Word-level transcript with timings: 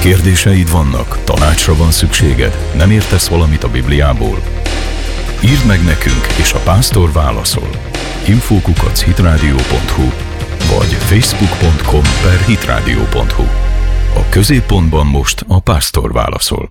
Kérdéseid 0.00 0.70
vannak, 0.70 1.18
tanácsra 1.24 1.74
van 1.74 1.90
szükséged, 1.90 2.58
nem 2.76 2.90
értesz 2.90 3.28
valamit 3.28 3.64
a 3.64 3.68
Bibliából? 3.68 4.42
Írd 5.44 5.66
meg 5.66 5.84
nekünk, 5.84 6.26
és 6.40 6.52
a 6.52 6.58
pásztor 6.58 7.12
válaszol. 7.12 7.70
Infókukac 8.26 9.02
hitradio.hu 9.02 10.08
vagy 10.76 10.92
facebook.com 10.92 12.02
per 12.22 12.40
hitradio.hu 12.46 13.67
A 14.14 14.28
középpontban 14.28 15.06
most 15.06 15.44
a 15.46 15.60
pásztor 15.60 16.12
válaszol. 16.12 16.70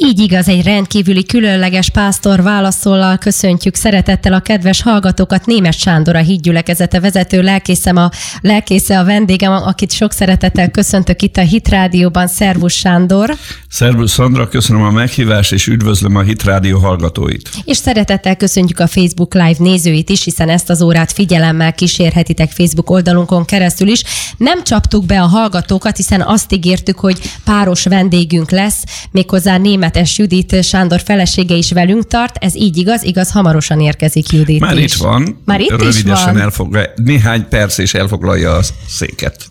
Így 0.00 0.18
igaz, 0.18 0.48
egy 0.48 0.64
rendkívüli 0.64 1.24
különleges 1.24 1.90
pásztor 1.90 2.42
válaszollal 2.42 3.18
köszöntjük 3.18 3.74
szeretettel 3.74 4.32
a 4.32 4.40
kedves 4.40 4.82
hallgatókat. 4.82 5.46
Némes 5.46 5.76
Sándor 5.76 6.16
a 6.16 6.18
hídgyülekezete 6.18 7.00
vezető 7.00 7.42
lelkészem 7.42 7.96
a, 7.96 8.10
lelkésze 8.40 8.98
a 8.98 9.04
vendégem, 9.04 9.52
akit 9.52 9.92
sok 9.92 10.12
szeretettel 10.12 10.70
köszöntök 10.70 11.22
itt 11.22 11.36
a 11.36 11.40
Hit 11.40 11.68
Rádióban. 11.68 12.26
Szervusz 12.26 12.74
Sándor! 12.74 13.36
Szervusz 13.68 14.12
Szandra, 14.12 14.48
köszönöm 14.48 14.82
a 14.82 14.90
meghívást, 14.90 15.52
és 15.52 15.66
üdvözlöm 15.66 16.16
a 16.16 16.22
Hit 16.22 16.44
Rádió 16.44 16.78
hallgatóit. 16.78 17.50
És 17.64 17.76
szeretettel 17.76 18.36
köszöntjük 18.36 18.78
a 18.78 18.86
Facebook 18.86 19.34
Live 19.34 19.56
nézőit 19.58 20.10
is, 20.10 20.24
hiszen 20.24 20.48
ezt 20.48 20.70
az 20.70 20.82
órát 20.82 21.12
figyelemmel 21.12 21.72
kísérhetitek 21.72 22.50
Facebook 22.50 22.90
oldalunkon 22.90 23.44
keresztül 23.44 23.88
is. 23.88 24.02
Nem 24.36 24.64
csaptuk 24.64 25.06
be 25.06 25.22
a 25.22 25.26
hallgatókat, 25.26 25.96
hiszen 25.96 26.20
azt 26.20 26.52
ígértük, 26.68 26.98
hogy 26.98 27.18
páros 27.44 27.84
vendégünk 27.84 28.50
lesz, 28.50 28.84
méghozzá 29.10 29.56
német 29.56 29.86
Németes 29.88 30.18
Judit 30.18 30.64
Sándor 30.64 31.00
felesége 31.04 31.54
is 31.54 31.72
velünk 31.72 32.06
tart. 32.06 32.36
Ez 32.44 32.54
így 32.54 32.76
igaz, 32.76 33.02
igaz, 33.02 33.30
hamarosan 33.30 33.80
érkezik 33.80 34.30
Judit 34.32 34.60
Már 34.60 34.76
is. 34.76 34.94
itt 34.94 35.00
van. 35.00 35.42
Már 35.44 35.60
itt 35.60 35.70
Rövidesen 35.70 36.12
is 36.12 36.24
van. 36.24 36.40
elfoglalja, 36.40 36.90
néhány 36.96 37.48
perc 37.48 37.78
és 37.78 37.94
elfoglalja 37.94 38.56
a 38.56 38.60
széket 38.88 39.48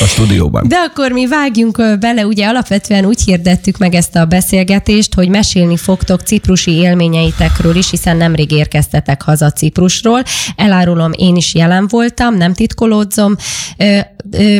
a 0.00 0.04
stúdióban. 0.06 0.68
De 0.68 0.76
akkor 0.76 1.10
mi 1.10 1.26
vágjunk 1.26 1.98
bele, 2.00 2.26
ugye 2.26 2.46
alapvetően 2.46 3.04
úgy 3.04 3.22
hirdettük 3.22 3.78
meg 3.78 3.94
ezt 3.94 4.16
a 4.16 4.24
beszélgetést, 4.24 5.14
hogy 5.14 5.28
mesélni 5.28 5.76
fogtok 5.76 6.20
ciprusi 6.20 6.70
élményeitekről 6.70 7.76
is, 7.76 7.90
hiszen 7.90 8.16
nemrég 8.16 8.50
érkeztetek 8.50 9.22
haza 9.22 9.50
Ciprusról. 9.50 10.22
Elárulom, 10.56 11.10
én 11.16 11.36
is 11.36 11.54
jelen 11.54 11.86
voltam, 11.88 12.36
nem 12.36 12.54
titkolódzom. 12.54 13.36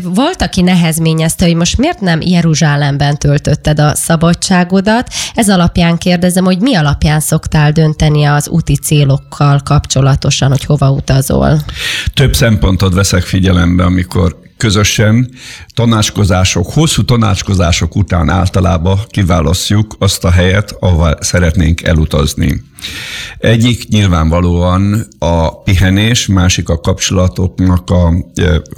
Volt, 0.02 0.42
aki 0.42 0.62
nehezményezte, 0.62 1.44
hogy 1.44 1.54
most 1.54 1.78
miért 2.00 2.20
nem 2.20 2.30
Jeruzsálemben 2.30 3.18
töltötted 3.18 3.80
a 3.80 3.94
szabadságodat. 3.94 5.08
Ez 5.34 5.48
alapján 5.48 5.98
kérdezem, 5.98 6.44
hogy 6.44 6.58
mi 6.58 6.74
alapján 6.74 7.20
szoktál 7.20 7.72
dönteni 7.72 8.24
az 8.24 8.48
úti 8.48 8.76
célokkal 8.76 9.60
kapcsolatosan, 9.64 10.48
hogy 10.48 10.64
hova 10.64 10.90
utazol? 10.90 11.58
Több 12.14 12.34
szempontot 12.34 12.94
veszek 12.94 13.22
figyelembe, 13.22 13.84
amikor 13.84 14.40
közösen 14.62 15.30
tanácskozások, 15.74 16.72
hosszú 16.72 17.04
tanácskozások 17.04 17.96
után 17.96 18.28
általában 18.28 18.98
kiválasztjuk 19.08 19.96
azt 19.98 20.24
a 20.24 20.30
helyet, 20.30 20.76
ahova 20.80 21.16
szeretnénk 21.20 21.82
elutazni. 21.82 22.62
Egyik 23.38 23.88
nyilvánvalóan 23.88 25.06
a 25.18 25.62
pihenés, 25.62 26.26
másik 26.26 26.68
a 26.68 26.80
kapcsolatoknak 26.80 27.90
a 27.90 28.12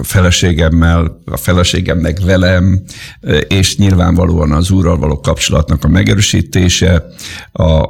feleségemmel, 0.03 1.21
a 1.25 1.37
feleségemnek 1.37 2.19
velem, 2.19 2.81
és 3.47 3.77
nyilvánvalóan 3.77 4.51
az 4.51 4.71
úrral 4.71 4.97
való 4.97 5.19
kapcsolatnak 5.19 5.83
a 5.83 5.87
megerősítése, 5.87 7.03
a 7.51 7.87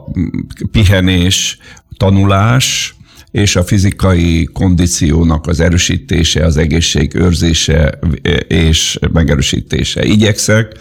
pihenés, 0.72 1.58
tanulás, 1.98 2.95
és 3.36 3.56
a 3.56 3.64
fizikai 3.64 4.50
kondíciónak 4.54 5.48
az 5.48 5.60
erősítése, 5.60 6.46
az 6.46 6.58
egészség 6.58 7.16
őrzése 7.16 8.00
és 8.48 9.00
megerősítése. 9.14 10.06
Igyekszek 10.06 10.72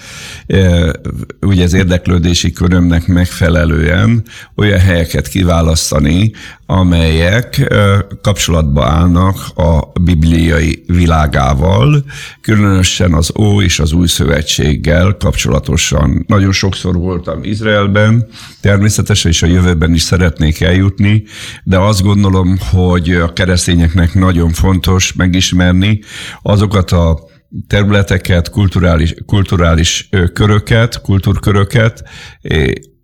ugye 1.41 1.65
az 1.65 1.73
érdeklődési 1.73 2.53
körömnek 2.53 3.07
megfelelően 3.07 4.25
olyan 4.57 4.79
helyeket 4.79 5.29
kiválasztani, 5.29 6.33
amelyek 6.67 7.75
kapcsolatba 8.23 8.85
állnak 8.85 9.37
a 9.55 9.93
bibliai 10.01 10.85
világával, 10.87 12.05
különösen 12.41 13.13
az 13.13 13.33
Ó 13.39 13.63
és 13.63 13.79
az 13.79 13.93
Új 13.93 14.07
Szövetséggel 14.07 15.17
kapcsolatosan. 15.19 16.25
Nagyon 16.29 16.53
sokszor 16.53 16.97
voltam 16.97 17.43
Izraelben, 17.43 18.27
természetesen 18.61 19.31
és 19.31 19.43
a 19.43 19.47
jövőben 19.47 19.95
is 19.95 20.03
szeretnék 20.03 20.61
eljutni, 20.61 21.25
de 21.65 21.79
azt 21.79 22.03
gondolom, 22.03 22.59
hogy 22.71 23.11
a 23.11 23.33
keresztényeknek 23.33 24.15
nagyon 24.15 24.53
fontos 24.53 25.13
megismerni 25.13 26.01
azokat 26.43 26.91
a 26.91 27.19
területeket, 27.67 28.51
kulturális, 28.51 29.15
kulturális 29.27 30.09
köröket, 30.33 31.01
kultúrköröket, 31.01 32.05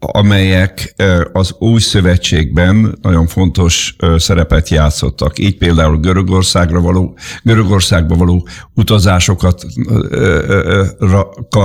amelyek 0.00 0.94
az 1.32 1.54
új 1.58 1.80
szövetségben 1.80 2.98
nagyon 3.02 3.26
fontos 3.26 3.96
szerepet 4.16 4.68
játszottak. 4.68 5.38
Így 5.38 5.56
például 5.56 5.96
Görögországra 6.00 6.80
való, 6.80 7.16
Görögországba 7.42 8.16
való 8.16 8.48
utazásokat 8.74 9.66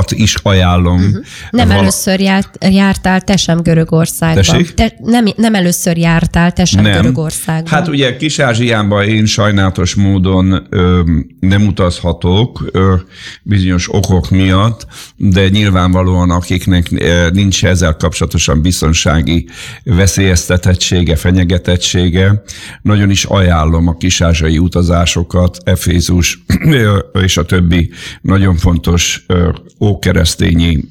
is 0.09 0.35
ajánlom. 0.35 0.95
Uh-huh. 0.95 1.23
Nem 1.51 1.67
Val- 1.67 1.79
először 1.79 2.19
járt, 2.19 2.57
jártál 2.69 3.21
te 3.21 3.37
sem 3.37 3.61
Görögországban. 3.61 4.65
Te, 4.75 4.93
nem, 5.03 5.25
nem 5.35 5.55
először 5.55 5.97
jártál 5.97 6.51
te 6.51 6.65
sem 6.65 6.83
nem. 6.83 7.01
Görögországban. 7.01 7.71
Hát 7.71 7.87
ugye 7.87 8.17
Kis-Ázsiánban 8.17 9.03
én 9.03 9.25
sajnálatos 9.25 9.95
módon 9.95 10.67
ö, 10.69 11.01
nem 11.39 11.67
utazhatok 11.67 12.69
ö, 12.71 12.95
bizonyos 13.43 13.93
okok 13.93 14.29
miatt, 14.29 14.87
de 15.15 15.49
nyilvánvalóan 15.49 16.29
akiknek 16.29 16.87
ö, 16.91 17.29
nincs 17.29 17.65
ezzel 17.65 17.91
kapcsolatban 17.91 18.23
kapcsolatosan 18.25 18.61
biztonsági 18.61 19.47
veszélyeztetettsége, 19.83 21.15
fenyegetettsége. 21.15 22.43
Nagyon 22.81 23.09
is 23.09 23.23
ajánlom 23.25 23.87
a 23.87 23.97
kisázsai 23.97 24.57
utazásokat, 24.57 25.57
Efézus 25.63 26.43
és 27.25 27.37
a 27.37 27.45
többi 27.45 27.89
nagyon 28.21 28.55
fontos 28.55 29.25
ókeresztényi 29.79 30.83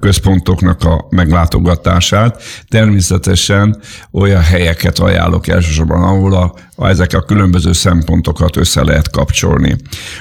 központoknak 0.00 0.84
a 0.84 1.06
meglátogatását. 1.10 2.42
Természetesen 2.68 3.80
olyan 4.12 4.42
helyeket 4.42 4.98
ajánlok 4.98 5.48
elsősorban, 5.48 6.02
ahol 6.02 6.34
a, 6.34 6.54
ezek 6.88 7.12
a 7.12 7.22
különböző 7.22 7.72
szempontokat 7.72 8.56
össze 8.56 8.84
lehet 8.84 9.10
kapcsolni. 9.10 9.76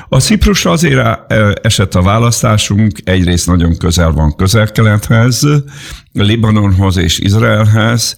A 0.10 0.20
Ciprusra 0.20 0.72
azért 0.72 1.34
esett 1.62 1.96
a 1.96 2.02
választásunk, 2.02 2.98
egyrészt 3.04 3.48
nagyon 3.48 3.78
közel 3.78 4.12
van 4.12 4.36
közel-kelethez, 4.36 5.48
Libanonhoz 6.12 6.98
és 6.98 7.20
Izraelhez, 7.20 8.18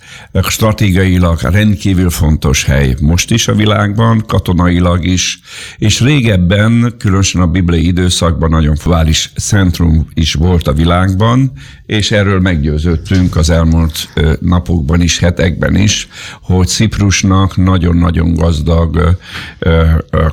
stratégiailag 0.50 1.40
rendkívül 1.42 2.10
fontos 2.10 2.64
hely 2.64 2.96
most 3.02 3.32
is 3.32 3.48
a 3.48 3.54
világban, 3.54 4.24
katonailag 4.28 5.06
is, 5.06 5.40
és 5.78 6.00
régebben, 6.00 6.96
különösen 6.98 7.42
a 7.42 7.48
bibliai 7.48 7.86
időszakban 7.86 8.50
nagyon 8.50 8.78
vális 8.84 9.32
centrum 9.36 10.08
is 10.14 10.34
volt 10.34 10.68
a 10.68 10.74
világban, 10.74 11.52
és 11.92 12.12
erről 12.12 12.40
meggyőződtünk 12.40 13.36
az 13.36 13.50
elmúlt 13.50 14.10
napokban 14.40 15.02
is, 15.02 15.20
hetekben 15.20 15.76
is, 15.76 16.08
hogy 16.42 16.68
Ciprusnak 16.68 17.58
nagyon-nagyon 17.58 18.34
gazdag 18.34 19.18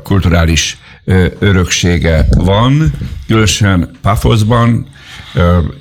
kulturális 0.02 0.78
öröksége 1.38 2.26
van, 2.36 2.92
különösen 3.26 3.90
Pafoszban, 4.02 4.86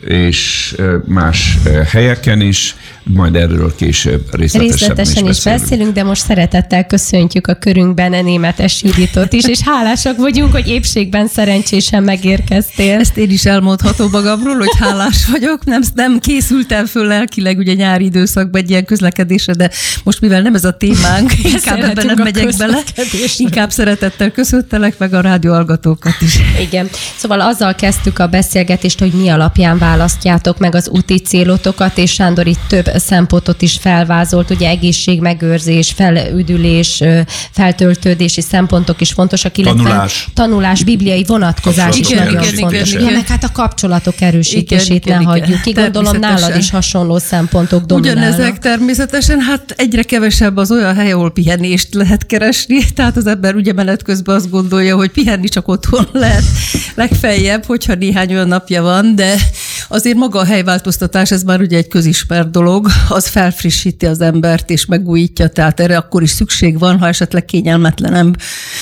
és 0.06 0.76
más 1.06 1.58
helyeken 1.86 2.42
is, 2.42 2.76
majd 3.14 3.36
erről 3.36 3.76
később 3.76 4.36
részletesen, 4.36 4.78
részletesen 4.78 5.26
is, 5.26 5.38
is 5.38 5.44
beszélünk. 5.44 5.94
de 5.94 6.04
most 6.04 6.24
szeretettel 6.24 6.86
köszöntjük 6.86 7.48
a 7.48 7.54
körünkben 7.54 8.14
a 8.14 8.22
németes 8.22 8.84
Juditot 8.84 9.34
is, 9.34 9.44
és 9.44 9.60
hálásak 9.62 10.18
vagyunk, 10.18 10.52
hogy 10.52 10.68
épségben 10.68 11.28
szerencsésen 11.28 12.04
megérkeztél. 12.04 13.00
Ezt 13.00 13.18
én 13.18 13.30
is 13.30 13.46
elmondhatom 13.46 14.10
magamról, 14.12 14.56
hogy 14.56 14.78
hálás 14.80 15.26
vagyok. 15.32 15.66
Nem, 15.66 15.82
nem 15.94 16.20
készültem 16.20 16.86
föl 16.86 17.06
lelkileg 17.06 17.58
ugye 17.58 17.74
nyári 17.74 18.06
időszakban 18.06 18.62
egy 18.62 18.70
ilyen 18.70 18.86
közlekedésre, 18.86 19.54
de 19.54 19.72
most 20.04 20.22
mivel 20.22 20.42
nem 20.42 20.56
ez 20.56 20.66
a 20.66 20.72
témánk, 20.72 21.32
inkább 21.54 21.82
ebben 21.82 22.06
nem 22.06 22.24
megyek 22.24 22.56
bele. 22.58 22.84
Inkább 23.38 23.72
szeretettel 23.72 24.32
köszöntelek 24.32 24.98
meg 24.98 25.14
a 25.14 25.22
rádióalgatókat 25.22 26.16
is. 26.20 26.40
Igen. 26.62 26.90
Szóval 27.16 27.42
azzal 27.42 27.76
kezdtük 27.76 28.20
a 28.20 28.28
beszélgetést, 28.28 29.00
hogy 29.00 29.12
mi 29.12 29.30
alapján 29.30 29.78
választjátok 29.78 30.60
meg 30.60 30.76
az 30.76 30.90
úti 30.90 31.20
célotokat, 31.20 31.98
és 31.98 32.12
Sándor 32.12 32.48
itt 32.48 32.60
több 32.68 32.88
szempontot 33.00 33.62
is 33.62 33.78
felvázolt, 33.82 34.50
ugye 34.50 34.70
egészségmegőrzés, 34.70 35.92
felüdülés, 35.96 37.04
feltöltődési 37.52 38.42
szempontok 38.42 39.02
is 39.02 39.12
fontosak, 39.12 39.58
illetve 39.58 39.84
Tanulás. 39.84 40.28
tanulás 40.34 40.84
bibliai 40.84 41.24
vonatkozás 41.28 41.98
is 41.98 42.10
Igen, 42.10 42.26
nagyon 42.26 42.44
igen, 42.44 42.54
fontos. 42.56 42.90
igen, 42.90 43.02
Ja, 43.02 43.08
igen. 43.08 43.14
meg 43.14 43.28
hát 43.28 43.44
a 43.44 43.52
kapcsolatok 43.52 44.22
erősítését 44.22 45.06
Igen, 45.06 45.16
ne 45.18 45.22
igen. 45.22 45.26
hagyjuk 45.34 45.62
ki. 45.62 45.72
Gondolom 45.72 46.04
nálad 46.04 46.22
Természetesen. 46.22 46.60
is 46.60 46.70
hasonló 46.70 47.18
szempontok 47.18 47.84
dominálnak. 47.86 48.24
Ugyanezek 48.34 48.58
természetesen, 48.60 49.40
hát 49.40 49.74
egyre 49.78 50.04
kevesebb 50.04 50.58
az 50.58 50.72
olyan 50.72 50.96
hely, 50.96 51.12
ahol 51.12 51.32
pihenést 51.32 51.94
lehet 51.94 52.26
keresni, 52.26 52.86
tehát 52.96 53.18
az 53.18 53.28
ember 53.28 53.56
ugye 53.56 53.74
menet 53.74 54.04
közben 54.04 54.36
azt 54.36 54.50
gondolja, 54.50 54.96
hogy 54.96 55.10
pihenni 55.12 55.48
csak 55.48 55.68
otthon 55.68 56.08
lehet 56.24 56.44
legfeljebb, 56.96 57.66
hogyha 57.66 57.94
néhány 57.96 58.32
olyan 58.34 58.48
napja 58.48 58.82
van, 58.82 59.16
de 59.16 59.36
azért 59.88 60.16
maga 60.18 60.40
a 60.40 60.46
helyváltoztatás, 60.46 61.32
ez 61.32 61.44
már 61.44 61.62
ugye 61.62 61.78
egy 61.78 61.88
közismert 61.88 62.52
dolog, 62.52 62.87
az 63.10 63.28
felfrissíti 63.28 64.06
az 64.06 64.22
embert 64.22 64.70
és 64.70 64.86
megújítja, 64.86 65.48
tehát 65.48 65.80
erre 65.80 65.98
akkor 65.98 66.24
is 66.24 66.30
szükség 66.30 66.80
van, 66.80 67.00
ha 67.00 67.08
esetleg 67.08 67.46
kényelmetlenebb 67.46 68.38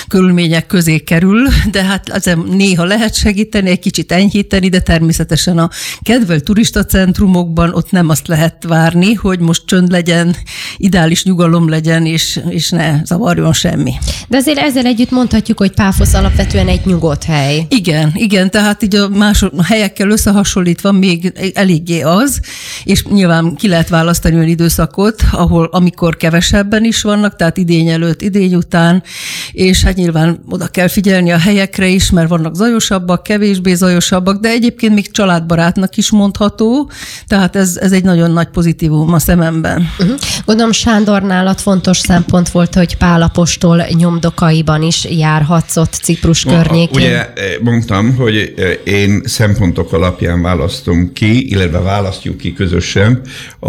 körülmények 0.07 0.65
közé 0.65 0.97
kerül, 0.97 1.47
de 1.71 1.83
hát 1.83 2.09
ezen 2.09 2.39
néha 2.39 2.83
lehet 2.83 3.15
segíteni, 3.15 3.69
egy 3.69 3.79
kicsit 3.79 4.11
enyhíteni, 4.11 4.69
de 4.69 4.79
természetesen 4.79 5.57
a 5.57 5.69
kedvelt 6.01 6.43
turistacentrumokban 6.43 7.73
ott 7.73 7.91
nem 7.91 8.09
azt 8.09 8.27
lehet 8.27 8.63
várni, 8.67 9.13
hogy 9.13 9.39
most 9.39 9.61
csönd 9.65 9.91
legyen, 9.91 10.35
ideális 10.77 11.23
nyugalom 11.23 11.69
legyen, 11.69 12.05
és, 12.05 12.39
és 12.49 12.69
ne 12.69 13.03
zavarjon 13.03 13.53
semmi. 13.53 13.93
De 14.27 14.37
azért 14.37 14.57
ezzel 14.57 14.85
együtt 14.85 15.11
mondhatjuk, 15.11 15.57
hogy 15.57 15.71
Páfosz 15.71 16.13
alapvetően 16.13 16.67
egy 16.67 16.85
nyugodt 16.85 17.23
hely. 17.23 17.65
Igen, 17.69 18.11
igen, 18.13 18.51
tehát 18.51 18.83
így 18.83 18.95
a 18.95 19.09
más 19.09 19.41
a 19.41 19.63
helyekkel 19.63 20.09
összehasonlítva 20.09 20.91
még 20.91 21.51
eléggé 21.53 22.01
az, 22.01 22.39
és 22.83 23.03
nyilván 23.03 23.55
ki 23.55 23.67
lehet 23.67 23.89
választani 23.95 24.35
olyan 24.35 24.47
időszakot, 24.47 25.23
ahol 25.31 25.69
amikor 25.71 26.17
kevesebben 26.17 26.83
is 26.83 27.01
vannak, 27.01 27.35
tehát 27.35 27.57
idény 27.57 27.87
előtt, 27.87 28.21
idény 28.21 28.55
után, 28.55 29.03
és 29.51 29.83
hát 29.83 29.95
nyilván 29.95 30.39
oda 30.49 30.67
kell 30.67 30.87
figyelni 30.87 31.31
a 31.31 31.37
helyekre 31.37 31.87
is, 31.87 32.09
mert 32.09 32.29
vannak 32.29 32.55
zajosabbak, 32.55 33.23
kevésbé 33.23 33.73
zajosabbak, 33.73 34.39
de 34.39 34.49
egyébként 34.49 34.93
még 34.93 35.11
családbarátnak 35.11 35.97
is 35.97 36.11
mondható, 36.11 36.91
tehát 37.27 37.55
ez, 37.55 37.77
ez 37.81 37.91
egy 37.91 38.03
nagyon 38.03 38.31
nagy 38.31 38.47
pozitívum 38.47 39.13
a 39.13 39.19
szememben. 39.19 39.89
Uh-huh. 39.99 40.17
Gondolom 40.45 40.71
Sándor 40.71 41.21
nálad 41.21 41.59
fontos 41.59 41.97
szempont 41.97 42.49
volt, 42.49 42.73
hogy 42.75 42.97
Pálapostól 42.97 43.85
nyomdokaiban 43.97 44.81
is 44.81 45.05
járhatszott 45.09 45.93
Ciprus 45.93 46.43
környékén. 46.43 47.01
Ugye 47.01 47.27
mondtam, 47.61 48.15
hogy 48.15 48.53
én 48.83 49.21
szempontok 49.25 49.93
alapján 49.93 50.41
választom 50.41 51.13
ki, 51.13 51.49
illetve 51.51 51.79
választjuk 51.79 52.37
ki 52.37 52.53
közösen 52.53 53.21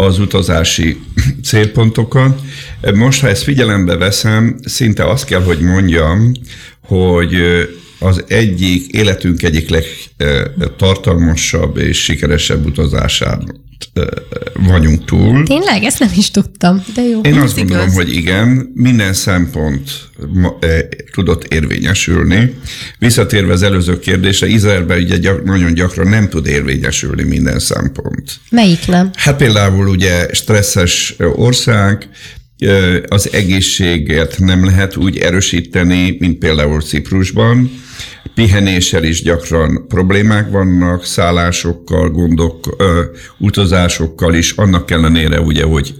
az 0.07 0.19
utazási 0.19 0.99
célpontokat. 1.43 2.41
Most, 2.93 3.21
ha 3.21 3.27
ezt 3.27 3.43
figyelembe 3.43 3.97
veszem, 3.97 4.55
szinte 4.63 5.09
azt 5.09 5.25
kell, 5.25 5.41
hogy 5.43 5.59
mondjam, 5.59 6.31
hogy 6.81 7.35
az 7.99 8.23
egyik, 8.27 8.91
életünk 8.91 9.43
egyik 9.43 9.69
legtartalmasabb 9.69 11.77
és 11.77 12.03
sikeresebb 12.03 12.65
utazásán 12.65 13.65
vagyunk 14.53 15.05
túl. 15.05 15.43
Tényleg? 15.43 15.83
Ezt 15.83 15.99
nem 15.99 16.09
is 16.15 16.31
tudtam, 16.31 16.83
de 16.95 17.01
jó. 17.01 17.21
Én 17.21 17.37
azt 17.37 17.55
gondolom, 17.55 17.83
igaz. 17.83 17.95
hogy 17.95 18.15
igen, 18.15 18.71
minden 18.73 19.13
szempont 19.13 19.91
tudott 21.13 21.53
érvényesülni. 21.53 22.53
Visszatérve 22.99 23.53
az 23.53 23.61
előző 23.61 23.99
kérdésre, 23.99 24.47
Izraelben 24.47 25.01
ugye 25.01 25.17
gyak, 25.17 25.43
nagyon 25.43 25.73
gyakran 25.73 26.07
nem 26.07 26.29
tud 26.29 26.47
érvényesülni 26.47 27.23
minden 27.23 27.59
szempont. 27.59 28.31
Melyik 28.49 28.87
nem? 28.87 29.09
Hát 29.13 29.37
például 29.37 29.87
ugye 29.87 30.27
stresszes 30.33 31.15
ország, 31.35 32.09
az 33.07 33.33
egészséget 33.33 34.35
nem 34.37 34.65
lehet 34.65 34.95
úgy 34.95 35.17
erősíteni, 35.17 36.15
mint 36.19 36.37
például 36.37 36.81
Ciprusban. 36.81 37.71
Pihenéssel 38.35 39.03
is 39.03 39.21
gyakran 39.21 39.87
problémák 39.87 40.49
vannak, 40.49 41.05
szállásokkal, 41.05 42.09
gondok, 42.09 42.75
utazásokkal 43.37 44.33
is, 44.33 44.51
annak 44.51 44.91
ellenére 44.91 45.41
ugye, 45.41 45.63
hogy 45.63 45.95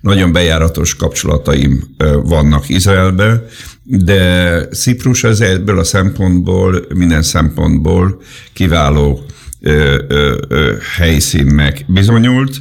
nagyon 0.00 0.32
bejáratos 0.32 0.94
kapcsolataim 0.94 1.82
vannak 2.22 2.68
Izraelbe, 2.68 3.44
de 3.82 4.60
Ciprus 4.68 5.24
az 5.24 5.40
ebből 5.40 5.78
a 5.78 5.84
szempontból, 5.84 6.86
minden 6.94 7.22
szempontból 7.22 8.22
kiváló 8.52 9.24
ö, 9.60 10.02
ö, 10.48 10.74
helyszínnek 10.96 11.84
bizonyult, 11.88 12.58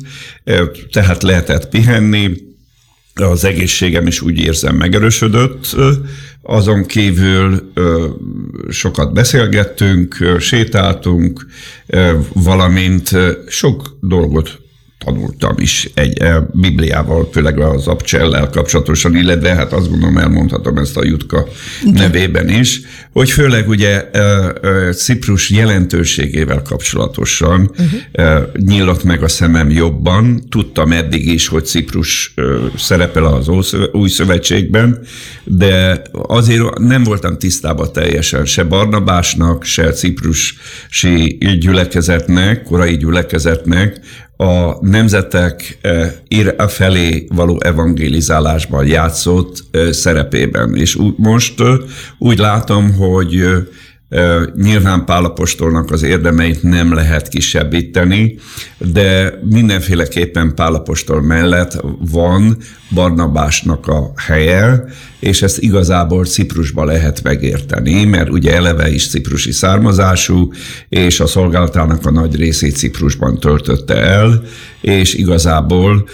tehát 0.92 1.24
lehetett 1.24 1.70
pihenni, 1.70 2.44
az 3.21 3.44
egészségem 3.44 4.07
is 4.07 4.21
úgy 4.21 4.39
érzem 4.39 4.75
megerősödött, 4.75 5.75
azon 6.41 6.85
kívül 6.85 7.71
sokat 8.69 9.13
beszélgettünk, 9.13 10.35
sétáltunk, 10.39 11.45
valamint 12.33 13.09
sok 13.47 13.97
dolgot 14.01 14.64
tanultam 14.97 15.56
is 15.57 15.89
egy 15.94 16.24
Bibliával, 16.51 17.30
főleg 17.31 17.59
az 17.59 17.88
abcsellel 17.88 18.50
kapcsolatosan, 18.50 19.15
illetve 19.15 19.53
hát 19.53 19.74
azt 19.74 19.89
gondolom 19.89 20.18
elmondhatom 20.18 20.77
ezt 20.77 20.97
a 20.97 21.06
Jutka 21.06 21.47
nevében 21.92 22.50
is, 22.50 22.81
hogy 23.12 23.31
főleg 23.31 23.68
ugye 23.68 24.09
Ciprus 24.92 25.50
jelentőségével 25.50 26.62
kapcsolatosan 26.62 27.71
uh-huh. 27.77 28.42
nyílott 28.57 29.03
meg 29.03 29.24
a 29.24 29.27
szemem 29.27 29.69
jobban. 29.69 30.44
Tudtam 30.50 30.92
eddig 30.92 31.27
is, 31.27 31.48
hogy 31.48 31.65
Ciprus 31.65 32.33
szerepel 32.77 33.25
az 33.25 33.50
új 33.91 34.09
szövetségben, 34.09 35.00
de 35.44 36.01
azért 36.12 36.77
nem 36.77 37.03
voltam 37.03 37.38
tisztában 37.38 37.94
teljesen 37.94 38.45
se 38.45 38.63
Barnabásnak, 38.63 39.63
se 39.63 39.91
ciprusi 39.91 41.38
gyülekezetnek, 41.59 42.63
korai 42.63 42.98
gyülekezetnek, 42.98 44.00
a 44.38 44.78
nemzetek 44.86 45.78
felé 46.68 47.28
való 47.30 47.60
evangelizálásban 47.64 48.86
játszott 48.86 49.64
szerepében. 49.92 50.76
És 50.76 50.98
most 51.18 51.54
úgy 52.18 52.38
látom, 52.38 52.94
hogy 52.94 53.44
Nyilván 54.56 55.06
Pálapostolnak 55.06 55.92
az 55.92 56.04
érdemeit 56.04 56.63
nem 56.63 56.94
lehet 56.94 57.28
kisebbíteni, 57.28 58.38
de 58.78 59.40
mindenféleképpen 59.50 60.56
Pálapostol 60.56 61.22
mellett 61.22 61.81
van 62.12 62.57
Barnabásnak 62.94 63.88
a 63.88 64.12
helye, 64.16 64.84
és 65.19 65.42
ezt 65.42 65.60
igazából 65.60 66.25
Ciprusba 66.25 66.84
lehet 66.84 67.24
megérteni, 67.24 68.04
mert 68.04 68.30
ugye 68.30 68.54
eleve 68.54 68.90
is 68.90 69.10
ciprusi 69.10 69.52
származású, 69.52 70.51
és 70.90 71.19
a 71.19 71.28
szolgálatának 71.28 72.06
a 72.06 72.12
nagy 72.12 72.36
részét 72.36 72.75
Ciprusban 72.75 73.40
töltötte 73.40 73.96
el, 73.96 74.44
és 74.81 75.13
igazából 75.13 76.08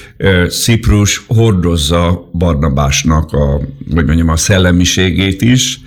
Ciprus 0.49 1.23
hordozza 1.27 2.29
Barnabásnak 2.33 3.33
a, 3.33 3.61
hogy 3.93 4.05
mondjam, 4.05 4.29
a 4.29 4.37
szellemiségét 4.37 5.41
is, 5.41 5.80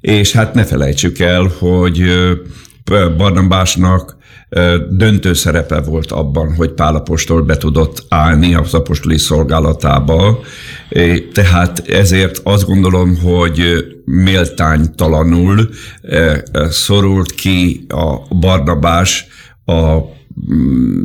és 0.00 0.32
hát 0.32 0.54
ne 0.54 0.64
felejtsük 0.64 1.18
el, 1.18 1.50
hogy 1.58 2.02
Barnabásnak 3.16 4.16
döntő 4.90 5.32
szerepe 5.32 5.80
volt 5.80 6.12
abban, 6.12 6.54
hogy 6.54 6.70
Pálapostól 6.70 7.42
be 7.42 7.56
tudott 7.56 8.04
állni 8.08 8.54
az 8.54 8.74
apostoli 8.74 9.18
szolgálatába, 9.18 10.40
tehát 11.32 11.88
ezért 11.88 12.40
azt 12.42 12.66
gondolom, 12.66 13.16
hogy 13.16 13.84
méltánytalanul 14.04 15.68
szorult 16.70 17.32
ki 17.32 17.86
a 17.88 18.34
Barnabás 18.34 19.26
a 19.64 19.98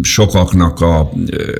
sokaknak 0.01 0.81
a, 0.81 1.11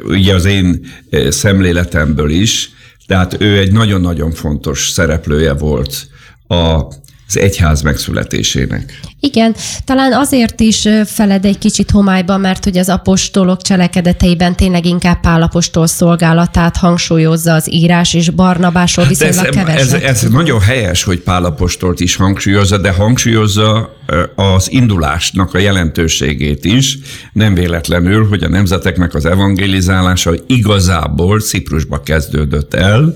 ugye 0.04 0.34
az 0.34 0.46
én 0.46 0.86
szemléletemből 1.30 2.30
is, 2.30 2.70
tehát 3.08 3.42
ő 3.42 3.58
egy 3.58 3.72
nagyon-nagyon 3.72 4.32
fontos 4.32 4.90
szereplője 4.90 5.54
volt 5.54 6.08
a 6.48 6.82
az 7.28 7.38
egyház 7.38 7.82
megszületésének. 7.82 9.00
Igen, 9.20 9.56
talán 9.86 10.14
azért 10.14 10.60
is 10.60 10.88
feled 11.06 11.46
egy 11.46 11.58
kicsit 11.58 11.92
homályba, 11.92 12.38
mert 12.38 12.64
hogy 12.64 12.78
az 12.78 12.90
apostolok 12.90 13.62
cselekedeteiben 13.62 14.56
tényleg 14.56 14.86
inkább 14.86 15.20
Pálapostól 15.20 15.88
szolgálatát 15.88 16.78
hangsúlyozza 16.78 17.54
az 17.54 17.72
írás, 17.72 18.14
és 18.14 18.30
Barnabásról 18.30 19.06
viszonylag 19.06 19.46
ez, 19.46 19.56
keveset. 19.56 20.04
Ez, 20.04 20.24
ez 20.24 20.32
nagyon 20.32 20.60
helyes, 20.60 21.04
hogy 21.04 21.20
Pálapostolt 21.20 22.00
is 22.00 22.16
hangsúlyozza, 22.16 22.78
de 22.78 22.92
hangsúlyozza 22.92 23.96
az 24.36 24.72
indulásnak 24.72 25.54
a 25.54 25.58
jelentőségét 25.58 26.66
is. 26.66 26.98
Nem 27.34 27.54
véletlenül, 27.54 28.28
hogy 28.28 28.44
a 28.44 28.50
nemzeteknek 28.50 29.14
az 29.14 29.26
evangelizálása 29.26 30.34
igazából 30.48 31.40
Ciprusba 31.40 32.02
kezdődött 32.02 32.74
el, 32.74 33.16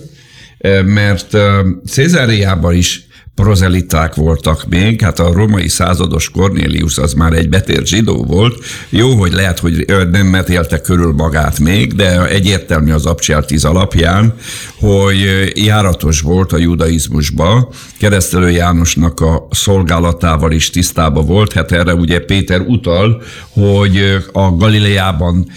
mert 0.86 1.38
Cézáriában 1.86 2.74
is 2.74 3.08
prozeliták 3.40 4.16
voltak 4.16 4.66
még, 4.70 5.02
hát 5.02 5.20
a 5.20 5.34
romai 5.34 5.68
százados 5.68 6.30
Cornélius 6.30 6.98
az 6.98 7.14
már 7.14 7.34
egy 7.34 7.50
betért 7.50 7.86
zsidó 7.86 8.24
volt. 8.24 8.64
Jó, 8.90 9.14
hogy 9.16 9.32
lehet, 9.32 9.60
hogy 9.60 9.86
nem 10.12 10.28
metélte 10.28 10.82
körül 10.82 11.14
magát 11.14 11.60
még, 11.60 11.94
de 11.94 12.28
egyértelmű 12.28 12.92
az 12.92 13.06
Abcsel 13.06 13.46
alapján, 13.62 14.34
hogy 14.80 15.52
járatos 15.56 16.22
volt 16.22 16.54
a 16.54 16.58
judaizmusba, 16.58 17.70
keresztelő 18.00 18.50
Jánosnak 18.50 19.20
a 19.20 19.48
szolgálatával 19.52 20.52
is 20.52 20.70
tisztába 20.70 21.22
volt, 21.22 21.54
hát 21.54 21.72
erre 21.72 21.94
ugye 21.94 22.20
Péter 22.20 22.62
utal, 22.62 23.22
hogy 23.50 24.24
a 24.32 24.56
Galileában 24.56 25.48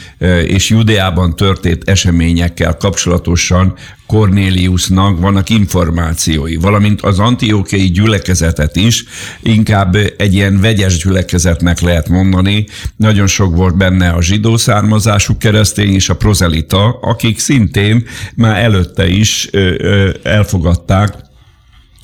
és 0.46 0.70
Judeában 0.70 1.36
történt 1.36 1.88
eseményekkel 1.88 2.76
kapcsolatosan 2.76 3.74
Cornéliusnak 4.12 5.20
vannak 5.20 5.50
információi, 5.50 6.56
valamint 6.56 7.00
az 7.00 7.18
antiókei 7.18 7.90
gyülekezetet 7.90 8.76
is 8.76 9.04
inkább 9.42 9.96
egy 10.16 10.34
ilyen 10.34 10.60
vegyes 10.60 11.02
gyülekezetnek 11.02 11.80
lehet 11.80 12.08
mondani. 12.08 12.66
Nagyon 12.96 13.26
sok 13.26 13.56
volt 13.56 13.76
benne 13.76 14.08
a 14.08 14.22
zsidó 14.22 14.56
származású 14.56 15.36
keresztény 15.36 15.94
és 15.94 16.08
a 16.08 16.16
prozelita, 16.16 16.98
akik 17.00 17.38
szintén 17.38 18.06
már 18.34 18.62
előtte 18.62 19.08
is 19.08 19.48
elfogadták 20.22 21.14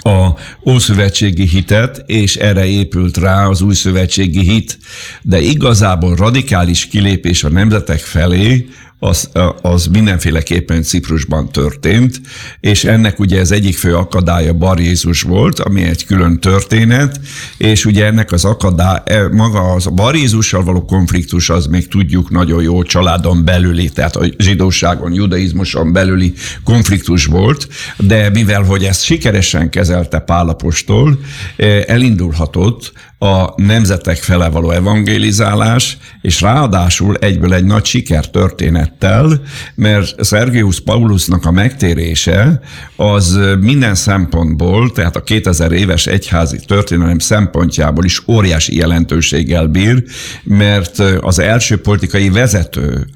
a 0.02 0.28
ószövetségi 0.66 1.46
hitet, 1.46 2.02
és 2.06 2.36
erre 2.36 2.66
épült 2.66 3.16
rá 3.16 3.46
az 3.46 3.60
új 3.60 3.74
szövetségi 3.74 4.40
hit. 4.40 4.78
De 5.22 5.40
igazából 5.40 6.14
radikális 6.16 6.86
kilépés 6.86 7.44
a 7.44 7.48
nemzetek 7.48 7.98
felé 7.98 8.68
az, 8.98 9.30
az 9.62 9.86
mindenféleképpen 9.86 10.82
Ciprusban 10.82 11.52
történt, 11.52 12.20
és 12.60 12.84
ennek 12.84 13.18
ugye 13.18 13.38
ez 13.38 13.50
egyik 13.50 13.76
fő 13.76 13.96
akadálya 13.96 14.52
Bar 14.52 14.80
Jézus 14.80 15.22
volt, 15.22 15.58
ami 15.58 15.82
egy 15.82 16.04
külön 16.04 16.40
történet, 16.40 17.20
és 17.56 17.84
ugye 17.84 18.04
ennek 18.04 18.32
az 18.32 18.44
akadály, 18.44 19.00
e, 19.04 19.28
maga 19.28 19.60
az 19.60 19.86
a 19.86 19.90
Bar 19.90 20.16
Jézussal 20.16 20.64
való 20.64 20.84
konfliktus, 20.84 21.50
az 21.50 21.66
még 21.66 21.88
tudjuk 21.88 22.30
nagyon 22.30 22.62
jó 22.62 22.82
családon 22.82 23.44
belüli, 23.44 23.88
tehát 23.88 24.16
a 24.16 24.26
zsidóságon, 24.38 25.12
judaizmuson 25.12 25.92
belüli 25.92 26.32
konfliktus 26.64 27.26
volt, 27.26 27.68
de 27.96 28.30
mivel, 28.30 28.62
hogy 28.62 28.84
ezt 28.84 29.02
sikeresen 29.02 29.70
kezelte 29.70 30.18
Pálapostól, 30.18 31.18
e, 31.56 31.84
elindulhatott 31.86 32.92
a 33.18 33.62
nemzetek 33.62 34.16
fele 34.16 34.48
való 34.48 34.70
evangélizálás, 34.70 35.96
és 36.20 36.40
ráadásul 36.40 37.16
egyből 37.16 37.54
egy 37.54 37.64
nagy 37.64 37.84
sikertörténettel, 37.84 39.40
mert 39.74 40.24
Sergius 40.24 40.80
Paulusnak 40.80 41.44
a 41.44 41.50
megtérése 41.50 42.60
az 42.96 43.38
minden 43.60 43.94
szempontból, 43.94 44.92
tehát 44.92 45.16
a 45.16 45.22
2000 45.22 45.72
éves 45.72 46.06
egyházi 46.06 46.58
történelem 46.66 47.18
szempontjából 47.18 48.04
is 48.04 48.22
óriási 48.28 48.76
jelentőséggel 48.76 49.66
bír, 49.66 50.02
mert 50.44 50.98
az 51.20 51.38
első 51.38 51.80
politikai 51.80 52.30
vezető, 52.30 53.06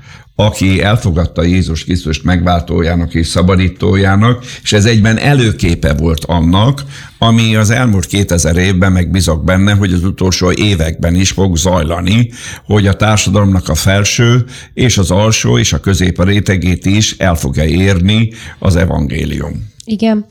aki 0.44 0.82
elfogadta 0.82 1.42
Jézus 1.42 1.84
Krisztust 1.84 2.24
megváltójának 2.24 3.14
és 3.14 3.26
szabadítójának, 3.26 4.44
és 4.62 4.72
ez 4.72 4.84
egyben 4.84 5.18
előképe 5.18 5.92
volt 5.92 6.24
annak, 6.24 6.82
ami 7.18 7.56
az 7.56 7.70
elmúlt 7.70 8.06
2000 8.06 8.56
évben 8.56 8.92
megbizok 8.92 9.44
benne, 9.44 9.72
hogy 9.72 9.92
az 9.92 10.04
utolsó 10.04 10.52
években 10.52 11.14
is 11.14 11.30
fog 11.30 11.56
zajlani, 11.56 12.30
hogy 12.64 12.86
a 12.86 12.96
társadalomnak 12.96 13.68
a 13.68 13.74
felső 13.74 14.44
és 14.74 14.98
az 14.98 15.10
alsó 15.10 15.58
és 15.58 15.72
a 15.72 15.80
közép 15.80 16.24
rétegét 16.24 16.86
is 16.86 17.16
el 17.18 17.34
fogja 17.34 17.64
érni 17.64 18.32
az 18.58 18.76
evangélium. 18.76 19.71
Igen. 19.84 20.26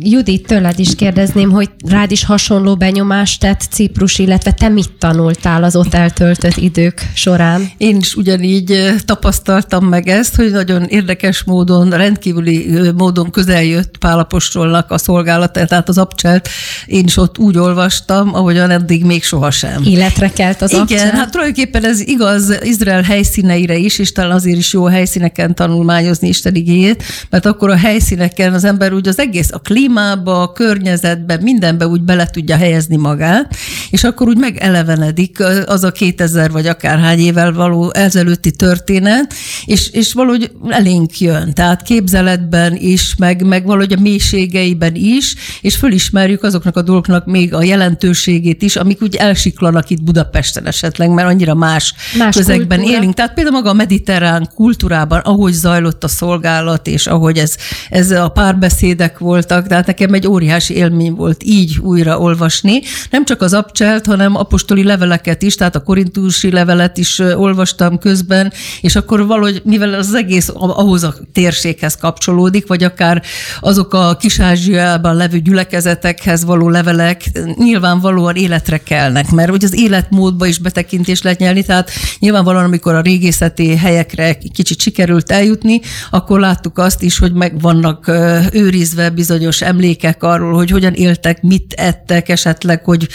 Judit, 0.00 0.46
tőled 0.46 0.78
is 0.78 0.94
kérdezném, 0.94 1.50
hogy 1.50 1.70
rád 1.88 2.10
is 2.10 2.24
hasonló 2.24 2.76
benyomást 2.76 3.40
tett 3.40 3.60
Ciprus, 3.70 4.18
illetve 4.18 4.52
te 4.52 4.68
mit 4.68 4.90
tanultál 4.98 5.64
az 5.64 5.76
ott 5.76 5.94
eltöltött 5.94 6.56
idők 6.56 7.10
során? 7.14 7.70
Én 7.76 7.96
is 7.96 8.14
ugyanígy 8.14 8.94
tapasztaltam 9.04 9.84
meg 9.84 10.08
ezt, 10.08 10.34
hogy 10.34 10.50
nagyon 10.50 10.82
érdekes 10.82 11.44
módon, 11.44 11.90
rendkívüli 11.90 12.90
módon 12.96 13.30
közel 13.30 13.62
jött 13.62 13.98
Pálapostolnak 13.98 14.90
a 14.90 14.98
szolgálata, 14.98 15.66
tehát 15.66 15.88
az 15.88 15.98
abcselt 15.98 16.48
én 16.86 17.04
is 17.04 17.16
ott 17.16 17.38
úgy 17.38 17.58
olvastam, 17.58 18.34
ahogyan 18.34 18.70
eddig 18.70 19.04
még 19.04 19.22
sohasem. 19.22 19.82
Életre 19.84 20.30
kelt 20.30 20.62
az 20.62 20.70
Igen, 20.70 20.82
abcselt? 20.82 21.10
hát 21.10 21.30
tulajdonképpen 21.30 21.84
ez 21.84 22.00
igaz 22.00 22.62
Izrael 22.62 23.02
helyszíneire 23.02 23.76
is, 23.76 23.98
és 23.98 24.12
talán 24.12 24.30
azért 24.30 24.58
is 24.58 24.72
jó 24.72 24.84
helyszíneken 24.84 25.54
tanulmányozni 25.54 26.28
Isten 26.28 26.54
igényét, 26.54 27.02
mert 27.30 27.46
akkor 27.46 27.70
a 27.70 27.76
hely 27.76 27.95
helyszíneken 27.96 28.52
az 28.52 28.64
ember 28.64 28.92
úgy 28.92 29.08
az 29.08 29.18
egész 29.18 29.52
a 29.52 29.58
klímába, 29.58 30.42
a 30.42 30.52
környezetbe, 30.52 31.38
mindenbe 31.40 31.86
úgy 31.86 32.00
bele 32.00 32.26
tudja 32.26 32.56
helyezni 32.56 32.96
magát, 32.96 33.56
és 33.90 34.04
akkor 34.04 34.28
úgy 34.28 34.36
megelevenedik 34.36 35.38
az 35.66 35.84
a 35.84 35.92
2000 35.92 36.50
vagy 36.50 36.66
akárhány 36.66 37.18
évvel 37.18 37.52
való 37.52 37.92
ezelőtti 37.94 38.50
történet, 38.50 39.34
és, 39.64 39.90
és 39.90 40.12
valahogy 40.12 40.50
elénk 40.68 41.20
jön. 41.20 41.54
Tehát 41.54 41.82
képzeletben 41.82 42.76
is, 42.78 43.14
meg, 43.18 43.46
meg 43.46 43.64
valahogy 43.64 43.92
a 43.92 44.00
mélységeiben 44.00 44.94
is, 44.94 45.34
és 45.60 45.76
fölismerjük 45.76 46.42
azoknak 46.42 46.76
a 46.76 46.82
dolgoknak 46.82 47.26
még 47.26 47.54
a 47.54 47.62
jelentőségét 47.62 48.62
is, 48.62 48.76
amik 48.76 49.02
úgy 49.02 49.14
elsiklanak 49.14 49.90
itt 49.90 50.02
Budapesten 50.02 50.66
esetleg, 50.66 51.10
mert 51.10 51.28
annyira 51.28 51.54
más, 51.54 51.94
más 52.18 52.36
közegben 52.36 52.78
kultúra. 52.78 52.98
élünk. 52.98 53.14
Tehát 53.14 53.34
például 53.34 53.56
maga 53.56 53.70
a 53.70 53.74
mediterrán 53.74 54.48
kultúrában, 54.54 55.18
ahogy 55.18 55.52
zajlott 55.52 56.04
a 56.04 56.08
szolgálat, 56.08 56.86
és 56.86 57.06
ahogy 57.06 57.38
ez 57.38 57.56
ez 57.90 58.10
a 58.10 58.28
párbeszédek 58.28 59.18
voltak, 59.18 59.66
tehát 59.66 59.86
nekem 59.86 60.14
egy 60.14 60.26
óriási 60.26 60.74
élmény 60.74 61.12
volt 61.12 61.42
így 61.44 61.78
újra 61.78 62.18
olvasni. 62.18 62.80
Nem 63.10 63.24
csak 63.24 63.42
az 63.42 63.52
abcselt, 63.52 64.06
hanem 64.06 64.36
apostoli 64.36 64.84
leveleket 64.84 65.42
is, 65.42 65.54
tehát 65.54 65.76
a 65.76 65.82
korintusi 65.82 66.50
levelet 66.50 66.98
is 66.98 67.18
olvastam 67.18 67.98
közben, 67.98 68.52
és 68.80 68.96
akkor 68.96 69.26
valahogy, 69.26 69.62
mivel 69.64 69.94
az 69.94 70.14
egész 70.14 70.50
ahhoz 70.54 71.02
a 71.02 71.14
térséghez 71.32 71.96
kapcsolódik, 71.96 72.66
vagy 72.66 72.84
akár 72.84 73.22
azok 73.60 73.94
a 73.94 74.16
kis-ázsiában 74.16 75.16
levő 75.16 75.38
gyülekezetekhez 75.38 76.44
való 76.44 76.68
levelek 76.68 77.30
nyilvánvalóan 77.58 78.36
életre 78.36 78.78
kelnek, 78.78 79.30
mert 79.30 79.50
hogy 79.50 79.64
az 79.64 79.78
életmódba 79.78 80.46
is 80.46 80.58
betekintést 80.58 81.24
lehet 81.24 81.38
nyelni, 81.38 81.64
tehát 81.64 81.90
nyilvánvalóan, 82.18 82.64
amikor 82.64 82.94
a 82.94 83.00
régészeti 83.00 83.76
helyekre 83.76 84.38
kicsit 84.52 84.80
sikerült 84.80 85.30
eljutni, 85.30 85.80
akkor 86.10 86.40
láttuk 86.40 86.78
azt 86.78 87.02
is, 87.02 87.18
hogy 87.18 87.32
meg 87.32 87.60
vannak 87.80 88.10
őrizve 88.54 89.10
bizonyos 89.10 89.62
emlékek 89.62 90.22
arról, 90.22 90.54
hogy 90.54 90.70
hogyan 90.70 90.92
éltek, 90.92 91.42
mit 91.42 91.72
ettek, 91.72 92.28
esetleg, 92.28 92.84
hogy 92.84 93.08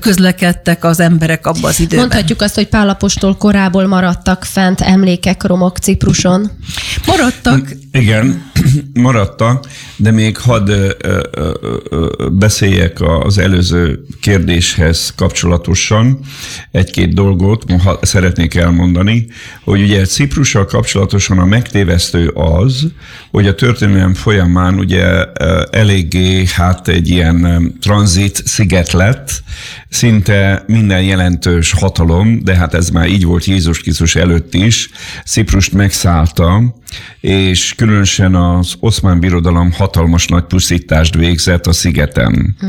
közlekedtek 0.00 0.84
az 0.84 1.00
emberek 1.00 1.46
abban 1.46 1.64
az 1.70 1.80
időben. 1.80 1.98
Mondhatjuk 1.98 2.42
azt, 2.42 2.54
hogy 2.54 2.68
Pálapostól 2.68 3.36
korából 3.36 3.86
maradtak 3.86 4.44
fent 4.44 4.80
emlékek, 4.80 5.42
romok 5.42 5.78
Cipruson? 5.78 6.50
Maradtak. 7.06 7.68
Igen, 7.92 8.50
maradtak, 8.94 9.66
de 9.96 10.10
még 10.10 10.36
hadd 10.36 10.68
ö, 10.68 10.90
ö, 11.00 11.20
ö, 11.90 12.28
beszéljek 12.32 13.00
az 13.00 13.38
előző 13.38 14.04
kérdéshez 14.20 15.12
kapcsolatosan. 15.16 16.18
Egy-két 16.70 17.14
dolgot 17.14 17.64
ha 17.82 17.98
szeretnék 18.02 18.54
elmondani, 18.54 19.26
hogy 19.64 19.82
ugye 19.82 20.04
Ciprussal 20.04 20.64
kapcsolatosan 20.64 21.38
a 21.38 21.44
megtévesztő 21.44 22.28
az, 22.28 22.86
hogy 23.30 23.46
a 23.46 23.54
történelem 23.54 24.14
folyamán 24.14 24.78
ugye 24.78 25.24
eléggé 25.70 26.44
hát 26.46 26.88
egy 26.88 27.08
ilyen 27.08 27.72
tranzit 27.80 28.42
sziget 28.46 28.92
lett, 28.92 29.42
szinte 29.90 30.64
minden 30.66 31.02
jelentős 31.02 31.72
hatalom, 31.72 32.44
de 32.44 32.56
hát 32.56 32.74
ez 32.74 32.90
már 32.90 33.08
így 33.08 33.24
volt 33.24 33.44
Jézus 33.44 33.78
Krisztus 33.78 34.16
előtt 34.16 34.54
is, 34.54 34.90
Ciprust 35.24 35.72
megszállta, 35.72 36.74
és 37.20 37.74
különösen 37.76 38.34
az 38.34 38.74
oszmán 38.80 39.20
birodalom 39.20 39.72
hatalmas 39.72 40.26
nagy 40.26 40.44
pusztítást 40.44 41.14
végzett 41.14 41.66
a 41.66 41.72
szigeten. 41.72 42.56
Hm. 42.60 42.66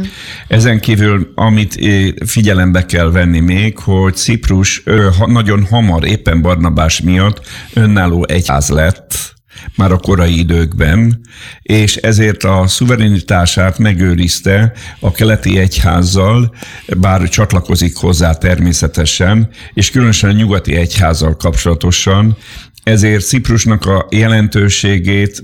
Ezen 0.48 0.80
kívül, 0.80 1.32
amit 1.36 1.80
figyelembe 2.26 2.86
kell 2.86 3.12
venni 3.12 3.40
még, 3.40 3.78
hogy 3.78 4.16
Ciprus 4.16 4.84
nagyon 5.26 5.66
hamar, 5.66 6.06
éppen 6.06 6.42
Barnabás 6.42 7.02
miatt 7.02 7.42
önálló 7.74 8.26
egyház 8.28 8.70
lett, 8.70 9.40
már 9.76 9.92
a 9.92 9.98
korai 9.98 10.38
időkben, 10.40 11.22
és 11.62 11.96
ezért 11.96 12.44
a 12.44 12.68
szuverenitását 12.68 13.78
megőrizte 13.78 14.74
a 15.00 15.12
keleti 15.12 15.58
egyházzal, 15.60 16.56
bár 16.98 17.30
csatlakozik 17.30 17.96
hozzá 17.96 18.34
természetesen, 18.34 19.50
és 19.74 19.92
különösen 19.92 20.30
a 20.30 20.34
nyugati 20.34 20.76
egyházzal 20.76 21.36
kapcsolatosan, 21.36 22.38
ezért 22.84 23.26
Ciprusnak 23.26 23.86
a 23.86 24.08
jelentőségét, 24.10 25.44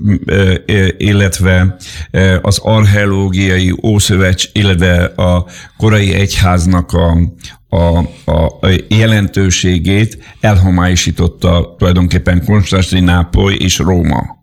illetve 0.96 1.76
az 2.42 2.58
archeológiai 2.58 3.74
ószövecs, 3.82 4.48
illetve 4.52 5.04
a 5.04 5.46
korai 5.76 6.14
egyháznak 6.14 6.92
a, 6.92 7.18
a, 7.68 7.98
a 8.24 8.70
jelentőségét 8.88 10.18
elhomályosította 10.40 11.74
tulajdonképpen 11.78 12.44
Konstantinápoly 12.44 13.54
és 13.54 13.78
Róma. 13.78 14.36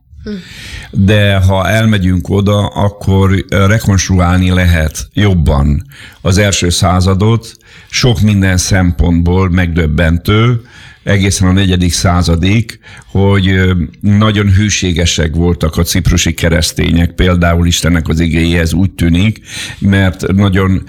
De 0.91 1.35
ha 1.35 1.67
elmegyünk 1.67 2.29
oda, 2.29 2.67
akkor 2.67 3.45
rekonstruálni 3.49 4.49
lehet 4.49 5.07
jobban 5.13 5.85
az 6.21 6.37
első 6.37 6.69
századot, 6.69 7.57
sok 7.89 8.21
minden 8.21 8.57
szempontból 8.57 9.49
megdöbbentő, 9.49 10.61
egészen 11.05 11.47
a 11.47 11.51
negyedik 11.51 11.93
századig, 11.93 12.79
hogy 13.11 13.59
nagyon 14.01 14.51
hűségesek 14.51 15.35
voltak 15.35 15.77
a 15.77 15.83
ciprusi 15.83 16.33
keresztények, 16.33 17.11
például 17.11 17.67
Istennek 17.67 18.07
az 18.07 18.19
igéhez 18.19 18.73
úgy 18.73 18.91
tűnik, 18.91 19.39
mert 19.79 20.33
nagyon, 20.33 20.83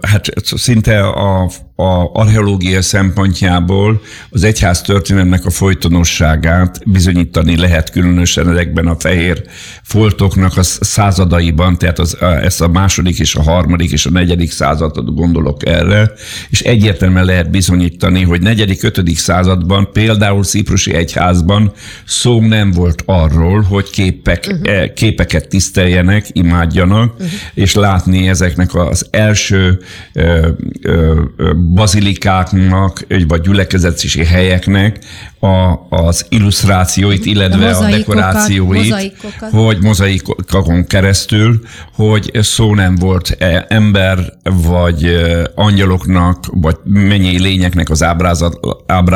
hát 0.00 0.32
szinte 0.36 1.00
a 1.06 1.50
a 1.76 2.20
archeológia 2.20 2.82
szempontjából 2.82 4.00
az 4.30 4.44
egyház 4.44 4.80
történelmnek 4.80 5.44
a 5.44 5.50
folytonosságát 5.50 6.90
bizonyítani 6.90 7.56
lehet 7.56 7.90
különösen 7.90 8.50
ezekben 8.50 8.86
a 8.86 8.96
fehér 8.98 9.42
foltoknak 9.82 10.56
a 10.56 10.62
századaiban, 10.62 11.78
tehát 11.78 11.98
az, 11.98 12.16
ezt 12.20 12.60
a 12.60 12.68
második 12.68 13.18
és 13.18 13.34
a 13.34 13.42
harmadik 13.42 13.92
és 13.92 14.06
a 14.06 14.10
negyedik 14.10 14.50
századot 14.50 15.14
gondolok 15.14 15.66
erre, 15.66 16.12
és 16.50 16.60
egyértelműen 16.60 17.24
lehet 17.24 17.50
bizonyítani, 17.50 18.22
hogy 18.22 18.40
negyedik, 18.40 18.82
ötödik 18.82 19.18
században 19.34 19.88
például 19.92 20.44
Ciprusi 20.44 20.94
egyházban 20.94 21.72
szó 22.04 22.40
nem 22.40 22.70
volt 22.70 23.02
arról, 23.06 23.62
hogy 23.62 23.90
képek, 23.90 24.46
uh-huh. 24.50 24.92
képeket 24.92 25.48
tiszteljenek, 25.48 26.26
imádjanak, 26.32 27.12
uh-huh. 27.12 27.28
és 27.54 27.74
látni 27.74 28.28
ezeknek 28.28 28.74
az 28.74 29.06
első 29.10 29.80
ö, 30.12 30.48
ö, 30.82 31.20
ö, 31.36 31.52
bazilikáknak, 31.54 33.06
vagy 33.28 33.40
gyülekezeti 33.40 34.24
helyeknek 34.24 34.98
a, 35.44 35.86
az 35.88 36.26
illusztrációit, 36.28 37.26
illetve 37.26 37.70
a, 37.70 37.84
a 37.84 37.90
dekorációit, 37.90 38.90
mozaikokat. 38.90 39.50
hogy 39.50 39.78
mozaikokon 39.80 40.86
keresztül, 40.86 41.60
hogy 41.94 42.30
szó 42.34 42.74
nem 42.74 42.94
volt 42.94 43.36
ember, 43.68 44.18
vagy 44.42 45.16
angyaloknak, 45.54 46.44
vagy 46.50 46.76
mennyi 46.84 47.40
lényeknek 47.40 47.90
az 47.90 48.02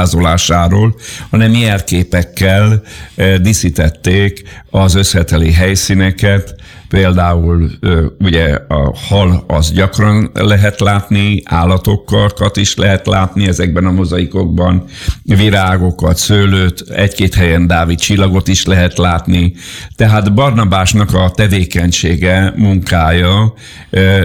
ábrázolásáról, 0.09 0.95
hanem 1.31 1.53
jelképekkel 1.55 2.83
e, 3.17 3.39
díszítették 3.39 4.43
az 4.71 4.95
összeteli 4.95 5.53
helyszíneket, 5.53 6.55
Például 6.89 7.71
ugye 8.19 8.59
a 8.69 8.97
hal 9.09 9.45
az 9.47 9.73
gyakran 9.73 10.31
lehet 10.35 10.81
látni, 10.81 11.43
állatokat 11.45 12.57
is 12.57 12.77
lehet 12.77 13.07
látni 13.07 13.47
ezekben 13.49 13.87
a 13.87 13.91
mozaikokban, 13.91 14.85
virágokat, 15.25 16.17
szőlőt, 16.17 16.81
egy-két 16.91 17.35
helyen 17.35 17.67
Dávid 17.67 17.99
csillagot 17.99 18.49
is 18.49 18.65
lehet 18.65 18.99
látni. 18.99 19.55
Tehát 19.97 20.35
Barnabásnak 20.35 21.15
a 21.15 21.31
tevékenysége, 21.31 22.53
munkája 22.57 23.53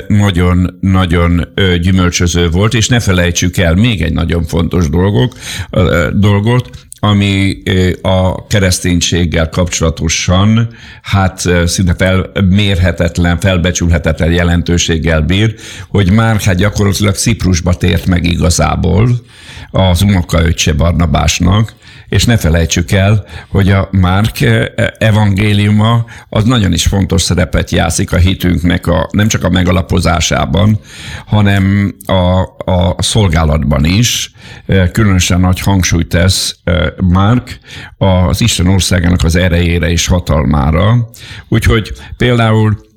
nagyon-nagyon 0.07 1.47
gyümölcsöző 1.81 2.49
volt, 2.49 2.73
és 2.73 2.87
ne 2.87 2.99
felejtsük 2.99 3.57
el 3.57 3.75
még 3.75 4.01
egy 4.01 4.13
nagyon 4.13 4.43
fontos 4.43 4.89
dolgok, 4.89 5.33
dolgot, 6.13 6.69
ami 7.03 7.61
a 8.01 8.47
kereszténységgel 8.47 9.49
kapcsolatosan 9.49 10.67
hát 11.01 11.49
szinte 11.65 11.93
felmérhetetlen, 11.97 13.39
felbecsülhetetlen 13.39 14.31
jelentőséggel 14.31 15.21
bír, 15.21 15.55
hogy 15.87 16.11
már 16.11 16.41
hát 16.41 16.55
gyakorlatilag 16.55 17.15
Ciprusba 17.15 17.73
tért 17.73 18.05
meg 18.05 18.25
igazából 18.25 19.09
az 19.71 20.01
unokaöccse 20.01 20.73
Barnabásnak, 20.73 21.73
és 22.09 22.25
ne 22.25 22.37
felejtsük 22.37 22.91
el, 22.91 23.25
hogy 23.47 23.71
a 23.71 23.87
Márk 23.91 24.41
eh, 24.41 24.65
evangéliuma 24.97 26.05
az 26.29 26.43
nagyon 26.43 26.73
is 26.73 26.85
fontos 26.85 27.21
szerepet 27.21 27.71
játszik 27.71 28.11
a 28.11 28.17
hitünknek 28.17 28.87
a, 28.87 29.09
nem 29.11 29.27
csak 29.27 29.43
a 29.43 29.49
megalapozásában, 29.49 30.79
hanem 31.25 31.95
a, 32.05 32.41
a 32.71 32.95
szolgálatban 32.97 33.85
is. 33.85 34.31
Eh, 34.65 34.89
különösen 34.91 35.39
nagy 35.39 35.59
hangsúlyt 35.59 36.07
tesz 36.07 36.55
eh, 36.63 36.87
Márk 36.97 37.59
az 37.97 38.41
Isten 38.41 38.67
országának 38.67 39.23
az 39.23 39.35
erejére 39.35 39.89
és 39.89 40.07
hatalmára. 40.07 41.09
Úgyhogy 41.47 41.91
például 42.17 42.91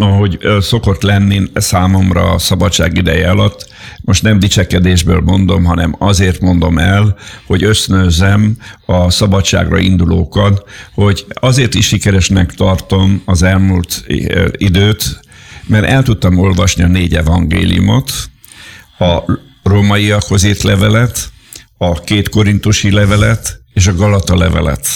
ahogy 0.00 0.38
szokott 0.60 1.02
lenni 1.02 1.42
számomra 1.54 2.30
a 2.30 2.38
szabadság 2.38 2.96
ideje 2.96 3.30
alatt, 3.30 3.68
most 4.04 4.22
nem 4.22 4.38
dicsekedésből 4.38 5.20
mondom, 5.20 5.64
hanem 5.64 5.94
azért 5.98 6.40
mondom 6.40 6.78
el, 6.78 7.16
hogy 7.46 7.64
ösztönözem 7.64 8.56
a 8.86 9.10
szabadságra 9.10 9.78
indulókat, 9.78 10.64
hogy 10.94 11.26
azért 11.28 11.74
is 11.74 11.86
sikeresnek 11.86 12.52
tartom 12.52 13.22
az 13.24 13.42
elmúlt 13.42 14.04
időt, 14.52 15.20
mert 15.66 15.86
el 15.86 16.02
tudtam 16.02 16.38
olvasni 16.38 16.82
a 16.82 16.86
négy 16.86 17.14
evangéliumot, 17.14 18.12
a 18.98 19.22
rómaiakhoz 19.62 20.44
írt 20.44 20.62
levelet, 20.62 21.30
a 21.78 22.00
két 22.00 22.28
korintusi 22.28 22.90
levelet 22.90 23.60
és 23.72 23.86
a 23.86 23.94
Galata 23.94 24.36
levelet. 24.36 24.88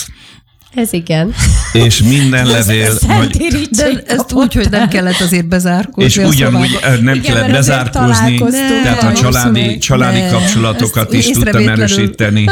Ez 0.74 0.92
igen. 0.92 1.34
És 1.72 2.02
minden 2.02 2.46
levél... 2.46 2.92
Vagy, 3.06 3.68
de 3.70 4.02
ezt 4.06 4.32
úgy, 4.32 4.54
hogy 4.54 4.70
nem 4.70 4.88
kellett 4.88 5.20
azért 5.20 5.48
bezárkózni. 5.48 6.04
És 6.04 6.16
ugyanúgy 6.16 6.78
nem 7.02 7.14
igen, 7.14 7.20
kellett 7.20 7.50
bezárkózni, 7.50 8.42
tehát 8.82 9.02
a 9.02 9.12
családi, 9.12 9.78
családi 9.78 10.20
ne, 10.20 10.28
kapcsolatokat 10.28 11.12
is 11.12 11.26
tudtam 11.26 11.68
erősíteni, 11.68 12.44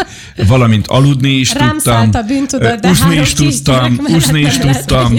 valamint 0.46 0.86
aludni 0.86 1.30
is 1.30 1.54
Rám 1.54 1.72
tudtam. 1.72 2.10
a 2.12 2.22
bűntudat, 2.22 2.80
de 2.80 2.88
úszni 2.88 3.16
is 3.16 3.32
tudtam, 3.32 4.00
úszni 4.14 4.40
is 4.40 4.58
tudtam, 4.58 5.14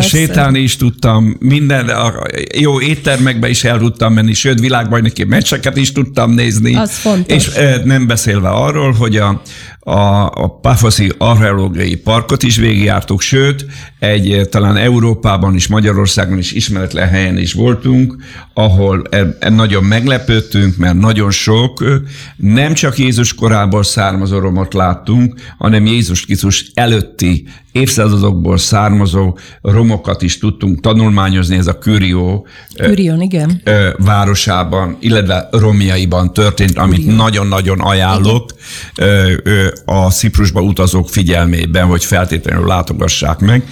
sétálni 0.00 0.58
is 0.58 0.76
tudtam, 0.76 1.36
minden, 1.38 1.88
a 1.88 2.12
jó 2.58 2.80
éttermekbe 2.80 3.48
is 3.48 3.64
el 3.64 3.78
tudtam 3.78 4.12
menni, 4.12 4.32
sőt 4.32 4.60
világbajnoki 4.60 5.24
meccseket 5.24 5.76
is 5.76 5.92
tudtam 5.92 6.32
nézni. 6.32 6.74
Az 6.74 6.90
fontos. 6.90 7.36
És 7.36 7.50
nem 7.84 8.06
beszélve 8.06 8.48
arról, 8.48 8.92
hogy 8.92 9.16
a, 9.16 9.42
a, 9.80 10.26
a 10.26 10.58
Pafoszi 10.60 11.12
archeológiai 11.18 11.96
parkot 11.96 12.42
is 12.42 12.56
végigjártuk, 12.56 13.20
sőt, 13.20 13.66
egy 13.98 14.32
eh, 14.32 14.44
talán 14.44 14.76
Európában 14.76 15.54
is, 15.54 15.66
Magyarországon 15.66 16.38
is 16.38 16.52
ismeretlen 16.52 17.08
helyen 17.08 17.38
is 17.38 17.52
voltunk, 17.52 18.16
ahol 18.54 19.02
e, 19.10 19.36
e 19.40 19.48
nagyon 19.48 19.84
meglepődtünk, 19.84 20.76
mert 20.76 20.98
nagyon 20.98 21.30
sok 21.30 21.82
eh, 21.82 21.88
nem 22.36 22.74
csak 22.74 22.98
Jézus 22.98 23.34
korából 23.34 23.82
származó 23.82 24.38
romot 24.38 24.74
láttunk, 24.74 25.40
hanem 25.58 25.86
Jézus 25.86 26.24
Krisztus 26.24 26.70
előtti 26.74 27.46
évszázadokból 27.72 28.58
származó 28.58 29.38
romokat 29.62 30.22
is 30.22 30.38
tudtunk 30.38 30.80
tanulmányozni, 30.80 31.56
ez 31.56 31.66
a 31.66 31.78
Kürió 31.78 32.46
Kürion, 32.76 33.20
igen. 33.20 33.62
városában, 33.96 34.96
illetve 35.00 35.48
romjaiban 35.50 36.32
történt, 36.32 36.78
amit 36.78 37.16
nagyon-nagyon 37.16 37.80
ajánlok 37.80 38.50
igen. 38.96 39.67
A 39.84 40.10
Ciprusba 40.10 40.60
utazók 40.60 41.08
figyelmében, 41.08 41.86
hogy 41.86 42.04
feltétlenül 42.04 42.66
látogassák 42.66 43.38
meg. 43.38 43.62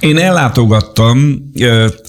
Én 0.00 0.18
ellátogattam, 0.18 1.50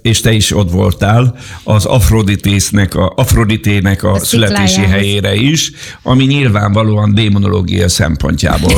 és 0.02 0.22
te 0.22 0.32
is 0.32 0.56
ott 0.56 0.72
voltál, 0.72 1.36
az 1.64 1.86
Afroditének 1.86 2.96
a, 2.96 3.14
Afroditének 3.16 4.04
a, 4.04 4.12
a 4.12 4.20
születési 4.20 4.82
helyére 4.82 5.36
is, 5.36 5.72
ami 6.04 6.26
nyilvánvalóan 6.26 7.14
démonológia 7.14 7.90
szempontjából 7.90 8.74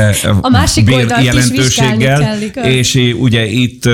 a 0.40 0.48
másik 0.48 0.84
bír 0.84 1.14
jelentőséggel. 1.22 2.38
És 2.62 3.14
ugye 3.18 3.46
itt 3.46 3.88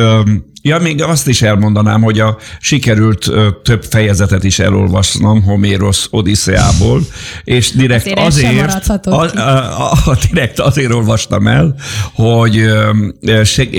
Ja, 0.66 0.78
még 0.78 1.02
azt 1.02 1.28
is 1.28 1.42
elmondanám, 1.42 2.02
hogy 2.02 2.20
a 2.20 2.38
sikerült 2.60 3.30
több 3.62 3.84
fejezetet 3.84 4.44
is 4.44 4.58
elolvasnom 4.58 5.42
Homérosz 5.42 6.08
Odisseából, 6.10 7.00
és 7.44 7.70
direkt 7.70 8.18
azért, 8.18 8.72
azért 8.72 9.06
a, 9.06 9.38
a, 9.38 9.92
a, 9.92 10.16
direkt 10.30 10.58
azért 10.58 10.92
olvastam 10.92 11.46
el, 11.46 11.74
hogy 12.14 12.64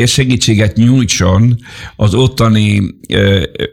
segítséget 0.05 0.75
nyújtson 0.75 1.55
az 1.95 2.13
ottani 2.13 2.81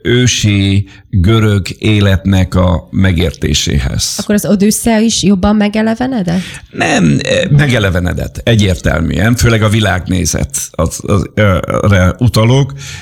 ősi 0.03 0.89
görög 1.11 1.67
életnek 1.79 2.55
a 2.55 2.89
megértéséhez. 2.91 4.15
Akkor 4.19 4.35
az 4.35 4.47
Odüsszea 4.47 4.99
is 4.99 5.23
jobban 5.23 5.57
megelevenedett? 5.57 6.43
Nem, 6.71 7.19
megelevenedett, 7.51 8.41
egyértelműen, 8.45 9.35
főleg 9.35 9.63
a 9.63 9.69
világnézet 9.69 10.57
az, 10.71 11.01
az, 11.07 11.31
az, 11.35 12.15
utalok, 12.19 12.73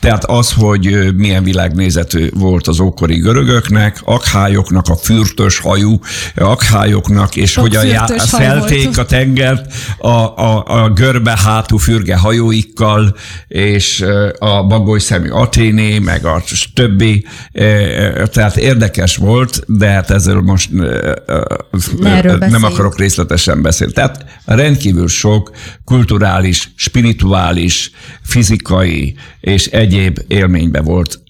Tehát 0.00 0.24
az, 0.24 0.52
hogy 0.52 1.14
milyen 1.16 1.44
világnézetű 1.44 2.28
volt 2.34 2.66
az 2.66 2.80
ókori 2.80 3.16
görögöknek, 3.16 4.00
akhályoknak, 4.04 4.88
a 4.88 4.96
fürtös 4.96 5.58
hajú 5.58 6.00
akhályoknak, 6.34 7.36
és 7.36 7.56
a 7.56 7.66
szelték 8.18 8.98
a 8.98 9.04
tengert 9.04 9.74
a, 9.98 10.08
a, 10.08 10.64
a 10.66 10.90
görbe 10.90 11.38
hátú 11.38 11.76
fürge 11.76 12.16
hajóikkal, 12.16 13.16
és 13.48 14.04
a 14.38 14.66
bagoly 14.66 14.98
szemű 14.98 15.28
Aténé, 15.28 15.98
meg 15.98 16.24
a 16.24 16.42
többi. 16.74 17.26
Tehát 18.24 18.56
érdekes 18.56 19.16
volt, 19.16 19.64
de 19.66 19.86
hát 19.86 20.10
ezzel 20.10 20.40
most 20.40 20.70
nem 22.38 22.62
akarok 22.62 22.98
részletesen 22.98 23.62
beszélni. 23.62 23.92
Tehát 23.92 24.24
rendkívül 24.44 25.08
sok 25.08 25.50
kulturális, 25.84 26.70
spirituális, 26.76 27.90
fizikai 28.22 29.14
és 29.40 29.66
egyéb 29.86 30.18
élménybe 30.26 30.80
volt 30.80 31.20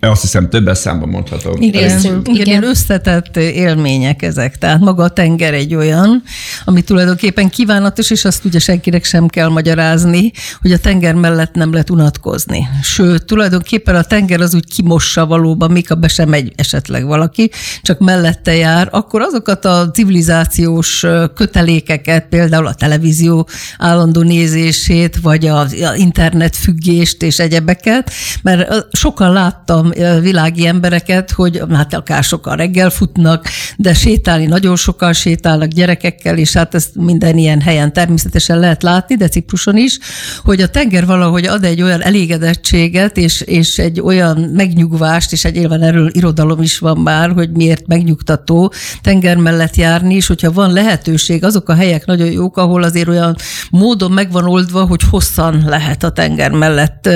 azt 0.00 0.20
hiszem 0.20 0.48
többes 0.48 0.78
számban 0.78 1.08
mondhatom. 1.08 1.62
Igen, 1.62 1.98
igen, 1.98 2.22
igen, 2.24 2.64
összetett 2.64 3.36
élmények 3.36 4.22
ezek. 4.22 4.58
Tehát 4.58 4.80
maga 4.80 5.02
a 5.02 5.08
tenger 5.08 5.54
egy 5.54 5.74
olyan, 5.74 6.22
ami 6.64 6.82
tulajdonképpen 6.82 7.48
kívánatos, 7.48 8.10
és 8.10 8.24
azt 8.24 8.44
ugye 8.44 8.58
senkinek 8.58 9.04
sem 9.04 9.28
kell 9.28 9.48
magyarázni, 9.48 10.32
hogy 10.60 10.72
a 10.72 10.78
tenger 10.78 11.14
mellett 11.14 11.54
nem 11.54 11.72
lehet 11.72 11.90
unatkozni. 11.90 12.68
Sőt, 12.82 13.24
tulajdonképpen 13.24 13.94
a 13.94 14.02
tenger 14.02 14.40
az 14.40 14.54
úgy 14.54 14.74
kimossa 14.74 15.26
valóban, 15.26 15.70
mikor 15.70 15.98
be 15.98 16.08
sem 16.08 16.28
megy 16.28 16.52
esetleg 16.56 17.06
valaki, 17.06 17.50
csak 17.82 17.98
mellette 17.98 18.54
jár, 18.54 18.88
akkor 18.90 19.20
azokat 19.20 19.64
a 19.64 19.90
civilizációs 19.90 21.06
kötelékeket, 21.34 22.26
például 22.28 22.66
a 22.66 22.74
televízió 22.74 23.48
állandó 23.78 24.20
nézését, 24.20 25.16
vagy 25.22 25.46
a 25.46 25.66
internet 25.96 26.56
függést 26.56 27.22
és 27.22 27.38
egyebeket, 27.38 28.10
mert 28.42 28.86
sokan 28.96 29.32
lát 29.32 29.69
láttam 29.70 30.20
világi 30.20 30.66
embereket, 30.66 31.30
hogy 31.30 31.62
hát 31.72 31.94
akár 31.94 32.24
sokan 32.24 32.56
reggel 32.56 32.90
futnak, 32.90 33.46
de 33.76 33.94
sétálni 33.94 34.46
nagyon 34.46 34.76
sokan 34.76 35.12
sétálnak 35.12 35.68
gyerekekkel, 35.68 36.38
és 36.38 36.52
hát 36.52 36.74
ezt 36.74 36.94
minden 36.94 37.38
ilyen 37.38 37.60
helyen 37.60 37.92
természetesen 37.92 38.58
lehet 38.58 38.82
látni, 38.82 39.16
de 39.16 39.28
Cipruson 39.28 39.76
is, 39.76 39.98
hogy 40.44 40.60
a 40.60 40.68
tenger 40.68 41.06
valahogy 41.06 41.46
ad 41.46 41.64
egy 41.64 41.82
olyan 41.82 42.02
elégedettséget, 42.02 43.16
és, 43.16 43.40
és 43.40 43.78
egy 43.78 44.00
olyan 44.00 44.38
megnyugvást, 44.38 45.32
és 45.32 45.44
egy 45.44 45.56
élven 45.56 45.82
erről 45.82 46.10
irodalom 46.12 46.62
is 46.62 46.78
van 46.78 46.98
már, 46.98 47.30
hogy 47.30 47.50
miért 47.50 47.86
megnyugtató 47.86 48.72
tenger 49.02 49.36
mellett 49.36 49.76
járni, 49.76 50.14
és 50.14 50.26
hogyha 50.26 50.52
van 50.52 50.72
lehetőség, 50.72 51.44
azok 51.44 51.68
a 51.68 51.74
helyek 51.74 52.06
nagyon 52.06 52.30
jók, 52.30 52.56
ahol 52.56 52.82
azért 52.82 53.08
olyan 53.08 53.36
módon 53.70 54.10
megvan 54.10 54.44
oldva, 54.44 54.84
hogy 54.84 55.00
hosszan 55.10 55.64
lehet 55.66 56.02
a 56.02 56.10
tenger 56.10 56.50
mellett 56.50 57.08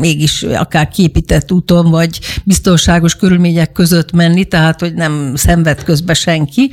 mégis 0.00 0.42
akár 0.42 0.88
képített 0.88 1.52
úton, 1.52 1.87
vagy 1.90 2.20
biztonságos 2.44 3.16
körülmények 3.16 3.72
között 3.72 4.12
menni, 4.12 4.44
tehát 4.44 4.80
hogy 4.80 4.94
nem 4.94 5.32
szenved 5.34 5.84
közbe 5.84 6.14
senki 6.14 6.72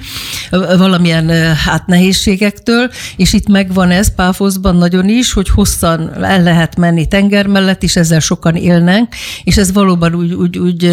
valamilyen 0.77 1.55
hát 1.55 1.87
nehézségektől, 1.87 2.89
és 3.15 3.33
itt 3.33 3.47
megvan 3.47 3.91
ez 3.91 4.15
Páfoszban 4.15 4.75
nagyon 4.75 5.09
is, 5.09 5.33
hogy 5.33 5.49
hosszan 5.49 6.23
el 6.23 6.43
lehet 6.43 6.77
menni 6.77 7.07
tenger 7.07 7.47
mellett, 7.47 7.83
és 7.83 7.95
ezzel 7.95 8.19
sokan 8.19 8.55
élnek, 8.55 9.15
és 9.43 9.57
ez 9.57 9.73
valóban 9.73 10.15
úgy, 10.15 10.33
úgy, 10.33 10.57
úgy 10.57 10.91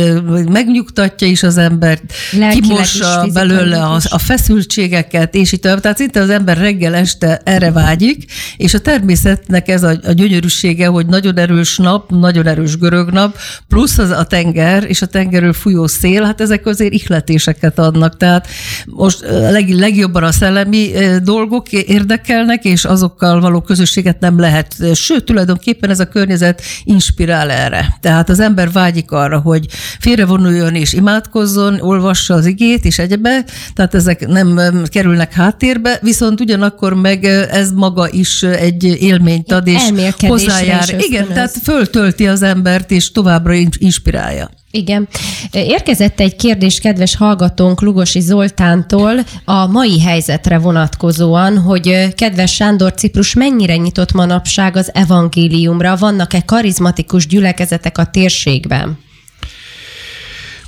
megnyugtatja 0.49 1.27
is 1.27 1.43
az 1.43 1.59
embert, 1.59 2.03
kimossa 2.51 3.27
belőle 3.33 3.85
a, 3.85 4.01
a 4.09 4.19
feszültségeket, 4.19 5.35
és 5.35 5.53
itt 5.53 5.61
Tehát 5.63 5.97
szinte 5.97 6.21
az 6.21 6.31
ember 6.31 6.59
reggel 6.59 6.95
este 6.95 7.41
erre 7.45 7.71
vágyik, 7.71 8.25
és 8.57 8.75
a 8.75 8.81
természetnek 8.81 9.69
ez 9.69 9.83
a, 9.83 9.99
a 10.05 10.13
gyönyörűsége, 10.13 10.87
hogy 10.87 11.07
nagyon 11.07 11.39
erős 11.39 11.77
nap, 11.77 12.11
nagyon 12.11 12.47
erős 12.47 12.79
görög 12.79 13.11
nap, 13.11 13.39
plusz 13.69 13.99
az 14.03 14.11
a 14.11 14.25
tenger 14.25 14.85
és 14.89 15.03
a 15.03 15.07
tengerről 15.07 15.53
fújó 15.53 15.87
szél, 15.87 16.23
hát 16.23 16.41
ezek 16.41 16.67
azért 16.67 16.93
ihletéseket 16.93 17.79
adnak. 17.79 18.17
Tehát 18.17 18.47
most 18.87 19.21
leg, 19.29 19.69
legjobban 19.69 20.23
a 20.23 20.33
szellemi 20.33 20.91
dolgok 21.23 21.73
érdekelnek, 21.73 22.65
és 22.65 22.85
azokkal 22.85 23.41
való 23.41 23.61
közösséget 23.61 24.21
nem 24.21 24.39
lehet. 24.39 24.75
Sőt, 24.95 25.25
tulajdonképpen 25.25 25.91
ez 25.91 26.01
a 26.01 26.09
környezet 26.09 26.63
inspirál 26.85 27.51
erre. 27.51 27.99
Tehát 28.01 28.29
az 28.29 28.41
ember 28.41 28.71
vágyik 28.73 29.11
arra, 29.11 29.39
hogy 29.39 29.67
félrevonuljon 30.01 30.75
és 30.75 30.93
imádkozzon, 30.93 31.81
olvassa 31.81 32.35
az 32.35 32.47
igét 32.47 32.85
és 32.85 32.99
egyebe, 32.99 33.45
tehát 33.75 33.95
ezek 33.95 34.27
nem 34.27 34.61
kerülnek 34.85 35.33
háttérbe, 35.33 35.99
viszont 36.03 36.41
ugyanakkor 36.41 36.95
meg 36.95 37.25
ez 37.51 37.71
maga 37.73 38.09
is 38.11 38.43
egy 38.43 38.85
élményt 38.85 39.53
ad, 39.53 39.67
és 39.67 39.83
hozzájár. 40.21 40.95
Igen, 40.99 41.27
tehát 41.27 41.59
föltölti 41.63 42.27
az 42.27 42.43
embert, 42.43 42.91
és 42.91 43.11
továbbra 43.11 43.53
inspirálja. 43.93 44.51
Igen. 44.71 45.09
Érkezett 45.53 46.21
egy 46.21 46.37
kérdés 46.37 46.79
kedves 46.79 47.17
hallgatónk 47.17 47.81
Lugosi 47.81 48.21
Zoltántól 48.21 49.13
a 49.45 49.67
mai 49.67 50.01
helyzetre 50.01 50.59
vonatkozóan, 50.59 51.59
hogy 51.59 52.15
kedves 52.15 52.55
Sándor 52.55 52.95
Ciprus 52.95 53.35
mennyire 53.35 53.77
nyitott 53.77 54.13
manapság 54.13 54.77
az 54.77 54.91
evangéliumra, 54.95 55.97
vannak-e 55.97 56.41
karizmatikus 56.41 57.27
gyülekezetek 57.27 57.99
a 57.99 58.05
térségben? 58.05 58.99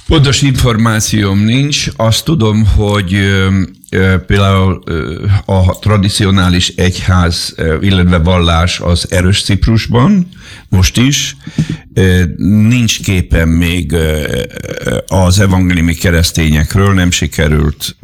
Pontos 0.07 0.43
információm 0.43 1.39
nincs. 1.39 1.89
Azt 1.97 2.25
tudom, 2.25 2.67
hogy 2.77 3.17
például 4.27 4.83
a 5.45 5.79
tradicionális 5.79 6.69
egyház, 6.69 7.55
illetve 7.81 8.19
vallás 8.19 8.81
az 8.81 9.07
erős 9.11 9.43
Ciprusban, 9.43 10.29
most 10.69 10.97
is. 10.97 11.37
Nincs 12.69 13.03
képen 13.03 13.49
még 13.49 13.97
az 15.07 15.41
evangéliumi 15.41 15.95
keresztényekről, 15.95 16.93
nem 16.93 17.11
sikerült 17.11 17.97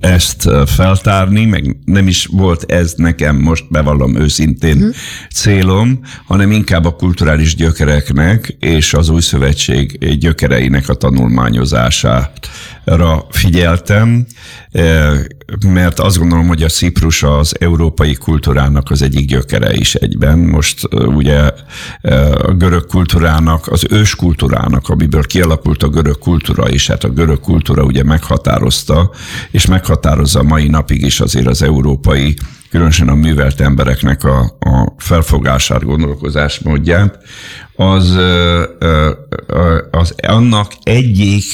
ezt 0.00 0.50
feltárni, 0.66 1.44
meg 1.44 1.76
nem 1.84 2.06
is 2.08 2.26
volt 2.26 2.72
ez 2.72 2.92
nekem, 2.96 3.36
most 3.36 3.64
bevallom 3.70 4.16
őszintén 4.16 4.76
uh-huh. 4.76 4.94
célom, 5.34 6.00
hanem 6.26 6.50
inkább 6.50 6.84
a 6.84 6.96
kulturális 6.96 7.54
gyökereknek 7.54 8.56
és 8.58 8.94
az 8.94 9.08
új 9.08 9.20
szövetség 9.20 10.16
gyökereinek 10.18 10.88
a 10.88 10.94
tanulmányozására 10.94 12.32
figyeltem, 13.30 14.26
mert 15.66 16.00
azt 16.00 16.18
gondolom, 16.18 16.46
hogy 16.46 16.62
a 16.62 16.68
Ciprus 16.68 17.22
az 17.22 17.54
európai 17.60 18.14
kultúrának 18.14 18.90
az 18.90 19.02
egyik 19.02 19.26
gyökere 19.26 19.74
is 19.74 19.94
egyben. 19.94 20.38
Most 20.38 20.88
ugye 20.92 21.50
a 22.42 22.52
görög 22.52 22.86
kultúrának, 22.86 23.66
az 23.66 23.86
ős 23.90 24.14
kultúrának, 24.14 24.88
amiből 24.88 25.22
kialakult 25.22 25.82
a 25.82 25.88
görög 25.88 26.18
kultúra 26.18 26.70
is, 26.70 26.86
hát 26.86 27.04
a 27.04 27.08
görög 27.08 27.40
kultúra 27.40 27.82
ugye 27.82 28.02
meghatározta, 28.02 29.10
és 29.50 29.66
meghatározza 29.66 30.42
mai 30.42 30.68
napig 30.68 31.02
is 31.02 31.20
azért 31.20 31.46
az 31.46 31.62
európai 31.62 32.34
különösen 32.74 33.08
a 33.08 33.14
művelt 33.14 33.60
embereknek 33.60 34.24
a, 34.24 34.40
a 34.58 34.94
felfogását, 34.96 35.84
gondolkozásmódját, 35.84 37.18
az, 37.76 38.18
az 39.90 40.14
annak 40.22 40.72
egyik 40.82 41.44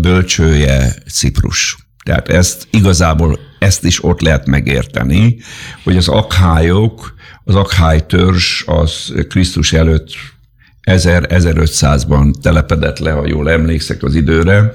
bölcsője 0.00 0.94
Ciprus. 1.12 1.76
Tehát 2.04 2.28
ezt 2.28 2.66
igazából 2.70 3.38
ezt 3.58 3.84
is 3.84 4.04
ott 4.04 4.20
lehet 4.20 4.46
megérteni, 4.46 5.36
hogy 5.84 5.96
az 5.96 6.08
akhályok, 6.08 7.14
az 7.44 7.54
akhály 7.54 8.06
törzs 8.06 8.62
az 8.66 9.12
Krisztus 9.28 9.72
előtt 9.72 10.10
1000-1500-ban 10.90 12.40
telepedett 12.42 12.98
le, 12.98 13.10
ha 13.10 13.26
jól 13.26 13.50
emlékszek 13.50 14.02
az 14.02 14.14
időre, 14.14 14.72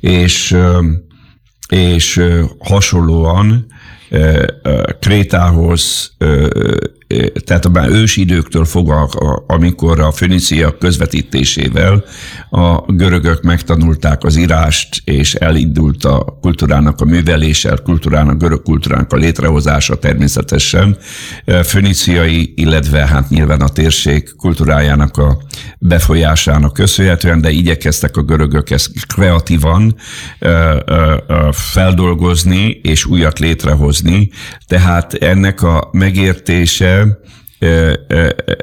és, 0.00 0.56
és 1.68 2.22
hasonlóan 2.58 3.66
Krétához 5.00 6.16
tehát 7.44 7.64
a 7.64 7.88
ősi 7.88 8.20
időktől 8.20 8.64
fogva, 8.64 9.04
amikor 9.46 10.00
a 10.00 10.12
föníciak 10.12 10.78
közvetítésével 10.78 12.04
a 12.50 12.92
görögök 12.92 13.42
megtanulták 13.42 14.24
az 14.24 14.36
írást, 14.36 15.02
és 15.04 15.34
elindult 15.34 16.04
a 16.04 16.38
kultúrának 16.40 17.00
a 17.00 17.04
művelése, 17.04 17.70
a 17.72 17.76
kultúrának, 17.76 18.38
görög 18.38 18.62
kultúrának 18.62 19.12
a 19.12 19.16
létrehozása 19.16 19.98
természetesen, 19.98 20.96
föníciai, 21.64 22.52
illetve 22.56 23.06
hát 23.06 23.28
nyilván 23.28 23.60
a 23.60 23.68
térség 23.68 24.34
kultúrájának 24.36 25.16
a 25.16 25.38
befolyásának 25.78 26.72
köszönhetően, 26.72 27.40
de 27.40 27.50
igyekeztek 27.50 28.16
a 28.16 28.22
görögök 28.22 28.70
ezt 28.70 29.06
kreatívan 29.06 29.96
feldolgozni 31.52 32.80
és 32.82 33.04
újat 33.04 33.38
létrehozni. 33.38 34.30
Tehát 34.66 35.14
ennek 35.14 35.62
a 35.62 35.88
megértése 35.92 36.95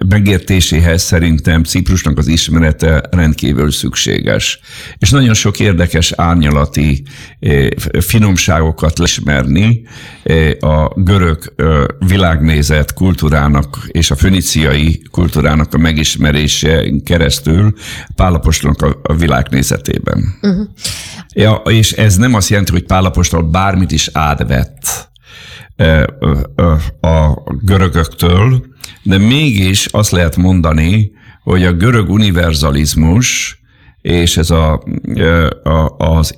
megértéséhez 0.07 1.01
szerintem 1.01 1.63
Ciprusnak 1.63 2.17
az 2.17 2.27
ismerete 2.27 3.03
rendkívül 3.11 3.71
szükséges. 3.71 4.59
És 4.97 5.09
nagyon 5.09 5.33
sok 5.33 5.59
érdekes 5.59 6.11
árnyalati 6.11 7.03
finomságokat 7.99 8.97
lesmerni 8.97 9.81
a 10.59 11.01
görög 11.01 11.53
világnézet 12.07 12.93
kultúrának 12.93 13.87
és 13.87 14.11
a 14.11 14.15
föniciai 14.15 15.01
kultúrának 15.11 15.73
a 15.73 15.77
megismerése 15.77 16.83
keresztül 17.05 17.73
Pálapostolnak 18.15 18.99
a 19.03 19.15
világnézetében. 19.15 20.35
Uh-huh. 20.41 20.67
Ja, 21.33 21.61
és 21.65 21.91
ez 21.91 22.15
nem 22.15 22.33
azt 22.33 22.49
jelenti, 22.49 22.71
hogy 22.71 22.83
Pálapostól 22.83 23.41
bármit 23.41 23.91
is 23.91 24.09
átvett 24.13 25.11
a 27.01 27.33
görögöktől, 27.61 28.65
de 29.03 29.17
mégis 29.17 29.85
azt 29.85 30.11
lehet 30.11 30.37
mondani, 30.37 31.11
hogy 31.43 31.63
a 31.63 31.73
görög 31.73 32.09
univerzalizmus 32.09 33.61
és 34.03 34.37
ez 34.37 34.49
a, 34.49 34.83
a, 35.63 35.95
az, 35.97 36.37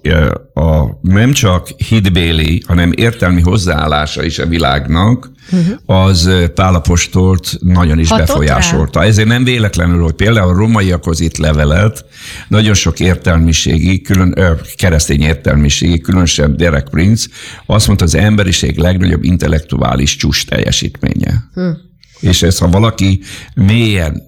a 0.54 0.86
nem 1.02 1.32
csak 1.32 1.68
hitbéli, 1.68 2.62
hanem 2.68 2.92
értelmi 2.96 3.42
hozzáállása 3.42 4.24
is 4.24 4.40
a 4.40 4.46
világnak, 4.46 5.32
uh-huh. 5.52 6.00
az 6.06 6.30
Pálapostolt 6.56 7.58
nagyon 7.60 8.00
is 8.00 8.10
Hatott 8.10 8.26
befolyásolta. 8.26 9.00
Rá? 9.00 9.06
Ezért 9.06 9.28
nem 9.28 9.44
véletlenül, 9.44 10.02
hogy 10.02 10.14
például 10.14 10.50
a 10.50 10.58
romaiakhoz 10.58 11.20
itt 11.20 11.38
levelet 11.38 12.06
nagyon 12.48 12.74
sok 12.74 13.00
értelmiségi, 13.00 14.02
külön, 14.02 14.36
keresztény 14.76 15.22
értelmiségi, 15.22 16.00
különösen 16.00 16.58
Derek 16.58 16.90
Prince 16.90 17.28
azt 17.66 17.88
mondta, 17.88 18.06
az 18.06 18.16
emberiség 18.16 18.78
legnagyobb 18.78 19.24
intellektuális 19.24 20.16
csúcs 20.16 20.46
teljesítménye. 20.46 21.50
Uh-huh. 21.56 21.78
És 22.20 22.42
ez, 22.42 22.58
ha 22.58 22.68
valaki 22.68 23.22
mélyen 23.56 24.25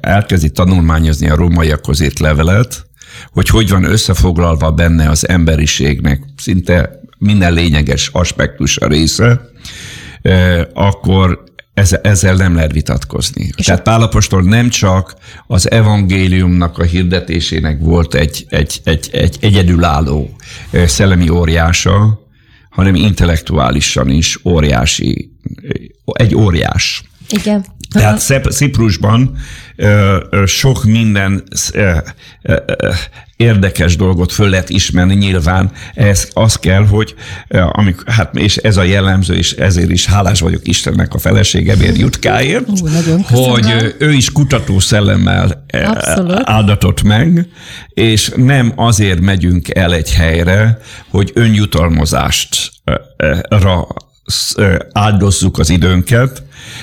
elkezdi 0.00 0.50
tanulmányozni 0.50 1.28
a 1.28 1.34
rómaiakhoz 1.34 2.00
írt 2.00 2.18
levelet, 2.18 2.86
hogy 3.32 3.48
hogy 3.48 3.68
van 3.68 3.84
összefoglalva 3.84 4.70
benne 4.70 5.08
az 5.08 5.28
emberiségnek 5.28 6.22
szinte 6.36 7.00
minden 7.18 7.52
lényeges 7.52 8.08
aspektus 8.12 8.76
a 8.76 8.86
része, 8.86 9.40
akkor 10.72 11.44
ezzel 12.02 12.34
nem 12.34 12.54
lehet 12.54 12.72
vitatkozni. 12.72 13.50
És 13.56 13.64
Tehát 13.64 13.82
Pálapostól 13.82 14.42
nem 14.42 14.68
csak 14.68 15.14
az 15.46 15.70
evangéliumnak 15.70 16.78
a 16.78 16.82
hirdetésének 16.82 17.78
volt 17.80 18.14
egy, 18.14 18.46
egy, 18.48 18.80
egy, 18.84 19.08
egy 19.12 19.36
egyedülálló 19.40 20.36
szellemi 20.86 21.28
óriása, 21.28 22.20
hanem 22.70 22.94
intellektuálisan 22.94 24.10
is 24.10 24.38
óriási, 24.44 25.32
egy 26.04 26.34
óriás. 26.34 27.02
Igen. 27.30 27.64
Tehát 27.92 28.20
Ciprusban 28.50 29.36
sok 30.44 30.84
minden 30.84 31.42
érdekes 33.36 33.96
dolgot 33.96 34.32
föl 34.32 34.48
lehet 34.48 34.70
ismerni, 34.70 35.14
nyilván 35.14 35.70
ez 35.94 36.28
az 36.32 36.56
kell, 36.56 36.86
hogy 36.86 37.14
amik, 37.48 38.10
hát 38.10 38.34
és 38.34 38.56
ez 38.56 38.76
a 38.76 38.82
jellemző, 38.82 39.34
és 39.34 39.52
ezért 39.52 39.90
is 39.90 40.06
hálás 40.06 40.40
vagyok 40.40 40.68
Istennek 40.68 41.14
a 41.14 41.18
feleségemért, 41.18 41.96
Jutkáért, 41.96 42.68
Ú, 42.68 42.86
hogy 43.30 43.94
ő 43.98 44.12
is 44.12 44.32
kutató 44.32 44.78
szellemmel 44.78 45.64
Abszolút. 45.84 46.40
áldatott 46.44 47.02
meg, 47.02 47.48
és 47.88 48.32
nem 48.36 48.72
azért 48.76 49.20
megyünk 49.20 49.74
el 49.74 49.94
egy 49.94 50.12
helyre, 50.12 50.78
hogy 51.08 51.30
önjutalmazást 51.34 52.72
áldozzuk 54.92 55.58
az 55.58 55.70
időnket, 55.70 56.42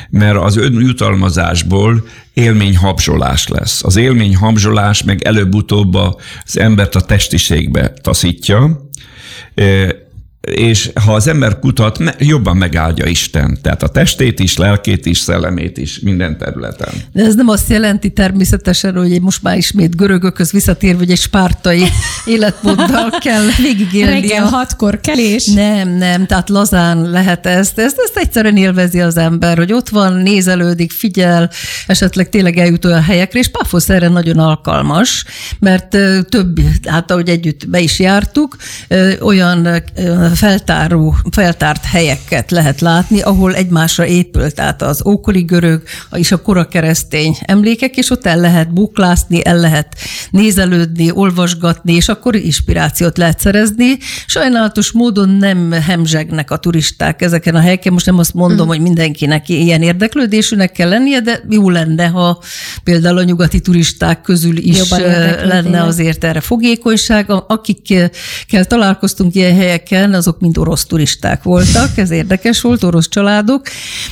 mert 0.09 0.37
az 0.37 0.57
önjutalmazásból 0.57 2.03
élményhabzsolás 2.33 3.47
lesz. 3.47 3.83
Az 3.83 3.95
élményhabzsolás 3.95 5.03
meg 5.03 5.21
előbb-utóbb 5.23 5.95
az 5.95 6.59
embert 6.59 6.95
a 6.95 7.01
testiségbe 7.01 7.93
taszítja, 8.01 8.89
és 10.51 10.91
ha 11.05 11.13
az 11.13 11.27
ember 11.27 11.59
kutat, 11.59 12.15
jobban 12.19 12.57
megáldja 12.57 13.05
Isten. 13.05 13.57
Tehát 13.61 13.83
a 13.83 13.87
testét 13.87 14.39
is, 14.39 14.57
lelkét 14.57 15.05
is, 15.05 15.19
szellemét 15.19 15.77
is, 15.77 15.99
minden 15.99 16.37
területen. 16.37 16.89
De 17.11 17.23
ez 17.23 17.35
nem 17.35 17.47
azt 17.47 17.69
jelenti 17.69 18.09
természetesen, 18.09 18.95
hogy 18.95 19.21
most 19.21 19.43
már 19.43 19.57
ismét 19.57 19.95
görögökhöz 19.95 20.51
visszatérve, 20.51 20.97
hogy 20.97 21.11
egy 21.11 21.17
spártai 21.17 21.83
életmóddal 22.25 23.09
kell 23.19 23.43
végigélni. 23.57 24.11
Reggel 24.11 24.43
a... 24.43 24.47
hatkor 24.47 24.99
kelés. 24.99 25.45
Nem, 25.45 25.89
nem, 25.89 26.25
tehát 26.25 26.49
lazán 26.49 27.09
lehet 27.09 27.45
ezt. 27.45 27.79
Ezt, 27.79 27.97
ezt 27.97 28.17
egyszerűen 28.17 28.57
élvezi 28.57 29.01
az 29.01 29.17
ember, 29.17 29.57
hogy 29.57 29.73
ott 29.73 29.89
van, 29.89 30.13
nézelődik, 30.13 30.91
figyel, 30.91 31.49
esetleg 31.87 32.29
tényleg 32.29 32.57
eljut 32.57 32.85
olyan 32.85 33.03
helyekre, 33.03 33.39
és 33.39 33.47
Pafosz 33.47 33.89
erre 33.89 34.07
nagyon 34.07 34.39
alkalmas, 34.39 35.25
mert 35.59 35.89
több, 36.29 36.59
hát 36.85 37.11
ahogy 37.11 37.29
együtt 37.29 37.69
be 37.69 37.79
is 37.79 37.99
jártuk, 37.99 38.55
olyan 39.19 39.67
feltáró, 40.37 41.15
feltárt 41.31 41.85
helyeket 41.85 42.51
lehet 42.51 42.81
látni, 42.81 43.21
ahol 43.21 43.55
egymásra 43.55 44.05
épült, 44.05 44.55
tehát 44.55 44.81
az 44.81 45.05
ókori 45.05 45.41
görög 45.41 45.83
és 46.11 46.31
a 46.31 46.41
kora 46.41 46.67
keresztény 46.67 47.37
emlékek, 47.41 47.97
és 47.97 48.09
ott 48.09 48.25
el 48.25 48.39
lehet 48.39 48.73
buklászni, 48.73 49.45
el 49.45 49.57
lehet 49.57 49.95
nézelődni, 50.31 51.11
olvasgatni, 51.11 51.93
és 51.93 52.07
akkor 52.07 52.35
inspirációt 52.35 53.17
lehet 53.17 53.39
szerezni. 53.39 53.97
Sajnálatos 54.25 54.91
módon 54.91 55.29
nem 55.29 55.71
hemzsegnek 55.71 56.51
a 56.51 56.57
turisták 56.57 57.21
ezeken 57.21 57.55
a 57.55 57.59
helyeken. 57.59 57.93
Most 57.93 58.05
nem 58.05 58.17
azt 58.17 58.33
mondom, 58.33 58.65
mm. 58.65 58.69
hogy 58.69 58.81
mindenkinek 58.81 59.49
ilyen 59.49 59.81
érdeklődésűnek 59.81 60.71
kell 60.71 60.89
lennie, 60.89 61.19
de 61.19 61.41
jó 61.49 61.69
lenne, 61.69 62.05
ha 62.05 62.41
például 62.83 63.17
a 63.17 63.23
nyugati 63.23 63.59
turisták 63.59 64.21
közül 64.21 64.57
is 64.57 64.89
lenne 65.43 65.83
azért 65.83 66.23
erre 66.23 66.41
fogékonyság. 66.41 67.25
Akikkel 67.47 68.65
találkoztunk 68.67 69.35
ilyen 69.35 69.55
helyeken, 69.55 70.13
azok 70.27 70.39
mind 70.41 70.57
orosz 70.57 70.85
turisták 70.85 71.43
voltak, 71.43 71.97
ez 71.97 72.11
érdekes 72.11 72.61
volt, 72.61 72.83
orosz 72.83 73.09
családok. 73.09 73.61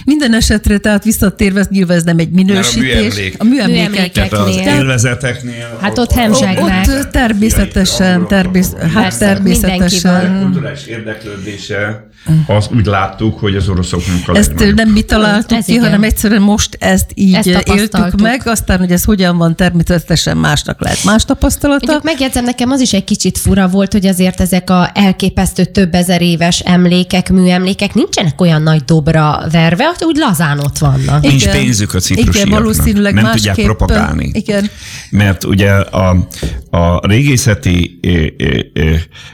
Minden 0.05 0.33
esetre, 0.33 0.77
tehát 0.77 1.03
visszatérve, 1.03 1.65
nyilván 1.69 1.97
ez 1.97 2.03
nem 2.03 2.19
egy 2.19 2.31
minősítés. 2.31 3.33
A 3.37 3.43
műemlékek. 3.43 4.11
Tehát 4.11 4.33
az 4.33 4.55
élvezeteknél. 4.55 5.77
Hát 5.81 5.97
ott 5.97 6.11
hemzsegnek. 6.11 6.87
Ott 6.87 7.09
természetesen, 7.11 8.27
természet, 8.27 8.91
hát 8.91 9.19
természetesen. 9.19 10.41
Kulturális 10.41 10.85
érdeklődése 10.85 12.07
azt 12.47 12.73
úgy 12.75 12.85
láttuk, 12.85 13.39
hogy 13.39 13.55
az 13.55 13.69
oroszoknak 13.69 14.27
a 14.27 14.35
Ezt 14.37 14.73
nem 14.75 14.89
mi 14.89 15.01
találtuk 15.01 15.63
ki, 15.63 15.75
hanem 15.75 16.03
egyszerűen 16.03 16.41
most 16.41 16.77
ezt 16.79 17.11
így 17.13 17.33
ezt 17.33 17.47
éltük 17.47 18.21
meg, 18.21 18.41
aztán, 18.45 18.79
hogy 18.79 18.91
ez 18.91 19.03
hogyan 19.03 19.37
van, 19.37 19.55
természetesen 19.55 20.37
másnak 20.37 20.81
lehet 20.81 21.03
más 21.03 21.25
tapasztalata. 21.25 21.85
Mondjuk 21.85 22.03
megjegyzem, 22.03 22.43
nekem 22.43 22.71
az 22.71 22.79
is 22.81 22.93
egy 22.93 23.03
kicsit 23.03 23.37
fura 23.37 23.67
volt, 23.67 23.91
hogy 23.91 24.05
azért 24.05 24.41
ezek 24.41 24.69
a 24.69 24.91
elképesztő 24.93 25.65
több 25.65 25.93
ezer 25.93 26.21
éves 26.21 26.59
emlékek, 26.59 27.29
műemlékek 27.29 27.93
nincsenek 27.93 28.41
olyan 28.41 28.61
nagy 28.61 28.83
dobra 28.83 29.43
verve, 29.51 29.93
úgy 29.99 30.17
lazán 30.17 30.59
ott 30.59 30.77
vannak. 30.77 31.21
Nincs 31.21 31.41
igen, 31.41 31.55
pénzük 31.55 31.93
a 31.93 31.99
ciprusiaknak. 31.99 32.45
Igen, 32.45 32.59
valószínűleg 32.59 33.13
nem 33.13 33.31
tudják 33.31 33.55
propagálni. 33.55 34.29
Igen. 34.33 34.69
Mert 35.09 35.43
ugye 35.43 35.71
a, 35.71 36.27
a 36.69 37.07
régészeti 37.07 37.99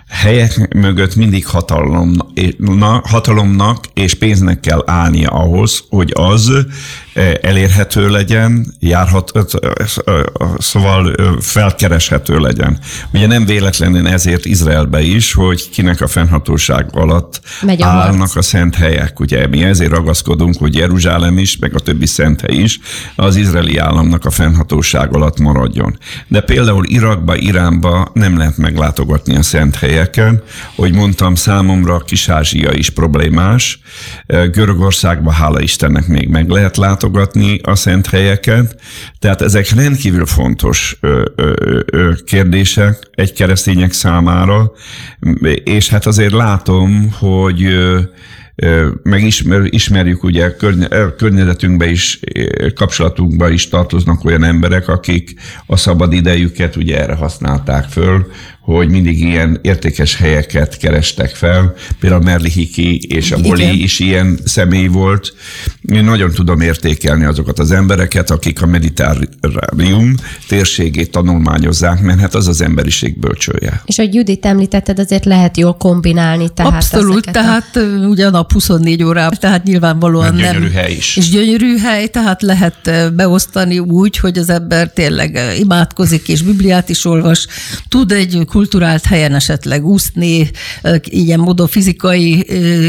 helyek 0.10 0.76
mögött 0.76 1.16
mindig 1.16 1.46
hatalom, 1.46 2.16
hatalomnak 2.88 3.86
és 3.94 4.13
pénznek 4.13 4.60
kell 4.60 4.84
állnia 4.86 5.30
ahhoz, 5.30 5.84
hogy 5.89 6.12
az 6.15 6.52
elérhető 7.41 8.10
legyen, 8.10 8.74
járhat, 8.80 9.32
szóval 10.58 11.15
felkereshető 11.39 12.39
legyen. 12.39 12.80
Ugye 13.13 13.28
nem 13.28 13.45
véletlenül 13.45 14.08
ezért 14.08 14.45
Izraelbe 14.45 15.02
is, 15.02 15.34
hogy 15.34 15.69
kinek 15.69 16.02
a 16.02 16.08
fennhatóság 16.08 16.89
alatt 16.91 17.41
Megy 17.62 17.82
a 17.82 17.86
állnak 17.86 18.17
harc. 18.17 18.36
a 18.36 18.41
szent 18.41 18.76
helyek. 18.76 19.19
Ugye 19.19 19.47
mi 19.47 19.63
ezért 19.63 19.91
ragaszkodunk, 19.91 20.56
hogy 20.58 20.76
Jeruzsálem 20.76 21.38
is, 21.38 21.58
meg 21.58 21.76
a 21.76 21.80
többi 21.80 22.06
szent 22.06 22.41
hely 22.41 22.56
is 22.56 22.80
az 23.15 23.36
izraeli 23.36 23.78
államnak 23.78 24.26
a 24.26 24.30
fennhatóság 24.30 25.15
alatt 25.15 25.39
maradjon. 25.39 25.97
De 26.28 26.41
például 26.41 26.86
Irakba, 26.88 27.36
Iránba 27.36 28.10
nem 28.13 28.38
lehet 28.38 28.58
meglátogatni 28.58 29.36
a 29.36 29.43
szent 29.43 29.76
helyeken. 29.76 30.43
Hogy 30.76 30.93
mondtam, 30.93 31.36
számomra 31.36 32.00
Kis-Ázsia 32.00 32.71
is 32.71 32.89
problémás. 32.89 33.80
Görögországba, 34.52 35.32
hála 35.32 35.62
Istennek 35.62 36.08
még 36.08 36.30
meg 36.30 36.50
lehet 36.50 36.78
látogatni 37.02 37.60
a 37.64 37.76
szent 37.76 38.08
helyeket. 38.08 38.82
Tehát 39.20 39.42
ezek 39.42 39.70
rendkívül 39.70 40.26
fontos 40.26 41.00
kérdések 42.26 43.10
egy 43.12 43.34
keresztények 43.34 43.92
számára, 43.92 44.72
és 45.64 45.90
hát 45.90 46.06
azért 46.06 46.34
látom, 46.34 47.12
hogy 47.20 47.68
meg 49.04 49.24
ismer, 49.24 49.62
ismerjük 49.70 50.24
ugye 50.24 50.56
környezetünkbe 51.18 51.90
is, 51.90 52.20
kapcsolatunkba 52.76 53.50
is 53.50 53.68
tartoznak 53.68 54.26
olyan 54.26 54.44
emberek, 54.44 54.88
akik 54.88 55.34
a 55.66 55.78
szabad 55.78 56.14
idejüket 56.14 56.76
ugye 56.76 57.02
erre 57.02 57.16
használták 57.16 57.84
föl, 57.90 58.32
hogy 58.62 58.89
mindig 58.89 59.19
ilyen 59.19 59.60
értékes 59.62 60.15
helyeket 60.15 60.78
kerestek 60.78 61.36
fel. 61.36 61.74
Például 62.00 62.21
Merli 62.21 62.50
Hiki 62.50 63.00
és 63.08 63.32
a 63.32 63.38
Igen. 63.43 63.74
is 63.74 64.00
ilyen 64.00 64.39
személy 64.45 64.88
volt. 64.88 65.34
Én 65.82 66.04
nagyon 66.04 66.32
tudom 66.32 66.62
értékelni 66.62 67.26
azokat 67.26 67.60
az 67.60 67.71
embereket, 67.71 68.30
akik 68.30 68.62
a 68.62 68.65
meditárium 68.65 70.15
térségét 70.47 71.12
tanulmányozzák, 71.12 72.02
mert 72.02 72.19
hát 72.19 72.36
az 72.36 72.47
az 72.47 72.62
emberiség 72.62 73.19
bölcsője. 73.19 73.82
És 73.86 73.95
hogy 73.95 74.13
Judit 74.13 74.45
említetted, 74.45 75.00
azért 75.00 75.26
lehet 75.26 75.58
jól 75.58 75.74
kombinálni. 75.74 76.50
Tehát 76.54 76.74
Abszolút, 76.74 77.32
tehát 77.32 77.76
a... 77.76 77.80
ugye 78.08 78.26
a 78.26 78.30
nap 78.30 78.52
24 78.52 79.04
órában, 79.04 79.38
tehát 79.39 79.63
nyilvánvalóan 79.63 80.36
nem. 80.36 80.54
Gyönyörű 80.54 80.71
hely 80.71 80.91
is. 80.91 81.17
És 81.17 81.30
gyönyörű 81.30 81.78
hely, 81.78 82.08
tehát 82.08 82.41
lehet 82.41 83.13
beosztani 83.15 83.80
úgy, 83.80 84.17
hogy 84.17 84.38
az 84.38 84.50
ember 84.50 84.93
tényleg 84.93 85.39
imádkozik 85.60 86.28
és 86.28 86.41
Bibliát 86.41 86.89
is 86.89 87.06
olvas, 87.06 87.47
tud 87.89 88.12
egy 88.12 88.45
kulturált 88.52 89.06
helyen 89.06 89.36
esetleg 89.36 89.86
úszni, 89.86 90.52
ilyen 91.04 91.40
módon 91.40 91.68
fizikai 91.68 92.46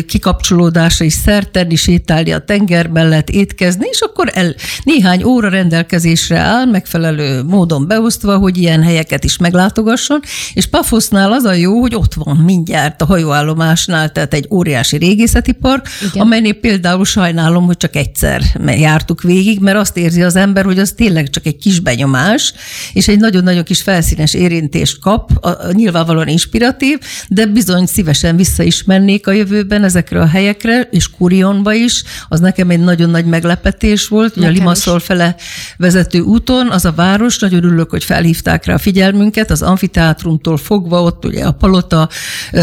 kikapcsolódásra 0.07 1.05
is 1.05 1.13
szert 1.13 1.51
tenni, 1.51 1.75
sétálni 1.75 2.33
a 2.33 2.45
tenger 2.45 2.87
mellett, 2.87 3.31
étkezni, 3.31 3.87
és 3.91 4.01
akkor 4.01 4.31
el, 4.35 4.55
néhány 4.83 5.23
óra 5.23 5.49
rendelkezésre 5.49 6.39
áll, 6.39 6.65
megfelelő 6.65 7.43
módon 7.43 7.87
beosztva, 7.87 8.37
hogy 8.37 8.59
ilyen 8.59 8.83
helyeket 8.83 9.25
is 9.25 9.37
meglátogasson, 9.37 10.21
és 10.55 10.67
Pafosznál 10.67 11.33
az 11.33 11.45
a 11.45 11.53
jó, 11.53 11.81
hogy 11.81 11.95
ott 11.95 12.15
van 12.15 12.37
mindjárt 12.37 13.03
a 13.03 13.07
hajóállomásnál, 13.07 14.13
tehát 14.13 14.35
egy 14.35 14.47
óriási 14.51 14.97
régészeti 14.97 15.53
park, 15.53 15.89
Igen. 16.11 16.23
amelynél 16.23 16.55
például 16.55 17.05
sajnálom, 17.05 17.65
hogy 17.65 17.77
csak 17.77 17.97
egyszer 17.97 18.43
jártuk 18.67 19.23
végig, 19.23 19.61
mert 19.61 19.79
azt 19.79 19.97
érzi 19.97 20.23
az 20.23 20.37
ember, 20.37 20.65
hogy 20.65 20.79
az 20.79 20.93
tényleg 20.97 21.31
csak 21.31 21.47
egy 21.47 21.57
kis 21.57 21.81
benyomás, 21.81 22.53
és 22.93 23.09
egy 23.09 23.19
nagyon-nagyon 23.19 23.65
kis 23.65 23.83
felszínes 23.83 24.35
érintést 24.35 25.01
kap, 25.01 25.31
a, 25.59 25.73
nyilvánvalóan 25.73 26.29
inspiratív, 26.29 26.99
de 27.29 27.47
bizony 27.47 27.87
szívesen 27.87 28.37
vissza 28.37 28.63
is 28.63 28.85
mennék 28.85 29.27
a 29.27 29.33
jövőben 29.33 29.85
ezekre 29.85 30.21
a 30.21 30.27
helyekre, 30.27 30.89
és 30.91 31.11
Kurionba 31.11 31.73
is, 31.73 32.03
az 32.29 32.41
nekem 32.41 32.71
egy 32.71 32.81
nagyon 32.81 33.11
nagy 33.11 33.25
meglepetés 33.25 34.09
volt, 34.09 34.35
hogy 34.35 34.45
a 34.45 34.49
Limaszol 34.49 35.01
fele 35.01 35.35
vezető 35.77 36.21
úton, 36.21 36.71
az 36.71 36.85
a 36.85 36.93
város, 36.93 37.39
nagyon 37.39 37.65
örülök, 37.65 37.91
hogy 37.91 38.05
felhívták 38.05 38.65
rá 38.65 38.75
a 38.75 38.79
figyelmünket, 38.79 39.51
az 39.51 39.63
amfiteátrumtól 39.63 40.57
fogva, 40.57 41.03
ott 41.03 41.25
ugye 41.25 41.45
a 41.45 41.53
palota, 41.53 42.09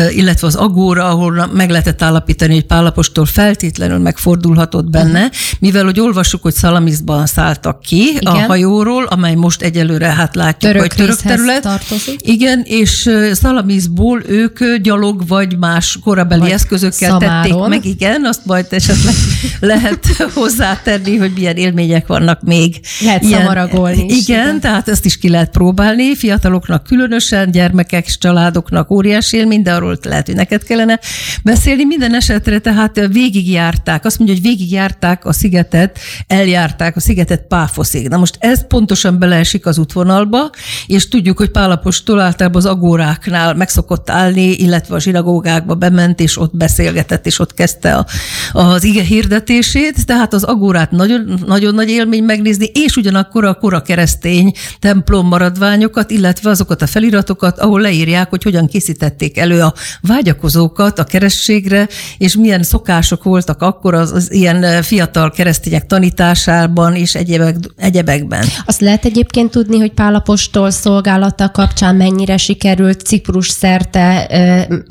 illetve 0.10 0.48
az 0.48 0.56
agóra, 0.56 1.10
ahol 1.10 1.50
meg 1.54 1.70
lehetett 1.70 2.02
állapítani, 2.02 2.54
hogy 2.54 2.66
Pálapostól 2.66 3.26
feltétlenül 3.26 3.98
megfordulhatott 3.98 4.90
benne, 4.90 5.20
uh-huh. 5.20 5.36
mivel 5.60 5.84
hogy 5.84 6.00
olvassuk, 6.00 6.42
hogy 6.42 6.54
Szalamiszban 6.54 7.26
szálltak 7.26 7.82
ki 7.82 8.08
Igen. 8.10 8.34
a 8.34 8.46
hajóról, 8.46 9.04
amely 9.04 9.36
most 9.36 9.62
egyelőre 9.62 10.08
hát 10.08 10.36
látjuk, 10.36 10.72
török 10.72 10.82
hogy 10.82 10.92
török 10.96 11.22
terület. 11.22 11.62
Tartozik. 11.62 12.28
Igen, 12.28 12.64
és 12.80 13.10
Szalamiszból 13.32 14.22
ők 14.28 14.76
gyalog 14.76 15.28
vagy 15.28 15.58
más 15.58 15.98
korabeli 16.04 16.42
vagy 16.42 16.50
eszközökkel 16.50 17.10
szamáron. 17.10 17.42
tették 17.42 17.68
meg, 17.68 17.86
igen, 17.86 18.26
azt 18.26 18.46
majd 18.46 18.66
esetleg 18.70 19.14
lehet 19.60 20.06
hozzátenni, 20.34 21.18
hogy 21.18 21.32
milyen 21.36 21.56
élmények 21.56 22.08
vannak 22.08 22.42
még. 22.42 22.80
Lehet 23.02 23.24
ilyen, 23.24 23.40
szamaragolni 23.40 24.06
is. 24.06 24.28
Igen, 24.28 24.40
igen, 24.40 24.60
tehát 24.60 24.90
ezt 24.90 25.06
is 25.06 25.18
ki 25.18 25.30
lehet 25.30 25.52
próbálni, 25.52 26.16
fiataloknak 26.16 26.84
különösen, 26.84 27.52
gyermekek, 27.52 28.06
családoknak 28.06 28.92
óriási 28.92 29.38
élmény, 29.38 29.62
de 29.62 29.74
arról 29.74 29.98
lehet, 30.04 30.26
hogy 30.26 30.36
neked 30.36 30.64
kellene 30.64 31.00
beszélni. 31.44 31.86
Minden 31.86 32.16
esetre 32.16 32.60
tehát 32.60 33.08
végigjárták, 33.12 34.06
azt 34.06 34.18
mondja, 34.18 34.36
hogy 34.36 34.46
végigjárták 34.46 35.26
a 35.26 35.34
szigetet, 35.34 36.00
eljárták 36.28 36.96
a 36.96 37.00
szigetet 37.00 37.48
Páfoszig. 37.48 38.08
Na 38.08 38.18
most 38.18 38.36
ez 38.40 38.68
pontosan 38.68 39.20
beleesik 39.20 39.66
az 39.66 39.78
útvonalba, 39.78 40.50
és 40.86 41.08
tudjuk, 41.08 41.38
hogy 41.38 41.52
Pálapostól 41.52 42.20
általában 42.20 42.62
az 42.62 42.69
agóráknál 42.70 43.54
megszokott 43.54 44.10
állni, 44.10 44.52
illetve 44.52 44.96
a 44.96 45.00
zsinagógákba 45.00 45.76
bement, 45.76 46.20
és 46.20 46.38
ott 46.38 46.58
beszélgetett, 46.58 47.26
és 47.26 47.40
ott 47.40 47.54
kezdte 47.54 47.94
a, 47.94 48.06
az 48.52 48.84
ige 48.84 49.04
hirdetését, 49.04 50.06
tehát 50.06 50.34
az 50.34 50.44
agórát 50.44 50.92
nagyon, 50.92 51.40
nagyon 51.46 51.74
nagy 51.74 51.90
élmény 51.90 52.24
megnézni, 52.24 52.66
és 52.66 52.96
ugyanakkor 52.96 53.46
a 53.46 53.54
kora 53.54 53.82
keresztény 53.82 54.52
templom 54.80 55.28
maradványokat, 55.28 56.12
illetve 56.12 56.50
azokat 56.50 56.82
a 56.82 56.88
feliratokat, 56.88 57.60
ahol 57.60 57.82
leírják, 57.82 58.30
hogy 58.30 58.44
hogyan 58.44 58.68
készítették 58.68 59.38
elő 59.38 59.62
a 59.62 59.74
vágyakozókat 60.02 61.00
a 61.00 61.04
kerességre, 61.04 61.88
és 62.18 62.36
milyen 62.36 62.64
szokások 62.64 63.24
voltak 63.24 63.62
akkor 63.62 63.94
az, 63.94 64.12
az 64.12 64.32
ilyen 64.32 64.84
fiatal 64.84 65.32
keresztények 65.32 65.86
tanításában 65.86 66.96
és 66.96 67.16
egyebek, 67.16 67.56
egyebekben. 67.76 68.46
Azt 68.66 68.82
lehet 68.82 69.06
egyébként 69.06 69.52
tudni, 69.52 69.80
hogy 69.80 69.92
Pálapostól 69.92 70.72
szolgálata 70.72 71.52
kapcsán 71.52 71.96
mennyire 71.96 72.38
sikerült 72.38 72.59
Ciprus 73.04 73.50
szerte 73.50 74.28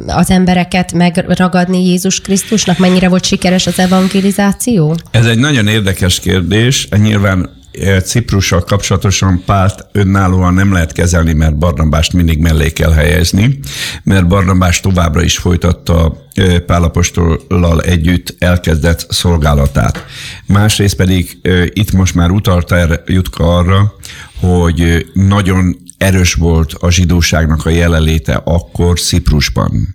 az 0.06 0.30
embereket 0.30 0.92
megragadni 0.92 1.86
Jézus 1.86 2.20
Krisztusnak, 2.20 2.78
mennyire 2.78 3.08
volt 3.08 3.24
sikeres 3.24 3.66
az 3.66 3.78
evangelizáció? 3.78 4.96
Ez 5.10 5.26
egy 5.26 5.38
nagyon 5.38 5.66
érdekes 5.66 6.20
kérdés. 6.20 6.88
Nyilván 6.96 7.56
Ciprussal 8.04 8.64
kapcsolatosan 8.64 9.42
Pált 9.46 9.86
önállóan 9.92 10.54
nem 10.54 10.72
lehet 10.72 10.92
kezelni, 10.92 11.32
mert 11.32 11.58
Barnabást 11.58 12.12
mindig 12.12 12.38
mellé 12.38 12.70
kell 12.70 12.92
helyezni, 12.92 13.58
mert 14.02 14.26
Barnabás 14.26 14.80
továbbra 14.80 15.22
is 15.22 15.36
folytatta 15.36 16.26
Pálapostollal 16.66 17.80
együtt 17.80 18.34
elkezdett 18.38 19.06
szolgálatát. 19.08 20.04
Másrészt 20.46 20.96
pedig 20.96 21.38
itt 21.72 21.92
most 21.92 22.14
már 22.14 22.30
utalta 22.30 22.76
erre, 22.76 23.02
Jutka 23.06 23.56
arra, 23.56 23.94
hogy 24.40 25.06
nagyon 25.12 25.76
erős 25.98 26.34
volt 26.34 26.72
a 26.72 26.90
zsidóságnak 26.90 27.66
a 27.66 27.70
jelenléte 27.70 28.40
akkor 28.44 29.00
Ciprusban. 29.00 29.94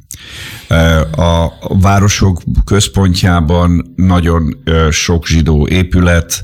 A 1.11 1.47
városok 1.79 2.41
központjában 2.65 3.93
nagyon 3.95 4.63
sok 4.91 5.27
zsidó 5.27 5.67
épület 5.67 6.43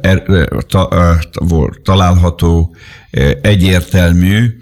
er, 0.00 0.48
található, 1.82 2.74
egyértelmű, 3.42 4.56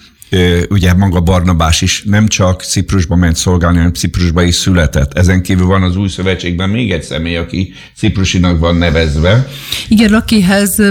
ugye 0.68 0.94
maga 0.94 1.20
Barnabás 1.20 1.82
is 1.82 2.02
nem 2.04 2.26
csak 2.28 2.62
Ciprusba 2.62 3.16
ment 3.16 3.36
szolgálni, 3.36 3.76
hanem 3.76 3.92
Ciprusba 3.92 4.42
is 4.42 4.54
született. 4.54 5.12
Ezen 5.12 5.42
kívül 5.42 5.66
van 5.66 5.82
az 5.82 5.96
új 5.96 6.08
szövetségben 6.08 6.68
még 6.68 6.92
egy 6.92 7.02
személy, 7.02 7.36
aki 7.36 7.72
Ciprusinak 7.96 8.58
van 8.58 8.76
nevezve. 8.76 9.48
Igen, 9.88 10.14
akihez 10.14 10.82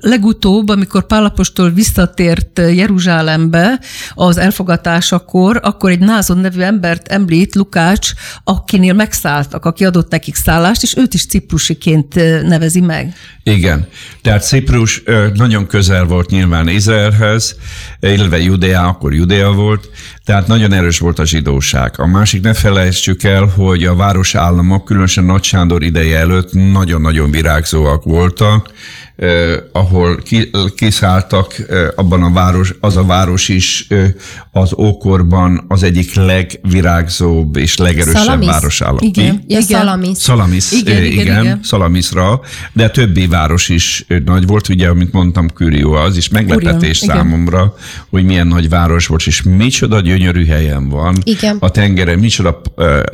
legutóbb, 0.00 0.68
amikor 0.68 1.06
Pálapostól 1.06 1.70
visszatért 1.70 2.58
Jeruzsálembe 2.74 3.80
az 4.14 4.36
elfogatásakor, 4.36 5.60
akkor 5.62 5.90
egy 5.90 5.98
Názon 5.98 6.38
nevű 6.38 6.60
embert 6.60 7.08
említ 7.08 7.54
Lukács, 7.54 8.10
akinél 8.44 8.92
megszálltak, 8.92 9.64
aki 9.64 9.84
adott 9.84 10.10
nekik 10.10 10.34
szállást, 10.34 10.82
és 10.82 10.96
őt 10.96 11.14
is 11.14 11.26
ciprusiként 11.26 12.14
nevezi 12.48 12.80
meg. 12.80 13.14
Igen, 13.42 13.86
tehát 14.22 14.44
Ciprus 14.44 15.02
nagyon 15.34 15.66
közel 15.66 16.04
volt 16.04 16.30
nyilván 16.30 16.68
Izraelhez, 16.68 17.56
illetve 18.00 18.38
Judea 18.38 18.71
Judea, 18.72 18.88
akkor 18.88 19.14
Judea 19.14 19.52
volt, 19.52 19.90
tehát 20.24 20.46
nagyon 20.46 20.72
erős 20.72 20.98
volt 20.98 21.18
a 21.18 21.24
zsidóság. 21.24 21.94
A 21.96 22.06
másik 22.06 22.42
ne 22.42 22.54
felejtsük 22.54 23.22
el, 23.22 23.44
hogy 23.44 23.84
a 23.84 23.94
városállamok, 23.94 24.84
különösen 24.84 25.24
Nagy 25.24 25.42
Sándor 25.42 25.82
ideje 25.82 26.18
előtt 26.18 26.52
nagyon-nagyon 26.52 27.30
virágzóak 27.30 28.04
voltak, 28.04 28.70
eh, 29.16 29.52
ahol 29.72 30.16
ki, 30.16 30.50
kiszálltak 30.76 31.58
eh, 31.68 31.88
abban 31.96 32.22
a 32.22 32.30
város, 32.30 32.74
az 32.80 32.96
a 32.96 33.04
város 33.04 33.48
is 33.48 33.86
eh, 33.88 34.08
az 34.52 34.74
ókorban 34.78 35.64
az 35.68 35.82
egyik 35.82 36.14
legvirágzóbb 36.14 37.56
és 37.56 37.76
legerősebb 37.76 38.22
Szalamisz. 38.22 38.48
városállam. 38.48 38.98
Igen, 39.00 39.44
ja, 39.46 39.60
Szalamisz. 39.60 40.20
Szalamisz, 40.20 40.72
igen, 40.72 41.04
igen, 41.04 41.20
igen, 41.20 41.42
igen, 41.42 41.60
Szalamiszra, 41.62 42.40
de 42.72 42.90
többi 42.90 43.26
város 43.26 43.68
is 43.68 44.06
nagy 44.24 44.46
volt, 44.46 44.68
ugye, 44.68 44.88
amit 44.88 45.12
mondtam, 45.12 45.48
Kürió, 45.48 45.92
az 45.92 46.16
is 46.16 46.28
meglepetés 46.28 46.98
Kurion, 46.98 47.16
számomra, 47.16 47.58
igen. 47.58 47.72
hogy 48.10 48.24
milyen 48.24 48.46
nagy 48.46 48.68
város 48.68 49.06
volt, 49.06 49.22
és 49.26 49.42
micsoda 49.42 50.00
gyönyörű 50.00 50.46
helyen 50.46 50.88
van. 50.88 51.16
Igen. 51.24 51.56
A 51.60 51.70
tengeren 51.70 52.18
micsoda 52.18 52.60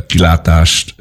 kilátást 0.06 0.94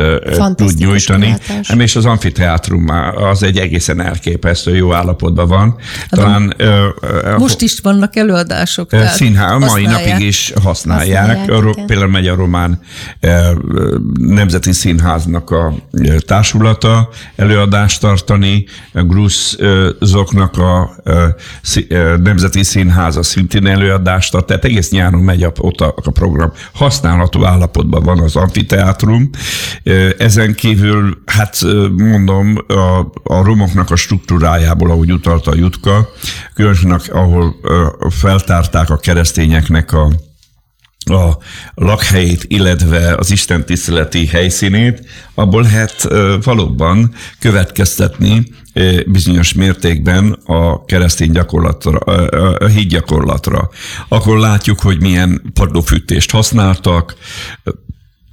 tud 0.55 0.77
nyújtani. 0.77 1.25
Kilátás. 1.25 1.75
És 1.77 1.95
az 1.95 2.05
amfiteátrum 2.05 2.85
az 3.31 3.43
egy 3.43 3.57
egészen 3.57 4.01
elképesztő 4.01 4.75
jó 4.75 4.86
állapotban 4.91 5.47
van. 5.47 5.75
Hát 6.09 6.19
Talán, 6.19 6.53
Most 7.37 7.61
is 7.61 7.79
vannak 7.79 8.15
előadások. 8.15 8.89
Színház, 9.13 9.59
mai 9.59 9.85
napig 9.85 10.19
is 10.19 10.53
használják. 10.63 11.45
használják 11.45 11.85
Például 11.85 12.11
megy 12.11 12.27
a 12.27 12.35
Román 12.35 12.79
Nemzeti 14.19 14.71
Színháznak 14.71 15.51
a 15.51 15.73
társulata 16.25 17.09
előadást 17.35 18.01
tartani, 18.01 18.65
a 18.93 19.01
Gruszoknak 19.01 20.57
a 20.57 20.95
Nemzeti 22.23 22.63
Színháza 22.63 23.23
szintén 23.23 23.67
előadást 23.67 24.31
tart, 24.31 24.45
tehát 24.45 24.65
egész 24.65 24.89
nyáron 24.89 25.21
megy 25.21 25.43
a, 25.43 25.51
ott 25.59 25.81
a, 25.81 25.93
a 26.03 26.11
program. 26.11 26.51
Használható 26.73 27.45
állapotban 27.45 28.03
van 28.03 28.19
az 28.19 28.35
amfiteátrum. 28.35 29.29
Ezen 30.17 30.55
kívül, 30.55 31.21
hát 31.37 31.57
mondom, 31.95 32.57
a, 32.67 32.99
a 33.23 33.43
romoknak 33.43 33.91
a 33.91 33.95
struktúrájából, 33.95 34.91
ahogy 34.91 35.11
utalta 35.11 35.51
a 35.51 35.55
Jutka, 35.55 36.09
különösen 36.53 36.91
ahol 36.91 37.55
feltárták 38.09 38.89
a 38.89 38.97
keresztényeknek 38.97 39.93
a 39.93 40.11
a 41.09 41.37
lakhelyét, 41.73 42.45
illetve 42.47 43.15
az 43.15 43.31
Isten 43.31 43.65
tiszteleti 43.65 44.25
helyszínét, 44.25 45.05
abból 45.33 45.61
lehet 45.61 46.07
valóban 46.43 47.13
következtetni 47.39 48.43
bizonyos 49.05 49.53
mértékben 49.53 50.31
a 50.45 50.85
keresztény 50.85 51.31
gyakorlatra, 51.31 51.97
a 52.57 52.67
híd 52.67 52.89
gyakorlatra. 52.89 53.69
Akkor 54.07 54.37
látjuk, 54.37 54.79
hogy 54.79 55.01
milyen 55.01 55.41
padlófűtést 55.53 56.31
használtak, 56.31 57.15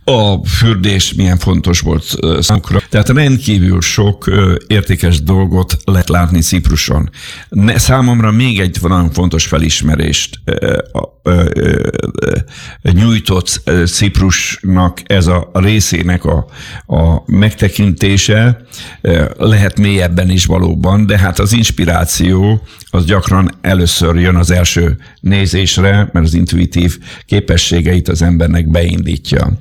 a 0.05 0.47
fürdés 0.47 1.13
milyen 1.13 1.39
fontos 1.39 1.81
volt 1.81 2.17
számukra. 2.41 2.83
Tehát 2.89 3.09
rendkívül 3.09 3.81
sok 3.81 4.31
értékes 4.67 5.23
dolgot 5.23 5.77
lehet 5.85 6.09
látni 6.09 6.41
Cipruson. 6.41 7.11
Számomra 7.75 8.31
még 8.31 8.61
egy 8.61 8.79
nagyon 8.83 9.11
fontos 9.11 9.47
felismerést 9.47 10.41
nyújtott 12.83 13.63
Ciprusnak 13.85 15.01
ez 15.07 15.27
a 15.27 15.51
részének 15.53 16.25
a, 16.25 16.47
a 16.87 17.23
megtekintése. 17.27 18.65
Lehet 19.39 19.79
mélyebben 19.79 20.31
is 20.31 20.45
valóban, 20.45 21.07
de 21.07 21.19
hát 21.19 21.39
az 21.39 21.53
inspiráció 21.53 22.63
az 22.91 23.05
gyakran 23.05 23.51
először 23.61 24.17
jön 24.17 24.37
az 24.37 24.51
első 24.51 24.97
nézésre, 25.21 26.09
mert 26.13 26.27
az 26.27 26.35
intuitív 26.35 26.99
képességeit 27.27 28.09
az 28.09 28.23
embernek 28.23 28.71
beindítja. 28.71 29.53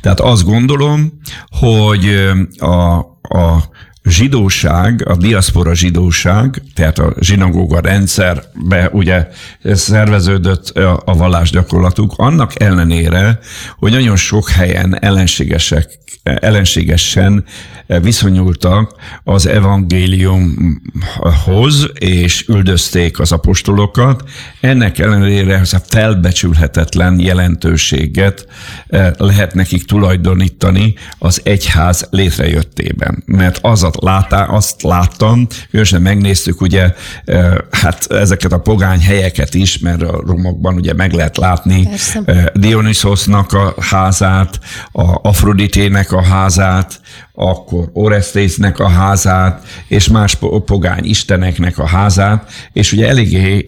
Tehát 0.00 0.20
azt 0.20 0.44
gondolom, 0.44 1.12
hogy 1.50 2.30
a, 2.58 2.98
a 3.22 3.70
zsidóság, 4.04 5.08
a 5.08 5.16
diaszpora 5.16 5.74
zsidóság, 5.74 6.62
tehát 6.74 6.98
a 6.98 7.14
zsinagóga 7.20 7.80
rendszerbe 7.80 8.88
ugye 8.92 9.28
szerveződött 9.62 10.68
a 11.04 11.16
vallásgyakorlatuk, 11.16 12.12
annak 12.16 12.60
ellenére, 12.60 13.38
hogy 13.78 13.92
nagyon 13.92 14.16
sok 14.16 14.48
helyen 14.48 14.98
ellenségesek 14.98 16.00
ellenségesen 16.22 17.44
viszonyultak 17.86 18.94
az 19.24 19.46
evangéliumhoz, 19.46 21.90
és 21.98 22.48
üldözték 22.48 23.18
az 23.18 23.32
apostolokat. 23.32 24.22
Ennek 24.60 24.98
ellenére 24.98 25.58
az 25.58 25.74
a 25.74 25.80
felbecsülhetetlen 25.88 27.20
jelentőséget 27.20 28.46
eh, 28.86 29.10
lehet 29.16 29.54
nekik 29.54 29.84
tulajdonítani 29.84 30.94
az 31.18 31.40
egyház 31.44 32.06
létrejöttében. 32.10 33.22
Mert 33.26 33.58
az 33.62 33.82
a 33.82 33.91
látá, 34.00 34.44
azt 34.44 34.82
láttam, 34.82 35.46
különösen 35.70 36.02
megnéztük 36.02 36.60
ugye 36.60 36.92
eh, 37.24 37.54
hát 37.70 38.06
ezeket 38.10 38.52
a 38.52 38.58
pogány 38.58 39.00
helyeket 39.00 39.54
is, 39.54 39.78
mert 39.78 40.02
a 40.02 40.22
romokban 40.26 40.74
ugye 40.74 40.94
meg 40.94 41.12
lehet 41.12 41.36
látni 41.36 41.84
Persze. 41.88 42.22
Eh, 42.24 42.44
a 43.52 43.74
házát, 43.80 44.58
a 44.92 45.28
Afroditének 45.28 46.12
a 46.12 46.22
házát, 46.22 47.00
akkor 47.34 47.90
Oresztésznek 47.92 48.78
a 48.78 48.88
házát, 48.88 49.66
és 49.88 50.08
más 50.08 50.34
pogány 50.64 51.04
isteneknek 51.04 51.78
a 51.78 51.86
házát, 51.86 52.50
és 52.72 52.92
ugye 52.92 53.08
eléggé 53.08 53.64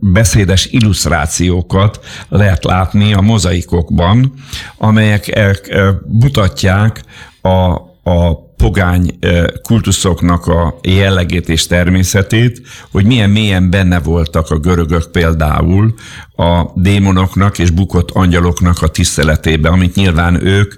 beszédes 0.00 0.66
illusztrációkat 0.66 2.04
lehet 2.28 2.64
látni 2.64 3.14
a 3.14 3.20
mozaikokban, 3.20 4.32
amelyek 4.78 5.40
mutatják 6.06 7.02
a, 7.44 7.72
a 8.02 8.44
pogány 8.56 9.18
kultuszoknak 9.62 10.46
a 10.46 10.78
jellegét 10.82 11.48
és 11.48 11.66
természetét, 11.66 12.62
hogy 12.90 13.04
milyen 13.04 13.30
mélyen 13.30 13.70
benne 13.70 14.00
voltak 14.00 14.50
a 14.50 14.58
görögök 14.58 15.10
például 15.10 15.94
a 16.36 16.64
démonoknak 16.74 17.58
és 17.58 17.70
bukott 17.70 18.10
angyaloknak 18.10 18.82
a 18.82 18.88
tiszteletében, 18.88 19.72
amit 19.72 19.94
nyilván 19.94 20.46
ők 20.46 20.74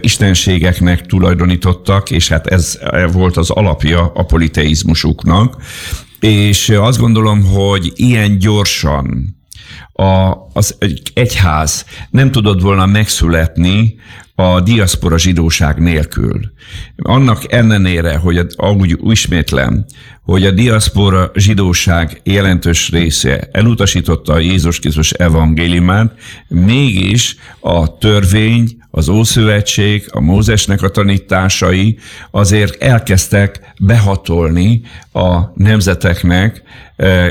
istenségeknek 0.00 1.06
tulajdonítottak, 1.06 2.10
és 2.10 2.28
hát 2.28 2.46
ez 2.46 2.78
volt 3.12 3.36
az 3.36 3.50
alapja 3.50 4.12
a 4.14 4.24
politeizmusuknak. 4.24 5.56
És 6.20 6.68
azt 6.68 6.98
gondolom, 6.98 7.44
hogy 7.44 7.92
ilyen 7.94 8.38
gyorsan 8.38 9.36
a, 9.94 10.34
az 10.52 10.76
egyház 11.14 11.84
nem 12.10 12.30
tudott 12.30 12.60
volna 12.60 12.86
megszületni 12.86 13.94
a 14.34 14.60
diaszpora 14.60 15.18
zsidóság 15.18 15.78
nélkül. 15.78 16.40
Annak 16.96 17.52
ellenére, 17.52 18.16
hogy 18.16 18.46
ahogy 18.56 18.98
ismétlem, 19.02 19.84
hogy 20.22 20.44
a 20.46 20.50
diaszpora 20.50 21.30
zsidóság 21.34 22.20
jelentős 22.24 22.90
része 22.90 23.48
elutasította 23.52 24.32
a 24.32 24.38
Jézus 24.38 24.78
Krisztus 24.78 25.10
evangéliumát, 25.10 26.14
mégis 26.48 27.36
a 27.60 27.98
törvény, 27.98 28.76
az 28.90 29.08
Ószövetség, 29.08 30.06
a 30.10 30.20
Mózesnek 30.20 30.82
a 30.82 30.88
tanításai 30.88 31.98
azért 32.30 32.82
elkezdtek 32.82 33.72
behatolni 33.80 34.80
a 35.12 35.52
nemzeteknek, 35.54 36.62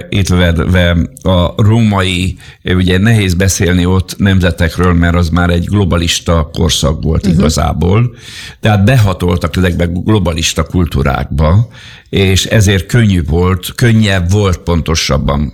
illetve 0.10 0.98
a 1.24 1.62
római, 1.62 2.38
ugye 2.64 2.98
nehéz 2.98 3.34
beszélni 3.34 3.86
ott 3.86 4.18
nemzetekről, 4.18 4.94
mert 4.94 5.16
az 5.16 5.30
már 5.30 5.50
egy 5.50 5.66
globalista 5.66 6.50
korszak 6.54 7.04
volt 7.04 7.26
uh-huh. 7.26 7.40
igazából, 7.40 8.16
tehát 8.60 8.84
behatoltak 8.84 9.56
ezekbe 9.58 9.86
globalista 9.86 10.64
kultúrákba, 10.64 11.68
és 12.10 12.46
ezért 12.46 12.86
könnyű 12.86 13.24
volt, 13.24 13.76
könnyebb 13.76 14.32
volt 14.32 14.58
pontosabban 14.58 15.54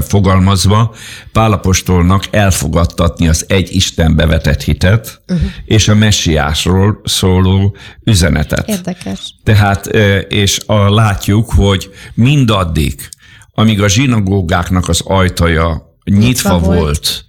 fogalmazva 0.00 0.94
Pálapostolnak 1.32 2.24
elfogadtatni 2.30 3.28
az 3.28 3.44
egy 3.48 3.74
Istenbe 3.74 4.26
vetett 4.26 4.62
hitet, 4.62 5.22
uh-huh. 5.28 5.46
és 5.64 5.88
a 5.88 5.94
messiásról 5.94 7.00
szóló 7.04 7.76
üzenetet. 8.04 8.68
Érdekes. 8.68 9.34
Tehát, 9.44 9.86
és 10.28 10.60
a, 10.66 10.94
látjuk, 10.94 11.50
hogy 11.50 11.90
mindaddig, 12.14 13.08
amíg 13.54 13.82
a 13.82 13.88
zsinagógáknak 13.88 14.88
az 14.88 15.00
ajtaja 15.04 15.96
nyitva, 16.04 16.58
volt, 16.58 16.76
volt 16.76 17.24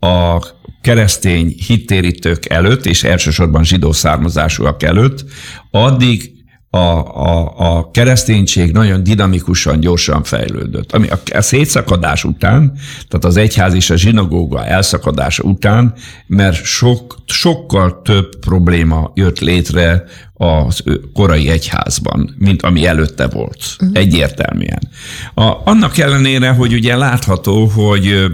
a 0.00 0.46
keresztény 0.80 1.54
hittérítők 1.66 2.48
előtt, 2.48 2.86
és 2.86 3.04
elsősorban 3.04 3.64
zsidó 3.64 3.92
származásúak 3.92 4.82
előtt, 4.82 5.24
addig 5.70 6.36
a, 6.70 6.78
a, 6.78 7.52
a 7.56 7.90
kereszténység 7.90 8.72
nagyon 8.72 9.02
dinamikusan, 9.02 9.80
gyorsan 9.80 10.22
fejlődött. 10.22 10.92
Ami 10.92 11.08
a, 11.08 11.18
a 11.34 11.40
szétszakadás 11.40 12.24
után, 12.24 12.78
tehát 13.08 13.24
az 13.24 13.36
egyház 13.36 13.74
és 13.74 13.90
a 13.90 13.96
zsinagóga 13.96 14.66
elszakadása 14.66 15.42
után, 15.42 15.94
mert 16.26 16.64
sok, 16.64 17.16
sokkal 17.26 18.00
több 18.02 18.38
probléma 18.40 19.10
jött 19.14 19.38
létre 19.38 20.04
az 20.36 20.82
korai 21.12 21.48
egyházban, 21.48 22.34
mint 22.38 22.62
ami 22.62 22.86
előtte 22.86 23.26
volt. 23.26 23.58
Uh-huh. 23.80 23.98
Egyértelműen. 23.98 24.88
A, 25.34 25.52
annak 25.64 25.98
ellenére, 25.98 26.50
hogy 26.50 26.72
ugye 26.72 26.96
látható, 26.96 27.66
hogy, 27.66 28.24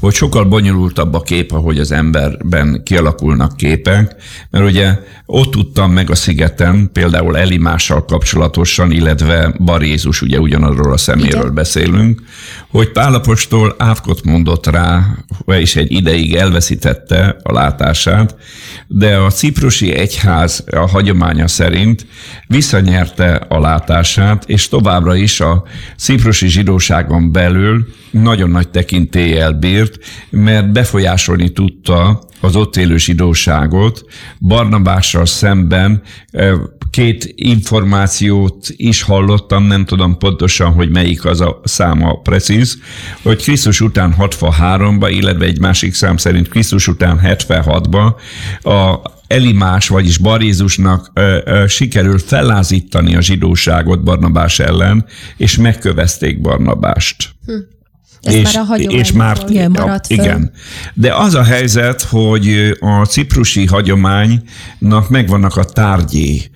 hogy 0.00 0.14
sokkal 0.14 0.44
bonyolultabb 0.44 1.14
a 1.14 1.20
kép, 1.20 1.52
ahogy 1.52 1.78
az 1.78 1.92
emberben 1.92 2.82
kialakulnak 2.84 3.56
képek, 3.56 4.14
mert 4.50 4.64
ugye 4.64 4.98
ott 5.26 5.50
tudtam 5.50 5.92
meg 5.92 6.10
a 6.10 6.14
szigeten, 6.14 6.90
például 6.92 7.38
Elimással 7.38 8.04
kapcsolatosan, 8.04 8.90
illetve 8.90 9.54
Bar 9.58 9.82
Jézus, 9.82 10.22
ugye 10.22 10.38
ugyanarról 10.38 10.92
a 10.92 10.96
szeméről 10.96 11.40
Igen. 11.40 11.54
beszélünk, 11.54 12.22
hogy 12.70 12.92
Pálapostól 12.92 13.74
átkot 13.78 14.24
mondott 14.24 14.66
rá, 14.66 15.06
és 15.46 15.76
egy 15.76 15.92
ideig 15.92 16.34
elveszítette 16.34 17.36
a 17.42 17.52
látását, 17.52 18.36
de 18.86 19.16
a 19.16 19.30
ciprusi 19.30 19.94
egyház 19.94 20.64
a 20.70 20.86
hagyománya 21.38 21.48
szerint 21.48 22.06
visszanyerte 22.46 23.34
a 23.34 23.60
látását, 23.60 24.44
és 24.46 24.68
továbbra 24.68 25.14
is 25.14 25.40
a 25.40 25.64
ciprusi 25.96 26.48
zsidóságon 26.48 27.32
belül 27.32 27.86
nagyon 28.10 28.50
nagy 28.50 28.68
tekintéllyel 28.68 29.52
bírt, 29.52 29.98
mert 30.30 30.72
befolyásolni 30.72 31.52
tudta 31.52 32.20
az 32.40 32.56
ott 32.56 32.76
élő 32.76 32.96
zsidóságot. 32.96 34.04
Barnabással 34.40 35.26
szemben 35.26 36.02
két 36.90 37.32
információt 37.34 38.66
is 38.76 39.02
hallottam, 39.02 39.64
nem 39.64 39.84
tudom 39.84 40.18
pontosan, 40.18 40.72
hogy 40.72 40.90
melyik 40.90 41.24
az 41.24 41.40
a 41.40 41.60
száma 41.64 42.14
precíz, 42.14 42.78
hogy 43.22 43.42
Krisztus 43.42 43.80
után 43.80 44.14
63-ba, 44.18 45.08
illetve 45.10 45.44
egy 45.44 45.60
másik 45.60 45.94
szám 45.94 46.16
szerint 46.16 46.48
Krisztus 46.48 46.88
után 46.88 47.20
76-ba 47.22 48.14
a 48.62 49.16
Elimás, 49.28 49.88
vagyis 49.88 50.18
Barézusnak 50.18 51.10
ö, 51.14 51.38
ö, 51.44 51.66
sikerül 51.66 52.18
fellázítani 52.18 53.16
a 53.16 53.20
zsidóságot 53.20 54.02
Barnabás 54.02 54.58
ellen, 54.58 55.04
és 55.36 55.56
megkövezték 55.56 56.40
Barnabást. 56.40 57.30
Hm. 57.46 57.52
Ez 58.22 58.34
és, 58.34 58.52
már 58.52 58.64
a 58.68 58.76
és 58.76 59.12
már 59.12 59.38
igen, 59.48 59.70
maradt 59.70 60.06
föl. 60.06 60.16
Igen. 60.16 60.52
De 60.94 61.14
az 61.14 61.34
a 61.34 61.42
helyzet, 61.42 62.02
hogy 62.02 62.76
a 62.80 63.04
ciprusi 63.04 63.66
hagyománynak 63.66 65.08
megvannak 65.08 65.56
a 65.56 65.64
tárgyi 65.64 66.50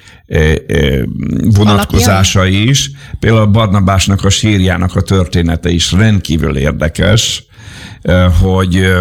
vonatkozásai 1.44 2.48
Alapján. 2.48 2.68
is. 2.68 2.90
Például 3.18 3.42
a 3.42 3.50
Barnabásnak 3.50 4.24
a 4.24 4.30
sírjának 4.30 4.96
a 4.96 5.00
története 5.00 5.70
is 5.70 5.92
rendkívül 5.92 6.56
érdekes, 6.56 7.44
hogy 8.40 8.92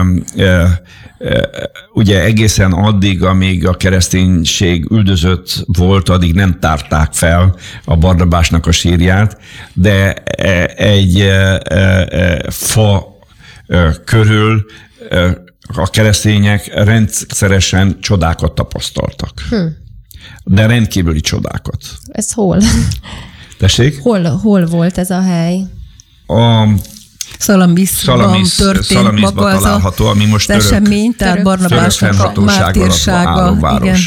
ugye 1.94 2.24
egészen 2.24 2.72
addig, 2.72 3.24
amíg 3.24 3.68
a 3.68 3.74
kereszténység 3.74 4.92
üldözött 4.92 5.64
volt, 5.66 6.10
addig 6.10 6.34
nem 6.34 6.60
tárták 6.60 7.14
fel 7.14 7.56
a 7.86 7.98
Barnabásnak 7.98 8.66
a 8.66 8.72
sírját, 8.72 9.38
de 9.74 10.14
egy 10.76 11.30
fa 12.50 13.06
körül 14.06 14.66
a 15.76 15.90
keresztények 15.90 16.72
rendszeresen 16.74 17.98
csodákat 18.00 18.56
tapasztaltak. 18.56 19.32
Hm. 19.50 19.66
De 20.44 20.66
rendkívüli 20.66 21.20
csodákat. 21.20 21.84
Ez 22.12 22.32
hol? 22.32 22.62
Tessék? 23.58 24.00
Hol, 24.00 24.24
hol 24.24 24.66
volt 24.66 24.98
ez 24.98 25.10
a 25.10 25.22
hely? 25.22 25.62
A 26.28 26.68
Szalamiszban 27.38 28.18
Szalamisz, 28.18 28.56
történt 28.56 28.84
Szalamiszban 28.84 29.34
maga 29.44 29.60
található, 29.60 30.06
ami 30.06 30.26
most 30.26 30.48
török, 30.48 30.62
esemény, 30.62 31.16
tehát 31.16 31.44
Barnabásnak 31.44 32.38
a 32.38 32.42
mártírsága. 32.42 33.78
Igen. 33.82 33.98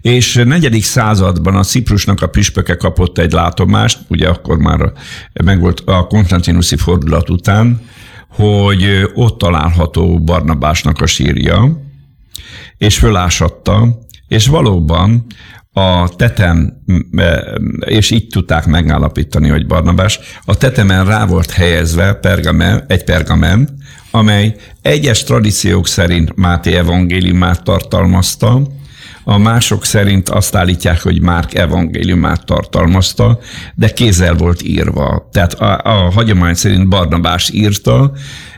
És 0.00 0.42
negyedik 0.44 0.84
században 0.84 1.56
a 1.56 1.62
Ciprusnak 1.62 2.22
a 2.22 2.26
püspöke 2.26 2.76
kapott 2.76 3.18
egy 3.18 3.32
látomást, 3.32 3.98
ugye 4.08 4.28
akkor 4.28 4.58
már 4.58 4.92
megvolt 5.44 5.82
a 5.84 6.06
Konstantinuszi 6.06 6.76
fordulat 6.76 7.30
után, 7.30 7.80
hogy 8.28 9.10
ott 9.14 9.38
található 9.38 10.20
Barnabásnak 10.20 11.00
a 11.00 11.06
sírja, 11.06 11.82
és 12.78 12.98
fölásatta, 12.98 13.98
és 14.28 14.46
valóban 14.46 15.26
a 15.76 16.08
tetem, 16.08 16.72
és 17.78 18.10
így 18.10 18.26
tudták 18.26 18.66
megállapítani, 18.66 19.48
hogy 19.48 19.66
Barnabás, 19.66 20.20
a 20.44 20.56
tetemen 20.56 21.06
rá 21.06 21.26
volt 21.26 21.50
helyezve 21.50 22.12
pergamen, 22.12 22.84
egy 22.88 23.04
pergamen, 23.04 23.68
amely 24.10 24.56
egyes 24.82 25.24
tradíciók 25.24 25.86
szerint 25.86 26.36
Máté 26.36 26.74
evangéliumát 26.74 27.62
tartalmazta, 27.62 28.62
a 29.24 29.38
mások 29.38 29.84
szerint 29.84 30.28
azt 30.28 30.54
állítják, 30.54 31.02
hogy 31.02 31.20
Márk 31.20 31.54
evangéliumát 31.54 32.44
tartalmazta, 32.44 33.38
de 33.74 33.92
kézzel 33.92 34.34
volt 34.34 34.62
írva. 34.62 35.28
Tehát 35.32 35.52
a, 35.52 35.80
a 35.82 36.10
hagyomány 36.10 36.54
szerint 36.54 36.88
Barnabás 36.88 37.50
írta, 37.50 38.12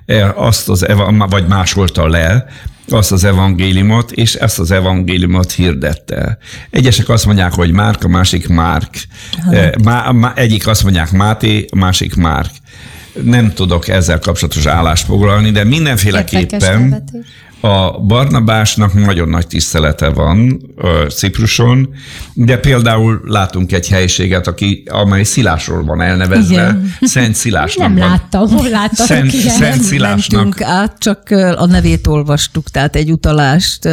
e, 0.07 0.33
azt 0.37 0.69
az, 0.69 0.87
vagy 1.29 1.47
másolta 1.47 2.09
le, 2.09 2.47
azt 2.89 3.13
az 3.13 3.25
evangéliumot, 3.25 4.13
és 4.13 4.35
ezt 4.35 4.59
az 4.59 4.71
evangéliumot 4.71 5.53
hirdette. 5.53 6.39
Egyesek 6.71 7.09
azt 7.09 7.27
mondják, 7.27 7.53
hogy 7.53 7.71
Márk, 7.71 8.05
a 8.05 8.09
másik 8.09 8.49
Márk. 8.49 8.95
E, 9.51 9.75
má, 9.85 10.11
má, 10.11 10.33
egyik 10.37 10.67
azt 10.67 10.83
mondják 10.83 11.13
Máté, 11.13 11.67
a 11.71 11.77
másik 11.77 12.15
Márk. 12.15 12.51
Nem 13.23 13.53
tudok 13.53 13.89
ezzel 13.89 14.19
kapcsolatos 14.19 14.67
állást 14.67 15.05
foglalni, 15.05 15.51
de 15.51 15.65
mindenféleképpen 15.65 17.05
a 17.61 17.99
Barnabásnak 18.01 18.95
nagyon 18.95 19.29
nagy 19.29 19.47
tisztelete 19.47 20.09
van 20.09 20.61
Cipruson, 21.09 21.89
de 22.33 22.59
például 22.59 23.21
látunk 23.25 23.73
egy 23.73 23.89
helyiséget, 23.89 24.47
aki, 24.47 24.83
amely 24.91 25.23
Szilásról 25.23 25.85
van 25.85 26.01
elnevezve, 26.01 26.55
Igen. 26.55 26.95
Szent 27.01 27.35
Szilásnak 27.35 27.87
Nem 27.87 27.97
van. 27.97 28.09
láttam, 28.09 28.49
hol 28.49 28.69
láttam. 28.69 29.07
Szent, 29.07 29.31
Szent 29.31 29.83
Szilásnak. 29.83 30.61
Át, 30.63 30.99
csak 30.99 31.31
a 31.57 31.67
nevét 31.67 32.07
olvastuk, 32.07 32.69
tehát 32.69 32.97
egy 32.97 33.11
utalást 33.11 33.85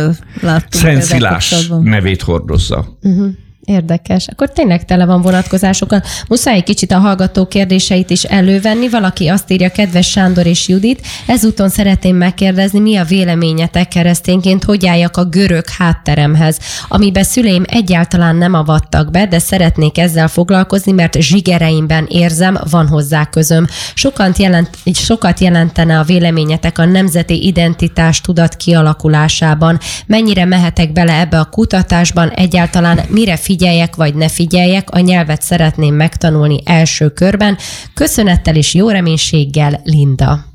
láttunk. 0.42 0.74
Szent 0.84 1.02
Szilás 1.02 1.68
nevét 1.82 2.22
hordozza. 2.22 2.98
Uh-huh. 3.02 3.28
Érdekes. 3.66 4.28
Akkor 4.28 4.52
tényleg 4.52 4.86
tele 4.86 5.06
van 5.06 5.22
vonatkozásokkal. 5.22 6.04
Muszáj 6.28 6.56
egy 6.56 6.64
kicsit 6.64 6.92
a 6.92 6.98
hallgató 6.98 7.46
kérdéseit 7.46 8.10
is 8.10 8.24
elővenni. 8.24 8.90
Valaki 8.90 9.28
azt 9.28 9.52
írja, 9.52 9.70
kedves 9.70 10.10
Sándor 10.10 10.46
és 10.46 10.68
Judit, 10.68 11.02
ezúton 11.28 11.70
szeretném 11.70 12.16
megkérdezni, 12.16 12.80
mi 12.80 12.96
a 12.96 13.04
véleményetek 13.04 13.88
keresztényként, 13.88 14.64
hogy 14.64 14.86
álljak 14.86 15.18
a 15.18 15.26
görög 15.26 15.70
hátteremhez, 15.78 16.60
amiben 16.88 17.24
szüleim 17.24 17.64
egyáltalán 17.68 18.36
nem 18.36 18.54
avattak 18.54 19.12
be, 19.12 19.26
de 19.26 19.40
szeretnék 19.40 19.98
ezzel 19.98 20.28
foglalkozni, 20.28 20.92
mert 20.92 21.22
zsigereimben 21.22 22.06
érzem, 22.10 22.58
van 22.70 22.88
hozzá 22.88 23.26
közöm. 23.26 23.68
Sokat, 23.94 24.38
jelent, 24.38 24.70
sokat 24.94 25.40
jelentene 25.40 26.00
a 26.00 26.04
véleményetek 26.04 26.78
a 26.78 26.86
nemzeti 26.86 27.46
identitás 27.46 28.22
tudat 28.22 28.56
kialakulásában. 28.56 29.80
Mennyire 30.06 30.46
mehetek 30.46 30.92
bele 30.92 31.20
ebbe 31.20 31.40
a 31.40 31.46
kutatásban, 31.46 32.30
egyáltalán 32.30 33.00
mire 33.10 33.38
figyeljek 33.54 33.96
vagy 33.96 34.16
ne 34.16 34.30
figyeljek, 34.30 34.90
a 34.90 35.00
nyelvet 35.00 35.42
szeretném 35.42 35.96
megtanulni 35.96 36.60
első 36.66 37.10
körben. 37.10 37.58
Köszönettel 37.94 38.56
és 38.56 38.74
jó 38.74 38.90
reménységgel, 38.90 39.82
Linda. 39.84 40.46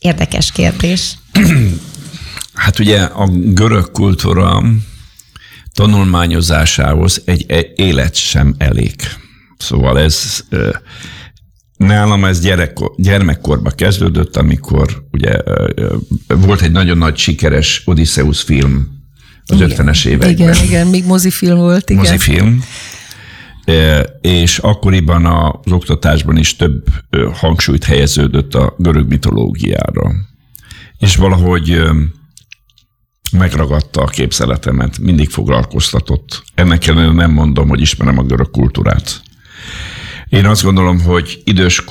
Érdekes 0.00 0.52
kérdés. 0.52 1.14
Hát 2.54 2.78
ugye 2.78 3.02
a 3.02 3.28
görög 3.28 3.90
kultúra 3.90 4.62
tanulmányozásához 5.74 7.22
egy 7.24 7.72
élet 7.74 8.14
sem 8.14 8.54
elég. 8.58 8.94
Szóval 9.58 9.98
ez 9.98 10.44
nálam 11.76 12.24
ez 12.24 12.40
gyerek, 12.40 12.78
gyermekkorba 12.96 13.70
kezdődött, 13.70 14.36
amikor 14.36 15.04
ugye 15.12 15.36
volt 16.26 16.60
egy 16.60 16.72
nagyon 16.72 16.98
nagy 16.98 17.16
sikeres 17.16 17.82
Odysseus 17.84 18.42
film 18.42 18.99
az 19.46 19.56
igen, 19.56 19.70
50-es 19.70 20.06
években. 20.06 20.30
Igen, 20.30 20.64
igen, 20.64 20.86
még 20.86 21.04
mozifilm 21.04 21.58
volt. 21.58 21.90
Igen. 21.90 22.02
Mozifilm. 22.02 22.64
E, 23.64 24.00
és 24.20 24.58
akkoriban 24.58 25.26
az 25.26 25.72
oktatásban 25.72 26.36
is 26.36 26.56
több 26.56 26.84
hangsúlyt 27.32 27.84
helyeződött 27.84 28.54
a 28.54 28.74
görög 28.78 29.08
mitológiára. 29.08 30.12
És 30.98 31.16
valahogy 31.16 31.82
megragadta 33.32 34.02
a 34.02 34.06
képzeletemet, 34.06 34.98
mindig 34.98 35.28
foglalkoztatott. 35.28 36.42
Ennek 36.54 36.86
ellenére 36.86 37.12
nem 37.12 37.30
mondom, 37.30 37.68
hogy 37.68 37.80
ismerem 37.80 38.18
a 38.18 38.22
görög 38.22 38.50
kultúrát. 38.50 39.22
Én 40.28 40.46
azt 40.46 40.62
gondolom, 40.62 41.00
hogy 41.00 41.42
idős 41.44 41.84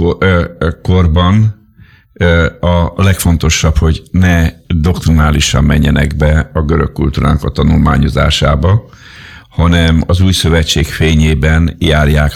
korban 0.82 1.59
a 2.60 2.94
legfontosabb, 2.96 3.78
hogy 3.78 4.04
ne 4.12 4.50
doktrinálisan 4.68 5.64
menjenek 5.64 6.16
be 6.16 6.50
a 6.54 6.62
görög 6.62 6.92
kultúránk 6.92 7.44
a 7.44 7.52
tanulmányozásába, 7.52 8.90
hanem 9.50 10.04
az 10.08 10.22
új 10.22 10.32
szövetség 10.32 10.86
fényében 10.86 11.76
járják 11.78 12.34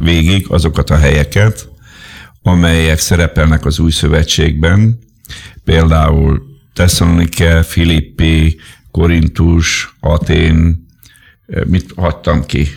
végig 0.00 0.46
azokat 0.48 0.90
a 0.90 0.96
helyeket, 0.96 1.68
amelyek 2.42 2.98
szerepelnek 2.98 3.64
az 3.64 3.78
új 3.78 3.90
szövetségben, 3.90 4.98
például 5.64 6.42
Thessalonike, 6.72 7.62
Filippi, 7.62 8.60
Korintus, 8.90 9.96
Atén, 10.00 10.86
mit 11.66 11.92
hagytam 11.96 12.46
ki? 12.46 12.68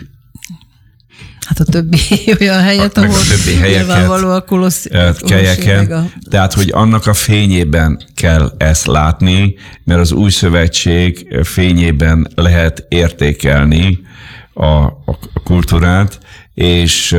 Hát 1.48 1.60
a 1.60 1.64
többi 1.64 2.00
olyan 2.41 2.62
helyet, 2.62 2.98
a, 2.98 3.02
ahol 3.02 3.16
a 3.16 3.28
többi 3.30 3.58
helyeket, 3.58 4.10
a 4.10 4.41
kolossz, 4.41 4.86
kelyeken. 5.20 5.91
A... 5.91 6.06
Tehát, 6.30 6.54
hogy 6.54 6.70
annak 6.74 7.08
a 7.08 7.14
fényében 7.14 8.00
kell 8.16 8.52
ezt 8.58 8.86
látni, 8.86 9.56
mert 9.84 10.00
az 10.00 10.12
új 10.12 10.30
szövetség 10.30 11.38
fényében 11.43 12.28
lehet 12.36 12.86
értékelni 12.89 14.00
a, 14.54 14.66
a, 14.66 15.20
a 15.34 15.39
kultúrát, 15.43 16.20
és 16.54 17.16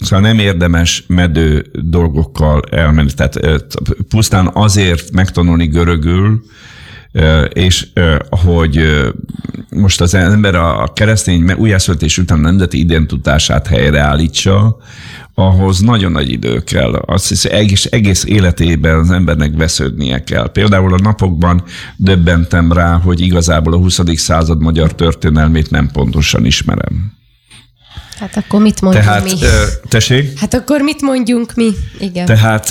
szóval 0.00 0.20
nem 0.20 0.38
érdemes 0.38 1.04
medő 1.06 1.66
dolgokkal 1.72 2.62
elmenni. 2.70 3.12
Tehát 3.12 3.40
pusztán 4.08 4.50
azért 4.52 5.12
megtanulni 5.12 5.66
görögül, 5.66 6.42
és 7.52 7.86
hogy 8.30 9.04
most 9.70 10.00
az 10.00 10.14
ember 10.14 10.54
a 10.54 10.92
keresztény 10.94 11.52
újjászületés 11.52 12.18
után 12.18 12.38
nemzeti 12.38 12.78
identitását 12.78 13.66
helyreállítsa, 13.66 14.76
ahhoz 15.34 15.80
nagyon 15.80 16.12
nagy 16.12 16.30
idő 16.30 16.60
kell. 16.60 16.92
Azt 16.92 17.28
hiszem, 17.28 17.56
egész, 17.56 17.86
egész 17.90 18.24
életében 18.24 18.98
az 18.98 19.10
embernek 19.10 19.56
vesződnie 19.56 20.24
kell. 20.24 20.50
Például 20.50 20.94
a 20.94 20.98
napokban 21.02 21.62
döbbentem 21.96 22.72
rá, 22.72 22.92
hogy 22.92 23.20
igazából 23.20 23.72
a 23.72 23.76
20. 23.76 24.00
század 24.14 24.62
magyar 24.62 24.94
történelmét 24.94 25.70
nem 25.70 25.90
pontosan 25.92 26.44
ismerem. 26.44 27.12
Hát 28.18 28.36
akkor 28.36 28.60
mit 28.60 28.80
mondjunk 28.80 29.06
tehát, 29.06 29.24
mi? 29.24 29.38
Tessék? 29.88 30.38
Hát 30.38 30.54
akkor 30.54 30.80
mit 30.80 31.00
mondjunk 31.00 31.54
mi? 31.54 31.70
Igen. 31.98 32.26
Tehát, 32.26 32.70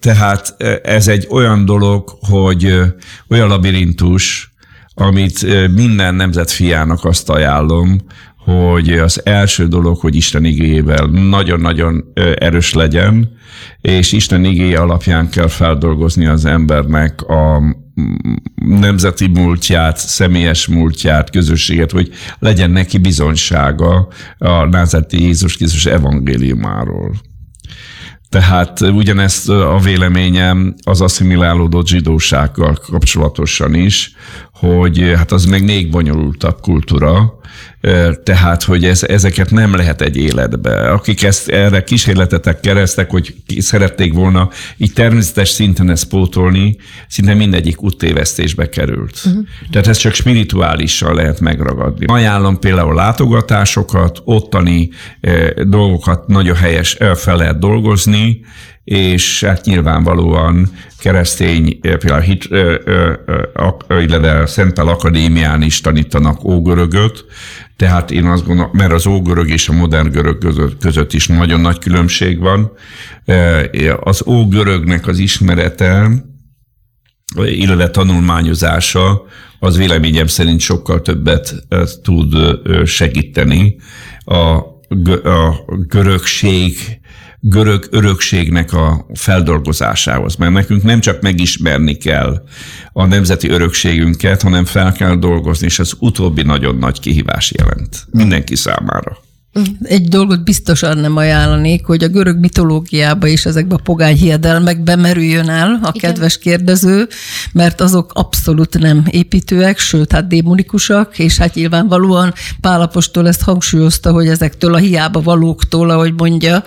tehát 0.00 0.54
ez 0.82 1.08
egy 1.08 1.26
olyan 1.30 1.64
dolog, 1.64 2.16
hogy 2.20 2.80
olyan 3.28 3.48
labirintus, 3.48 4.52
amit 4.94 5.46
minden 5.74 6.14
nemzet 6.14 6.50
fiának 6.50 7.04
azt 7.04 7.28
ajánlom, 7.28 8.00
hogy 8.44 8.92
az 8.92 9.20
első 9.24 9.66
dolog, 9.66 9.98
hogy 9.98 10.14
Isten 10.14 10.44
igéjével 10.44 11.06
nagyon-nagyon 11.06 12.12
erős 12.34 12.72
legyen, 12.72 13.36
és 13.80 14.12
Isten 14.12 14.44
igéje 14.44 14.78
alapján 14.78 15.28
kell 15.28 15.48
feldolgozni 15.48 16.26
az 16.26 16.44
embernek 16.44 17.22
a 17.22 17.62
nemzeti 18.54 19.26
múltját, 19.26 19.96
személyes 19.96 20.66
múltját, 20.66 21.30
közösséget, 21.30 21.90
hogy 21.90 22.10
legyen 22.38 22.70
neki 22.70 22.98
bizonysága 22.98 24.08
a 24.38 24.64
názeti 24.64 25.22
Jézus 25.22 25.56
Krisztus 25.56 25.86
evangéliumáról. 25.86 27.14
Tehát 28.28 28.80
ugyanezt 28.80 29.48
a 29.48 29.78
véleményem 29.82 30.74
az 30.84 31.00
asszimilálódott 31.00 31.86
zsidósággal 31.86 32.78
kapcsolatosan 32.90 33.74
is, 33.74 34.14
hogy 34.68 35.12
hát 35.16 35.32
az 35.32 35.44
meg 35.44 35.64
még 35.64 35.90
bonyolultabb 35.90 36.60
kultúra, 36.60 37.38
tehát, 38.22 38.62
hogy 38.62 38.84
ez, 38.84 39.02
ezeket 39.02 39.50
nem 39.50 39.74
lehet 39.74 40.00
egy 40.00 40.16
életbe. 40.16 40.90
Akik 40.90 41.22
ezt 41.22 41.48
erre 41.48 41.84
kísérletetek 41.84 42.60
keresztek, 42.60 43.10
hogy 43.10 43.34
szerették 43.58 44.12
volna 44.12 44.50
így 44.76 44.92
természetes 44.92 45.48
szinten 45.48 45.90
ezt 45.90 46.08
pótolni, 46.08 46.76
szinte 47.08 47.34
mindegyik 47.34 47.82
úttévesztésbe 47.82 48.68
került. 48.68 49.20
Uh-huh. 49.24 49.44
Tehát 49.70 49.86
ez 49.86 49.96
csak 49.96 50.14
spirituálisan 50.14 51.14
lehet 51.14 51.40
megragadni. 51.40 52.04
Ajánlom 52.06 52.58
például 52.58 52.94
látogatásokat, 52.94 54.22
ottani 54.24 54.88
eh, 55.20 55.48
dolgokat 55.48 56.26
nagyon 56.26 56.56
helyes 56.56 56.96
fel 57.14 57.36
lehet 57.36 57.58
dolgozni, 57.58 58.40
és 58.84 59.44
hát 59.44 59.64
nyilvánvalóan 59.64 60.68
keresztény, 60.98 61.80
például 61.80 62.20
hit, 62.20 62.48
illetve 63.88 64.46
Szentel 64.46 64.88
Akadémián 64.88 65.62
is 65.62 65.80
tanítanak 65.80 66.44
ógörögöt, 66.44 67.24
tehát 67.76 68.10
én 68.10 68.24
azt 68.24 68.46
gondolom, 68.46 68.70
mert 68.72 68.92
az 68.92 69.06
ógörög 69.06 69.48
és 69.48 69.68
a 69.68 69.72
modern 69.72 70.10
görög 70.10 70.38
között, 70.38 70.78
között 70.78 71.12
is 71.12 71.26
nagyon 71.26 71.60
nagy 71.60 71.78
különbség 71.78 72.38
van. 72.38 72.72
Az 74.00 74.26
ógörögnek 74.26 75.06
az 75.06 75.18
ismerete, 75.18 76.10
illetve 77.36 77.90
tanulmányozása, 77.90 79.22
az 79.58 79.76
véleményem 79.76 80.26
szerint 80.26 80.60
sokkal 80.60 81.02
többet 81.02 81.54
tud 82.02 82.34
segíteni 82.86 83.76
a, 84.24 84.38
a 85.28 85.64
görögség 85.88 87.00
görög 87.44 87.86
örökségnek 87.90 88.72
a 88.72 89.06
feldolgozásához. 89.14 90.36
Mert 90.36 90.52
nekünk 90.52 90.82
nem 90.82 91.00
csak 91.00 91.20
megismerni 91.20 91.96
kell 91.96 92.42
a 92.92 93.06
nemzeti 93.06 93.48
örökségünket, 93.48 94.42
hanem 94.42 94.64
fel 94.64 94.92
kell 94.92 95.16
dolgozni, 95.16 95.66
és 95.66 95.78
ez 95.78 95.92
utóbbi 95.98 96.42
nagyon 96.42 96.76
nagy 96.76 97.00
kihívás 97.00 97.52
jelent 97.58 98.06
mindenki 98.10 98.56
számára. 98.56 99.18
Egy 99.82 100.08
dolgot 100.08 100.44
biztosan 100.44 100.98
nem 100.98 101.16
ajánlanék, 101.16 101.86
hogy 101.86 102.02
a 102.02 102.08
görög 102.08 102.38
mitológiába 102.38 103.26
és 103.26 103.44
ezekbe 103.44 103.74
a 103.74 103.80
pogány 103.82 104.16
hiedelmekbe 104.16 104.96
merüljön 104.96 105.48
el 105.48 105.80
a 105.82 105.90
Igen. 105.92 106.10
kedves 106.10 106.38
kérdező, 106.38 107.08
mert 107.52 107.80
azok 107.80 108.12
abszolút 108.14 108.78
nem 108.78 109.02
építőek, 109.10 109.78
sőt, 109.78 110.12
hát 110.12 110.26
démonikusak, 110.26 111.18
és 111.18 111.38
hát 111.38 111.54
nyilvánvalóan 111.54 112.32
Pálapostól 112.60 113.28
ezt 113.28 113.42
hangsúlyozta, 113.42 114.12
hogy 114.12 114.28
ezektől 114.28 114.74
a 114.74 114.78
hiába 114.78 115.20
valóktól, 115.20 115.90
ahogy 115.90 116.12
mondja 116.16 116.62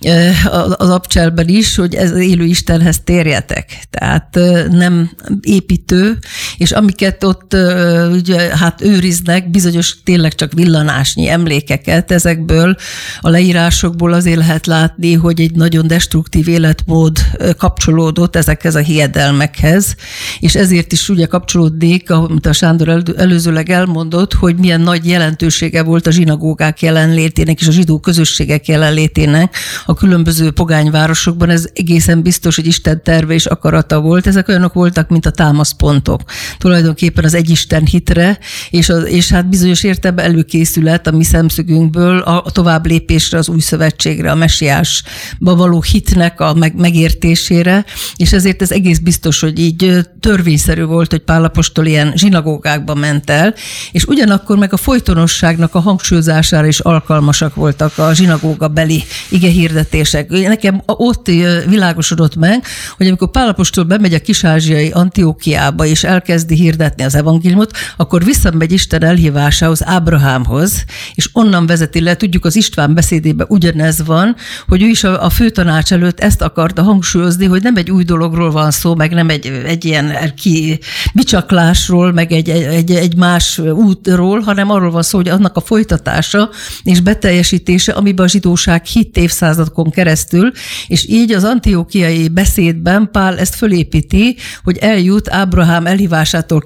eh, 0.00 0.54
az 0.80 0.88
abcselben 0.88 1.48
is, 1.48 1.76
hogy 1.76 1.94
ez 1.94 2.16
élő 2.16 2.44
Istenhez 2.44 3.00
térjetek. 3.04 3.78
Tehát 3.90 4.36
eh, 4.36 4.64
nem 4.70 5.10
építő, 5.40 6.18
és 6.56 6.72
amiket 6.72 7.24
ott 7.24 7.54
eh, 7.54 8.12
ugye, 8.12 8.56
hát 8.56 8.82
őriznek, 8.82 9.50
bizonyos 9.50 10.02
tényleg 10.04 10.34
csak 10.34 10.52
villanásnyi 10.52 11.28
emlékeket, 11.28 12.10
ezek 12.10 12.28
ezekből 12.30 12.76
a 13.20 13.28
leírásokból 13.28 14.12
azért 14.12 14.36
lehet 14.36 14.66
látni, 14.66 15.14
hogy 15.14 15.40
egy 15.40 15.54
nagyon 15.54 15.86
destruktív 15.86 16.48
életmód 16.48 17.18
kapcsolódott 17.56 18.36
ezekhez 18.36 18.74
a 18.74 18.78
hiedelmekhez, 18.78 19.94
és 20.40 20.54
ezért 20.54 20.92
is 20.92 21.08
ugye 21.08 21.26
kapcsolódik, 21.26 22.10
amit 22.10 22.46
a 22.46 22.52
Sándor 22.52 23.02
előzőleg 23.16 23.70
elmondott, 23.70 24.34
hogy 24.34 24.56
milyen 24.56 24.80
nagy 24.80 25.06
jelentősége 25.06 25.82
volt 25.82 26.06
a 26.06 26.10
zsinagógák 26.10 26.82
jelenlétének 26.82 27.60
és 27.60 27.66
a 27.66 27.70
zsidó 27.70 27.98
közösségek 27.98 28.68
jelenlétének 28.68 29.56
a 29.86 29.94
különböző 29.94 30.50
pogányvárosokban. 30.50 31.50
Ez 31.50 31.68
egészen 31.74 32.22
biztos, 32.22 32.56
hogy 32.56 32.66
Isten 32.66 33.02
terve 33.02 33.34
és 33.34 33.46
akarata 33.46 34.00
volt. 34.00 34.26
Ezek 34.26 34.48
olyanok 34.48 34.72
voltak, 34.72 35.08
mint 35.08 35.26
a 35.26 35.30
támaszpontok. 35.30 36.20
Tulajdonképpen 36.58 37.24
az 37.24 37.34
egyisten 37.34 37.86
hitre, 37.86 38.38
és, 38.70 38.88
az, 38.88 39.06
és 39.06 39.28
hát 39.28 39.48
bizonyos 39.48 39.82
értelemben 39.82 40.24
előkészület 40.24 41.06
a 41.06 41.10
mi 41.10 41.24
szemszögünkből 41.24 42.19
a 42.20 42.50
tovább 42.52 42.86
lépésre, 42.86 43.38
az 43.38 43.48
új 43.48 43.60
szövetségre, 43.60 44.30
a 44.30 44.34
messiásba 44.34 45.54
való 45.54 45.82
hitnek 45.82 46.40
a 46.40 46.54
meg, 46.54 46.74
megértésére, 46.76 47.84
és 48.16 48.32
ezért 48.32 48.62
ez 48.62 48.70
egész 48.70 48.98
biztos, 48.98 49.40
hogy 49.40 49.58
így 49.58 50.08
törvényszerű 50.20 50.84
volt, 50.84 51.10
hogy 51.10 51.20
Pálapostól 51.20 51.86
ilyen 51.86 52.12
zsinagógákba 52.16 52.94
ment 52.94 53.30
el, 53.30 53.54
és 53.92 54.04
ugyanakkor 54.04 54.58
meg 54.58 54.72
a 54.72 54.76
folytonosságnak 54.76 55.74
a 55.74 55.80
hangsúlyozására 55.80 56.66
is 56.66 56.80
alkalmasak 56.80 57.54
voltak 57.54 57.98
a 57.98 58.14
zsinagóga 58.14 58.68
beli 58.68 59.02
ige 59.28 59.48
hirdetések. 59.48 60.28
Nekem 60.30 60.82
ott 60.86 61.26
világosodott 61.66 62.36
meg, 62.36 62.64
hogy 62.96 63.06
amikor 63.06 63.30
Pálapostól 63.30 63.84
bemegy 63.84 64.14
a 64.14 64.20
kisázsiai 64.20 64.90
Antiókiába, 64.90 65.86
és 65.86 66.04
elkezdi 66.04 66.54
hirdetni 66.54 67.04
az 67.04 67.14
evangéliumot, 67.14 67.76
akkor 67.96 68.24
visszamegy 68.24 68.72
Isten 68.72 69.02
elhívásához, 69.04 69.86
Ábrahámhoz, 69.86 70.84
és 71.14 71.28
onnan 71.32 71.66
vezeti 71.66 72.00
le 72.00 72.09
illetve 72.10 72.26
tudjuk 72.26 72.44
az 72.44 72.56
István 72.56 72.94
beszédében 72.94 73.46
ugyanez 73.50 74.04
van, 74.04 74.36
hogy 74.68 74.82
ő 74.82 74.86
is 74.86 75.04
a, 75.04 75.24
a 75.24 75.30
főtanács 75.30 75.92
előtt 75.92 76.20
ezt 76.20 76.42
akarta 76.42 76.82
hangsúlyozni, 76.82 77.46
hogy 77.46 77.62
nem 77.62 77.76
egy 77.76 77.90
új 77.90 78.04
dologról 78.04 78.50
van 78.50 78.70
szó, 78.70 78.94
meg 78.94 79.12
nem 79.12 79.28
egy, 79.28 79.46
egy 79.66 79.84
ilyen 79.84 80.34
ki, 80.36 80.78
bicsaklásról, 81.14 82.12
meg 82.12 82.32
egy, 82.32 82.48
egy, 82.48 82.90
egy 82.90 83.16
más 83.16 83.58
útról, 83.58 84.40
hanem 84.40 84.70
arról 84.70 84.90
van 84.90 85.02
szó, 85.02 85.18
hogy 85.18 85.28
annak 85.28 85.56
a 85.56 85.60
folytatása 85.60 86.50
és 86.82 87.00
beteljesítése, 87.00 87.92
amiben 87.92 88.24
a 88.24 88.28
zsidóság 88.28 88.84
hit 88.84 89.16
évszázadokon 89.16 89.90
keresztül, 89.90 90.52
és 90.86 91.08
így 91.08 91.32
az 91.32 91.44
antiókiai 91.44 92.28
beszédben 92.28 93.08
Pál 93.12 93.38
ezt 93.38 93.54
fölépíti, 93.54 94.36
hogy 94.62 94.76
eljut 94.76 95.30
Ábrahám 95.30 95.86
elhívásától 95.86 96.64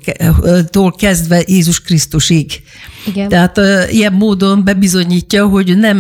kezdve 0.97 1.43
Jézus 1.47 1.81
Krisztusig. 1.81 2.63
Igen. 3.07 3.29
Tehát 3.29 3.61
ilyen 3.91 4.13
módon 4.13 4.65
bebizonyítja, 4.65 5.47
hogy 5.47 5.79
nem, 5.79 5.99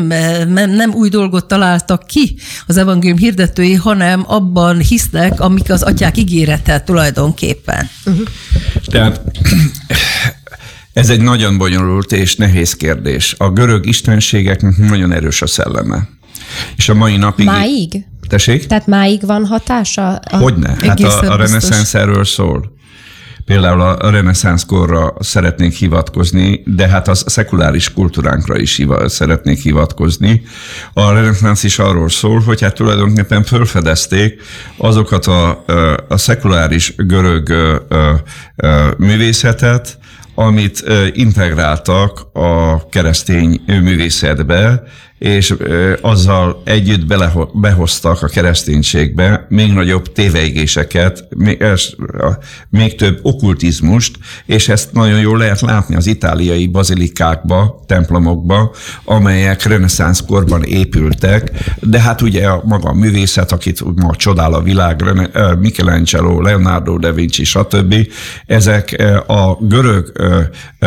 nem, 0.48 0.70
nem 0.70 0.94
új 0.94 1.08
dolgot 1.08 1.46
találtak 1.46 2.06
ki 2.06 2.36
az 2.66 2.76
evangélium 2.76 3.18
hirdetői, 3.18 3.74
hanem 3.74 4.24
abban 4.26 4.78
hisznek, 4.78 5.40
amik 5.40 5.70
az 5.70 5.82
atyák 5.82 6.16
ígérete 6.16 6.80
tulajdonképpen. 6.80 7.88
Uh-huh. 8.06 8.26
Tehát 8.86 9.20
ez 10.92 11.10
egy 11.10 11.20
nagyon 11.20 11.58
bonyolult 11.58 12.12
és 12.12 12.36
nehéz 12.36 12.74
kérdés. 12.74 13.34
A 13.38 13.50
görög 13.50 13.86
istenségeknek 13.86 14.76
nagyon 14.76 15.12
erős 15.12 15.42
a 15.42 15.46
szelleme. 15.46 16.08
És 16.76 16.88
a 16.88 16.94
mai 16.94 17.16
napig... 17.16 17.46
Máig? 17.46 18.06
Tessék? 18.28 18.66
Tehát 18.66 18.86
máig 18.86 19.26
van 19.26 19.46
hatása? 19.46 20.14
A... 20.14 20.36
Hogyne. 20.36 20.76
Hát 20.80 21.00
a, 21.00 21.32
a 21.32 21.36
reneszánsz 21.36 21.94
erről 21.94 22.24
szól. 22.24 22.73
Például 23.44 23.80
a 23.80 24.10
reneszánsz 24.10 24.64
korra 24.64 25.14
szeretnék 25.18 25.72
hivatkozni, 25.72 26.62
de 26.66 26.88
hát 26.88 27.08
a 27.08 27.14
szekuláris 27.14 27.92
kultúránkra 27.92 28.58
is 28.58 28.76
hiva, 28.76 29.08
szeretnék 29.08 29.58
hivatkozni. 29.58 30.42
A 30.92 31.12
reneszánsz 31.12 31.62
is 31.62 31.78
arról 31.78 32.08
szól, 32.08 32.40
hogy 32.40 32.60
hát 32.60 32.74
tulajdonképpen 32.74 33.42
felfedezték 33.42 34.42
azokat 34.76 35.26
a, 35.26 35.64
a 36.08 36.16
szekuláris 36.16 36.94
görög 36.96 37.52
művészetet, 38.96 39.98
amit 40.34 40.84
integráltak 41.12 42.20
a 42.32 42.88
keresztény 42.88 43.60
művészetbe, 43.66 44.82
és 45.18 45.54
azzal 46.00 46.62
együtt 46.64 47.06
behoztak 47.52 48.22
a 48.22 48.26
kereszténységbe 48.26 49.46
még 49.48 49.72
nagyobb 49.72 50.12
téveigéseket, 50.12 51.28
még 52.70 52.96
több 52.96 53.18
okkultizmust, 53.22 54.18
és 54.46 54.68
ezt 54.68 54.92
nagyon 54.92 55.20
jól 55.20 55.38
lehet 55.38 55.60
látni 55.60 55.96
az 55.96 56.06
itáliai 56.06 56.66
bazilikákba, 56.66 57.82
templomokba, 57.86 58.74
amelyek 59.04 59.62
reneszánsz 59.62 60.20
korban 60.26 60.62
épültek, 60.62 61.50
de 61.80 62.00
hát 62.00 62.20
ugye 62.20 62.46
a 62.46 62.62
maga 62.64 62.88
a 62.88 62.94
művészet, 62.94 63.52
akit 63.52 63.84
ma 63.94 64.16
csodál 64.16 64.52
a 64.52 64.62
világ, 64.62 65.02
Michelangelo, 65.58 66.40
Leonardo 66.40 66.98
da 66.98 67.12
Vinci, 67.12 67.44
stb., 67.44 67.94
ezek 68.46 69.02
a 69.26 69.54
görög 69.60 70.12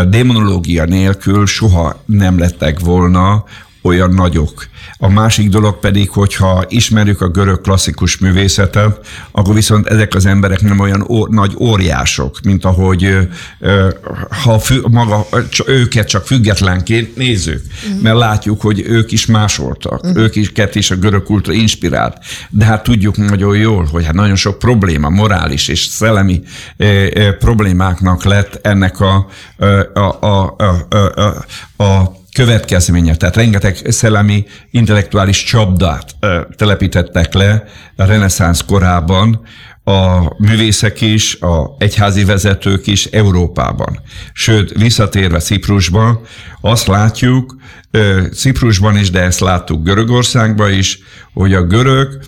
démonológia 0.10 0.86
nélkül 0.86 1.46
soha 1.46 2.04
nem 2.06 2.40
lettek 2.40 2.80
volna 2.80 3.44
olyan 3.82 4.10
nagyok. 4.10 4.68
A 4.98 5.10
másik 5.10 5.50
dolog 5.50 5.80
pedig, 5.80 6.10
hogyha 6.10 6.66
ismerjük 6.68 7.22
a 7.22 7.28
görög 7.28 7.62
klasszikus 7.62 8.18
művészetet, 8.18 9.08
akkor 9.32 9.54
viszont 9.54 9.88
ezek 9.88 10.16
az 10.16 10.26
emberek 10.26 10.62
nem 10.62 10.80
olyan 10.80 11.06
ó, 11.10 11.26
nagy 11.28 11.56
óriások, 11.60 12.40
mint 12.44 12.66
ahogy 12.66 13.28
ö, 13.60 13.90
ha 14.44 14.60
fü, 14.60 14.82
maga, 14.90 15.28
őket 15.66 16.08
csak 16.08 16.26
függetlenként 16.26 17.16
nézzük, 17.16 17.62
uh-huh. 17.86 18.02
mert 18.02 18.18
látjuk, 18.18 18.62
hogy 18.62 18.84
ők 18.88 19.12
is 19.12 19.26
másoltak, 19.26 20.04
uh-huh. 20.04 20.18
ők 20.18 20.36
is, 20.36 20.52
is 20.74 20.92
a 20.92 20.96
görög 20.96 21.24
kultúra 21.24 21.58
inspirált, 21.58 22.18
de 22.50 22.66
hát 22.66 22.84
tudjuk 22.84 23.18
nagyon 23.18 23.58
jól, 23.58 23.88
hogy 23.92 24.06
hát 24.06 24.14
nagyon 24.14 24.36
sok 24.36 24.60
probléma, 24.60 25.10
morális 25.10 25.68
és 25.68 25.86
szellemi 25.86 26.42
ö, 26.78 27.08
ö, 27.14 27.38
problémáknak 27.38 28.24
lett 28.24 28.60
ennek 28.62 29.00
a, 29.00 29.28
a, 29.58 29.66
a, 30.00 30.56
a, 30.58 30.86
a, 30.90 31.22
a, 31.22 31.84
a 31.84 32.26
következménye. 32.38 33.16
Tehát 33.16 33.36
rengeteg 33.36 33.76
szellemi 33.88 34.46
intellektuális 34.72 35.44
csapdát 35.44 36.16
telepítettek 36.56 37.34
le 37.34 37.64
a 37.96 38.06
reneszánsz 38.06 38.62
korában, 38.62 39.42
a 39.84 40.34
művészek 40.38 41.02
is, 41.02 41.40
a 41.42 41.76
egyházi 41.78 42.24
vezetők 42.24 42.88
is 42.88 43.06
Európában. 43.06 44.00
Sőt, 44.34 44.72
visszatérve 44.72 45.40
Ciprusba, 45.40 46.22
azt 46.62 46.88
látjuk, 46.88 47.56
Ciprusban 48.34 48.98
is, 48.98 49.10
de 49.10 49.22
ezt 49.22 49.40
láttuk 49.40 49.84
Görögországban 49.84 50.72
is, 50.72 51.00
hogy 51.34 51.54
a 51.54 51.64
görög 51.64 52.20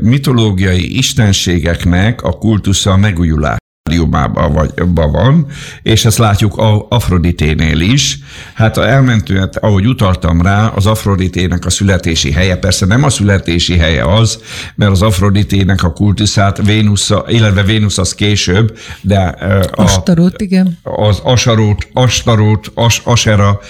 mitológiai 0.00 0.96
istenségeknek 0.96 2.22
a 2.22 2.32
kultusza 2.32 2.96
megújulás 2.96 3.59
stádiumában 3.90 4.52
vagy, 4.52 4.70
van, 4.94 5.46
és 5.82 6.04
ezt 6.04 6.18
látjuk 6.18 6.56
a 6.56 6.86
Afroditénél 6.88 7.80
is. 7.80 8.18
Hát 8.54 8.78
elmentünk, 8.78 9.38
hát, 9.38 9.56
ahogy 9.56 9.86
utaltam 9.86 10.42
rá, 10.42 10.66
az 10.66 10.86
Afroditének 10.86 11.66
a 11.66 11.70
születési 11.70 12.32
helye, 12.32 12.56
persze 12.56 12.86
nem 12.86 13.04
a 13.04 13.10
születési 13.10 13.76
helye 13.76 14.04
az, 14.04 14.38
mert 14.74 14.90
az 14.90 15.02
Afroditének 15.02 15.82
a 15.82 15.92
kultuszát 15.92 16.62
Vénusz, 16.62 17.10
illetve 17.28 17.62
Vénusz 17.62 17.98
az 17.98 18.14
később, 18.14 18.78
de 19.00 19.18
a, 19.18 19.82
Astarót, 19.82 20.40
igen. 20.40 20.78
az 20.82 21.20
Asarót, 21.22 21.88
Astarót, 21.92 22.70
As, 22.74 23.02
Asera 23.04 23.60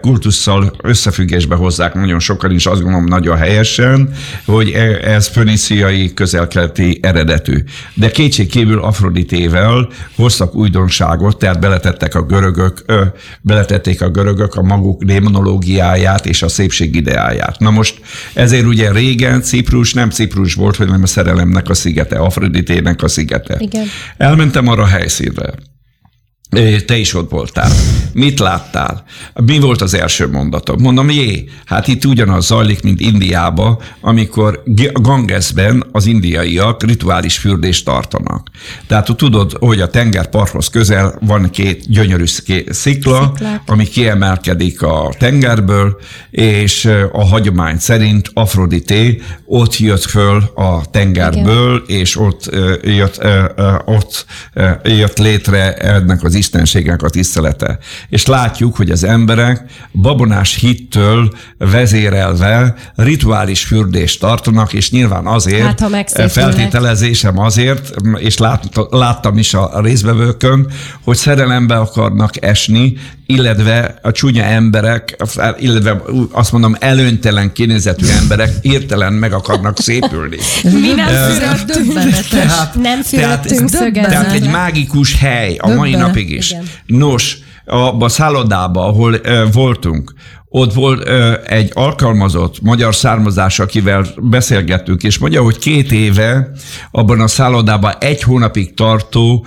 kultusszal 0.00 0.72
összefüggésbe 0.82 1.54
hozzák 1.54 1.94
nagyon 1.94 2.20
sokan 2.20 2.50
is, 2.50 2.66
azt 2.66 2.82
gondolom 2.82 3.04
nagyon 3.04 3.36
helyesen, 3.36 4.14
hogy 4.44 4.70
ez 5.04 5.26
föniciai 5.26 6.14
közelkeleti 6.14 6.98
eredetű. 7.02 7.64
De 7.94 8.10
kétségkívül 8.10 8.80
Afroditével 8.80 9.51
ezzel 9.52 9.88
hoztak 10.16 10.54
újdonságot, 10.54 11.38
tehát 11.38 11.60
beletettek 11.60 12.14
a 12.14 12.22
görögök, 12.22 12.82
ö, 12.86 13.04
beletették 13.40 14.02
a 14.02 14.08
görögök 14.08 14.54
a 14.54 14.62
maguk 14.62 15.02
démonológiáját 15.02 16.26
és 16.26 16.42
a 16.42 16.48
szépség 16.48 16.94
ideáját. 16.94 17.58
Na 17.58 17.70
most 17.70 18.00
ezért 18.34 18.66
ugye 18.66 18.92
régen 18.92 19.42
Ciprus 19.42 19.92
nem 19.92 20.10
Ciprus 20.10 20.54
volt, 20.54 20.76
hanem 20.76 21.02
a 21.02 21.06
szerelemnek 21.06 21.68
a 21.68 21.74
szigete, 21.74 22.16
Afroditének 22.16 23.02
a 23.02 23.08
szigete. 23.08 23.56
Igen. 23.58 23.86
Elmentem 24.16 24.68
arra 24.68 24.82
a 24.82 24.86
helyszínre. 24.86 25.52
Te 26.86 26.96
is 26.96 27.14
ott 27.14 27.30
voltál. 27.30 27.70
Mit 28.12 28.38
láttál? 28.38 29.04
Mi 29.34 29.58
volt 29.58 29.80
az 29.80 29.94
első 29.94 30.28
mondatom? 30.28 30.80
Mondom, 30.80 31.10
jé, 31.10 31.48
hát 31.64 31.88
itt 31.88 32.04
ugyanaz 32.04 32.46
zajlik, 32.46 32.82
mint 32.82 33.00
Indiába, 33.00 33.80
amikor 34.00 34.62
Gangesben 34.92 35.84
az 35.92 36.06
indiaiak 36.06 36.82
rituális 36.82 37.38
fürdést 37.38 37.84
tartanak. 37.84 38.48
Tehát 38.86 39.16
tudod, 39.16 39.52
hogy 39.58 39.80
a 39.80 39.90
tengerparthoz 39.90 40.68
közel 40.68 41.18
van 41.20 41.50
két 41.50 41.90
gyönyörű 41.90 42.24
szikla, 42.26 42.72
Sziklák. 42.72 43.62
ami 43.66 43.84
kiemelkedik 43.84 44.82
a 44.82 45.14
tengerből, 45.18 46.00
és 46.30 46.84
a 47.12 47.24
hagyomány 47.24 47.78
szerint 47.78 48.30
Afrodité 48.34 49.20
ott 49.46 49.78
jött 49.78 50.04
föl 50.04 50.42
a 50.54 50.90
tengerből, 50.90 51.82
Igen. 51.86 52.00
és 52.00 52.16
ott 52.16 52.50
jött, 52.82 53.24
ott 53.84 54.26
jött 54.84 55.18
létre 55.18 55.74
ennek 55.74 56.22
az 56.22 56.40
istenségnek 56.42 57.02
a 57.02 57.08
tisztelete. 57.08 57.78
És 58.08 58.26
látjuk, 58.26 58.76
hogy 58.76 58.90
az 58.90 59.04
emberek 59.04 59.64
babonás 59.92 60.54
hittől 60.54 61.32
vezérelve 61.58 62.74
rituális 62.94 63.64
fürdést 63.64 64.20
tartanak, 64.20 64.72
és 64.72 64.90
nyilván 64.90 65.26
azért, 65.26 65.80
hát, 65.80 66.30
feltételezésem 66.30 67.38
azért, 67.38 67.94
és 68.16 68.38
lát, 68.38 68.64
láttam 68.90 69.38
is 69.38 69.54
a 69.54 69.80
részbevőkön, 69.80 70.66
hogy 71.04 71.16
szerelembe 71.16 71.76
akarnak 71.76 72.44
esni, 72.44 72.96
illetve 73.26 73.98
a 74.02 74.12
csúnya 74.12 74.44
emberek, 74.44 75.16
illetve 75.58 76.02
azt 76.32 76.52
mondom, 76.52 76.76
előnytelen 76.78 77.52
kinézetű 77.52 78.06
emberek 78.06 78.50
hirtelen 78.62 79.12
meg 79.12 79.32
akarnak 79.32 79.78
szépülni. 79.78 80.36
Mi 80.62 80.92
nem 80.96 81.32
születtünk, 81.32 81.92
tehát, 82.30 82.74
nem 82.74 83.02
születtünk 83.02 83.70
tehát, 83.70 83.92
tehát 83.92 84.32
egy 84.32 84.50
mágikus 84.50 85.18
hely 85.18 85.56
a 85.56 85.68
mai 85.68 85.94
napig 85.94 86.31
is. 86.32 86.50
Igen. 86.50 86.64
Nos, 86.86 87.38
abban 87.66 88.02
a 88.02 88.08
szállodába, 88.08 88.86
ahol 88.86 89.12
uh, 89.12 89.52
voltunk, 89.52 90.14
ott 90.48 90.72
volt 90.72 91.08
uh, 91.08 91.34
egy 91.46 91.70
alkalmazott 91.74 92.60
magyar 92.62 92.94
származás, 92.94 93.58
akivel 93.58 94.06
beszélgettünk, 94.16 95.02
és 95.02 95.18
mondja, 95.18 95.42
hogy 95.42 95.58
két 95.58 95.92
éve 95.92 96.50
abban 96.90 97.20
a 97.20 97.28
szállodában 97.28 97.92
egy 97.98 98.22
hónapig 98.22 98.74
tartó 98.74 99.46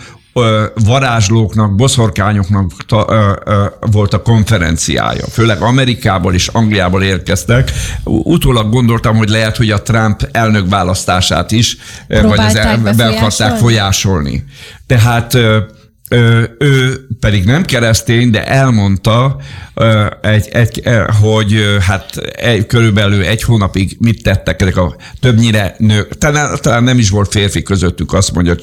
varázslóknak, 0.85 1.75
boszorkányoknak 1.75 2.71
ta, 2.85 3.05
ö, 3.09 3.31
ö, 3.45 3.65
volt 3.91 4.13
a 4.13 4.21
konferenciája. 4.21 5.25
Főleg 5.31 5.61
Amerikából 5.61 6.33
és 6.33 6.47
Angliából 6.47 7.03
érkeztek. 7.03 7.71
Utólag 8.03 8.71
gondoltam, 8.71 9.17
hogy 9.17 9.29
lehet, 9.29 9.57
hogy 9.57 9.71
a 9.71 9.81
Trump 9.81 10.29
elnök 10.31 10.69
választását 10.69 11.51
is, 11.51 11.77
vagy 12.07 12.39
az 12.39 12.55
el, 12.55 12.93
be 12.97 13.07
akarták 13.07 13.55
folyásolni. 13.55 14.43
Tehát 14.87 15.37
ö, 16.09 16.43
ő 16.59 17.07
pedig 17.19 17.43
nem 17.43 17.65
keresztény, 17.65 18.31
de 18.31 18.47
elmondta, 18.47 19.37
egy, 20.21 20.47
egy, 20.51 20.81
hogy 21.21 21.55
hát 21.79 22.17
egy, 22.35 22.65
körülbelül 22.65 23.23
egy 23.23 23.43
hónapig 23.43 23.97
mit 23.99 24.23
tettek 24.23 24.61
ezek 24.61 24.77
a 24.77 24.95
többnyire 25.19 25.75
nők, 25.77 26.17
talán, 26.17 26.57
talán 26.61 26.83
nem 26.83 26.97
is 26.97 27.09
volt 27.09 27.31
férfi 27.31 27.63
közöttük, 27.63 28.13
azt 28.13 28.33
mondja, 28.33 28.55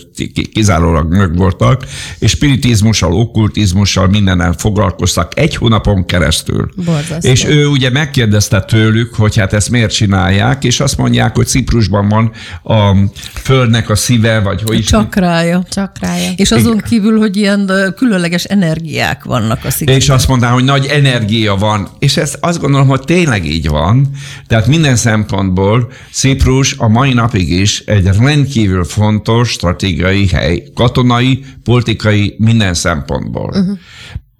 kizárólag 0.52 1.12
nők 1.12 1.34
voltak, 1.34 1.84
és 2.18 2.30
spiritizmussal, 2.30 3.12
okkultizmussal 3.12 4.08
mindennel 4.08 4.54
foglalkoztak 4.58 5.38
egy 5.38 5.56
hónapon 5.56 6.06
keresztül. 6.06 6.68
Borzasztó. 6.84 7.28
És 7.28 7.44
ő 7.44 7.66
ugye 7.66 7.90
megkérdezte 7.90 8.60
tőlük, 8.60 9.14
hogy 9.14 9.36
hát 9.36 9.52
ezt 9.52 9.70
miért 9.70 9.92
csinálják, 9.92 10.64
és 10.64 10.80
azt 10.80 10.96
mondják, 10.96 11.36
hogy 11.36 11.46
Ciprusban 11.46 12.08
van 12.08 12.32
a 12.62 12.96
földnek 13.34 13.90
a 13.90 13.94
szíve, 13.94 14.40
vagy 14.40 14.62
hogy 14.62 14.78
is. 14.78 14.86
Csakrája. 14.86 15.62
Csakrája. 15.70 16.30
És 16.36 16.50
azon 16.50 16.78
kívül, 16.78 17.18
hogy 17.18 17.31
ilyen 17.36 17.70
különleges 17.96 18.44
energiák 18.44 19.24
vannak 19.24 19.64
a 19.64 19.70
szigeten. 19.70 20.00
És 20.00 20.08
azt 20.08 20.28
mondaná, 20.28 20.52
hogy 20.52 20.64
nagy 20.64 20.86
energia 20.86 21.54
van, 21.54 21.88
és 21.98 22.16
ezt 22.16 22.38
azt 22.40 22.60
gondolom, 22.60 22.88
hogy 22.88 23.00
tényleg 23.00 23.46
így 23.46 23.68
van. 23.68 24.10
Tehát 24.46 24.66
minden 24.66 24.96
szempontból 24.96 25.90
Ciprus 26.10 26.74
a 26.78 26.88
mai 26.88 27.12
napig 27.12 27.50
is 27.50 27.80
egy 27.80 28.06
rendkívül 28.06 28.84
fontos 28.84 29.50
stratégiai 29.50 30.28
hely, 30.28 30.62
katonai, 30.74 31.44
politikai, 31.64 32.34
minden 32.38 32.74
szempontból. 32.74 33.48
Uh-huh. 33.48 33.78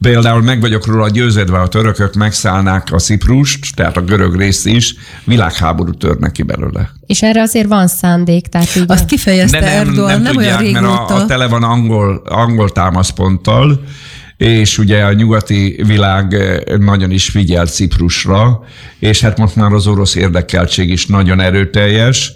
Például 0.03 0.43
meg 0.43 0.61
vagyok 0.61 0.87
róla 0.87 1.09
győződve, 1.09 1.59
a 1.59 1.69
törökök 1.69 2.15
megszállnák 2.15 2.89
a 2.93 2.99
Ciprust, 2.99 3.75
tehát 3.75 3.97
a 3.97 4.01
görög 4.01 4.37
részt 4.37 4.67
is, 4.67 4.95
világháború 5.25 5.93
törne 5.93 6.31
ki 6.31 6.43
belőle. 6.43 6.91
És 7.07 7.23
erre 7.23 7.41
azért 7.41 7.69
van 7.69 7.87
szándék, 7.87 8.47
tehát 8.47 8.77
így... 8.77 8.85
Azt 8.87 9.07
kifejezte 9.07 9.61
De 9.61 9.65
nem, 9.65 9.75
Erdogan, 9.75 10.11
nem, 10.11 10.23
nem 10.23 10.33
tudják, 10.33 10.61
olyan 10.61 10.73
régóta. 10.73 10.99
mert 10.99 11.11
a, 11.11 11.15
a 11.15 11.27
tele 11.27 11.47
van 11.47 11.63
angol, 11.63 12.23
angol 12.25 12.71
támaszponttal, 12.71 13.81
és 14.37 14.79
ugye 14.79 15.05
a 15.05 15.13
nyugati 15.13 15.83
világ 15.87 16.35
eh, 16.35 16.79
nagyon 16.79 17.11
is 17.11 17.29
figyel 17.29 17.67
Ciprusra, 17.67 18.65
és 18.99 19.21
hát 19.21 19.39
most 19.39 19.57
már 19.57 19.73
az 19.73 19.87
orosz 19.87 20.15
érdekeltség 20.15 20.91
is 20.91 21.07
nagyon 21.07 21.41
erőteljes 21.41 22.33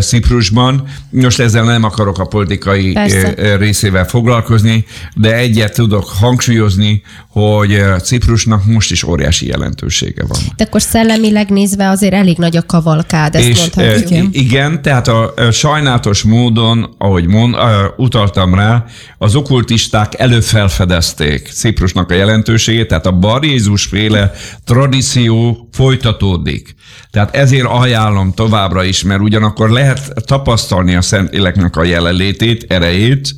Ciprusban. 0.00 0.88
Most 1.10 1.40
ezzel 1.40 1.64
nem 1.64 1.84
akarok 1.84 2.18
a 2.18 2.24
politikai 2.24 2.92
Persze. 2.92 3.56
Részével 3.56 4.04
foglalkozni, 4.04 4.84
de 5.14 5.34
egyet 5.36 5.74
tudok 5.74 6.08
hangsúlyozni, 6.08 7.02
hogy 7.28 7.82
Ciprusnak 8.02 8.64
most 8.64 8.90
is 8.90 9.02
óriási 9.02 9.46
jelentősége 9.46 10.24
van. 10.26 10.38
De 10.56 10.64
akkor 10.64 10.82
szellemileg 10.82 11.50
nézve 11.50 11.88
azért 11.88 12.14
elég 12.14 12.36
nagy 12.36 12.56
a 12.56 12.62
kavalkád, 12.66 13.34
ezt 13.34 13.46
és, 13.46 13.58
mondhatjuk. 13.58 14.10
Igen. 14.10 14.28
igen, 14.32 14.82
tehát 14.82 15.08
a, 15.08 15.34
sajnálatos 15.52 16.22
módon, 16.22 16.94
ahogy 16.98 17.26
mond, 17.26 17.54
utaltam 17.96 18.54
rá, 18.54 18.84
az 19.18 19.34
okkultisták 19.34 20.18
előfelfedezték 20.18 21.48
Ciprusnak 21.52 22.10
a 22.10 22.14
jelentőségét, 22.14 22.88
tehát 22.88 23.06
a 23.06 23.12
Bar 23.12 23.44
Jézus 23.44 23.84
féle 23.84 24.32
tradíció 24.64 25.68
folytatódik. 25.72 26.74
Tehát 27.10 27.36
ezért 27.36 27.66
ajánlom 27.66 28.32
továbbra 28.32 28.84
is, 28.84 29.02
mert 29.02 29.20
ugyanakkor 29.20 29.65
lehet 29.70 30.12
tapasztalni 30.26 30.94
a 30.94 31.02
Szentléleknek 31.02 31.76
a 31.76 31.84
jelenlétét, 31.84 32.64
erejét, 32.68 33.34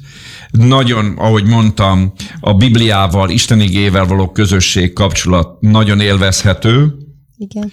nagyon, 0.51 1.15
ahogy 1.17 1.45
mondtam, 1.45 2.13
a 2.41 2.55
Bibliával, 2.55 3.31
Istenigével 3.31 4.05
való 4.05 4.33
közösség 4.33 4.93
kapcsolat 4.93 5.61
nagyon 5.61 6.01
élvezhető. 6.01 6.95
Igen 7.37 7.73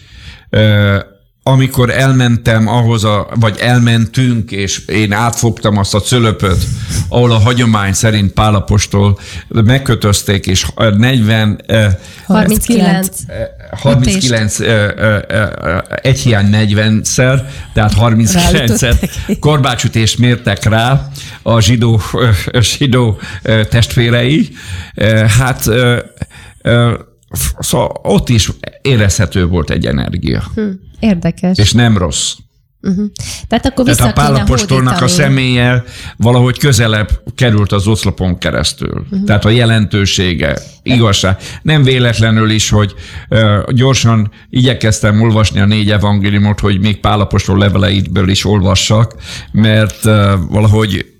amikor 1.47 1.89
elmentem 1.89 2.67
ahhoz, 2.67 3.03
a, 3.03 3.27
vagy 3.39 3.57
elmentünk, 3.59 4.51
és 4.51 4.85
én 4.85 5.11
átfogtam 5.11 5.77
azt 5.77 5.93
a 5.93 5.99
cölöpöt, 5.99 6.65
ahol 7.09 7.31
a 7.31 7.39
hagyomány 7.39 7.93
szerint 7.93 8.31
Pálapostól 8.31 9.19
megkötözték, 9.47 10.45
és 10.45 10.65
40... 10.97 11.61
39. 12.25 13.17
39, 13.75 14.59
egy 16.01 16.19
hiány 16.19 16.49
40-szer, 16.51 17.41
tehát 17.73 17.93
39-szer 17.99 19.09
korbácsütést 19.39 20.17
mértek 20.17 20.63
rá 20.63 21.09
a 21.41 21.61
zsidó, 21.61 22.01
zsidó 22.59 23.19
testvérei. 23.69 24.49
Hát 25.39 25.69
szóval 27.59 27.99
ott 28.03 28.29
is 28.29 28.49
érezhető 28.81 29.45
volt 29.45 29.69
egy 29.69 29.85
energia. 29.85 30.43
Hm, 30.55 30.69
érdekes. 30.99 31.57
És 31.57 31.73
nem 31.73 31.97
rossz. 31.97 32.33
Uh-huh. 32.85 33.05
Tehát 33.47 33.65
akkor 33.65 33.85
vissza 33.85 33.97
Tehát 33.97 34.17
a 34.17 34.21
Pálapostolnak 34.21 35.01
a 35.01 35.07
személye 35.07 35.83
valahogy 36.17 36.59
közelebb 36.59 37.09
került 37.35 37.71
az 37.71 37.87
oszlopon 37.87 38.37
keresztül. 38.37 38.99
Uh-huh. 39.03 39.23
Tehát 39.25 39.45
a 39.45 39.49
jelentősége, 39.49 40.57
igazság. 40.83 41.37
Nem 41.61 41.83
véletlenül 41.83 42.49
is, 42.49 42.69
hogy 42.69 42.93
uh, 43.29 43.73
gyorsan 43.73 44.31
igyekeztem 44.49 45.21
olvasni 45.21 45.59
a 45.59 45.65
négy 45.65 45.91
evangéliumot, 45.91 46.59
hogy 46.59 46.79
még 46.79 46.99
Pálapostól 46.99 47.57
leveleitből 47.57 48.29
is 48.29 48.45
olvassak, 48.45 49.15
mert 49.51 50.05
uh, 50.05 50.31
valahogy 50.49 51.14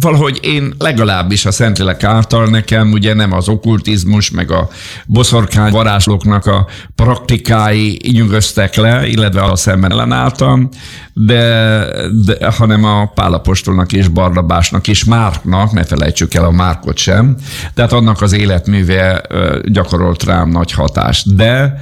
valahogy 0.00 0.38
én 0.42 0.74
legalábbis 0.78 1.46
a 1.46 1.50
Szentlélek 1.50 2.04
által 2.04 2.46
nekem 2.46 2.92
ugye 2.92 3.14
nem 3.14 3.32
az 3.32 3.48
okkultizmus, 3.48 4.30
meg 4.30 4.50
a 4.50 4.68
boszorkány 5.06 5.72
varázslóknak 5.72 6.46
a 6.46 6.66
praktikái 6.94 8.00
nyugodtak 8.12 8.74
le, 8.74 9.06
illetve 9.06 9.42
a 9.42 9.56
szemben 9.56 9.90
ellenálltam, 9.90 10.68
de, 11.12 11.86
de, 12.24 12.50
hanem 12.50 12.84
a 12.84 13.06
Pálapostolnak 13.06 13.92
és 13.92 14.08
Barnabásnak 14.08 14.88
és 14.88 15.04
Márknak, 15.04 15.72
ne 15.72 15.84
felejtsük 15.84 16.34
el 16.34 16.44
a 16.44 16.50
Márkot 16.50 16.96
sem, 16.96 17.36
tehát 17.74 17.92
annak 17.92 18.22
az 18.22 18.32
életműve 18.32 19.22
gyakorolt 19.64 20.24
rám 20.24 20.48
nagy 20.48 20.72
hatást. 20.72 21.36
De 21.36 21.80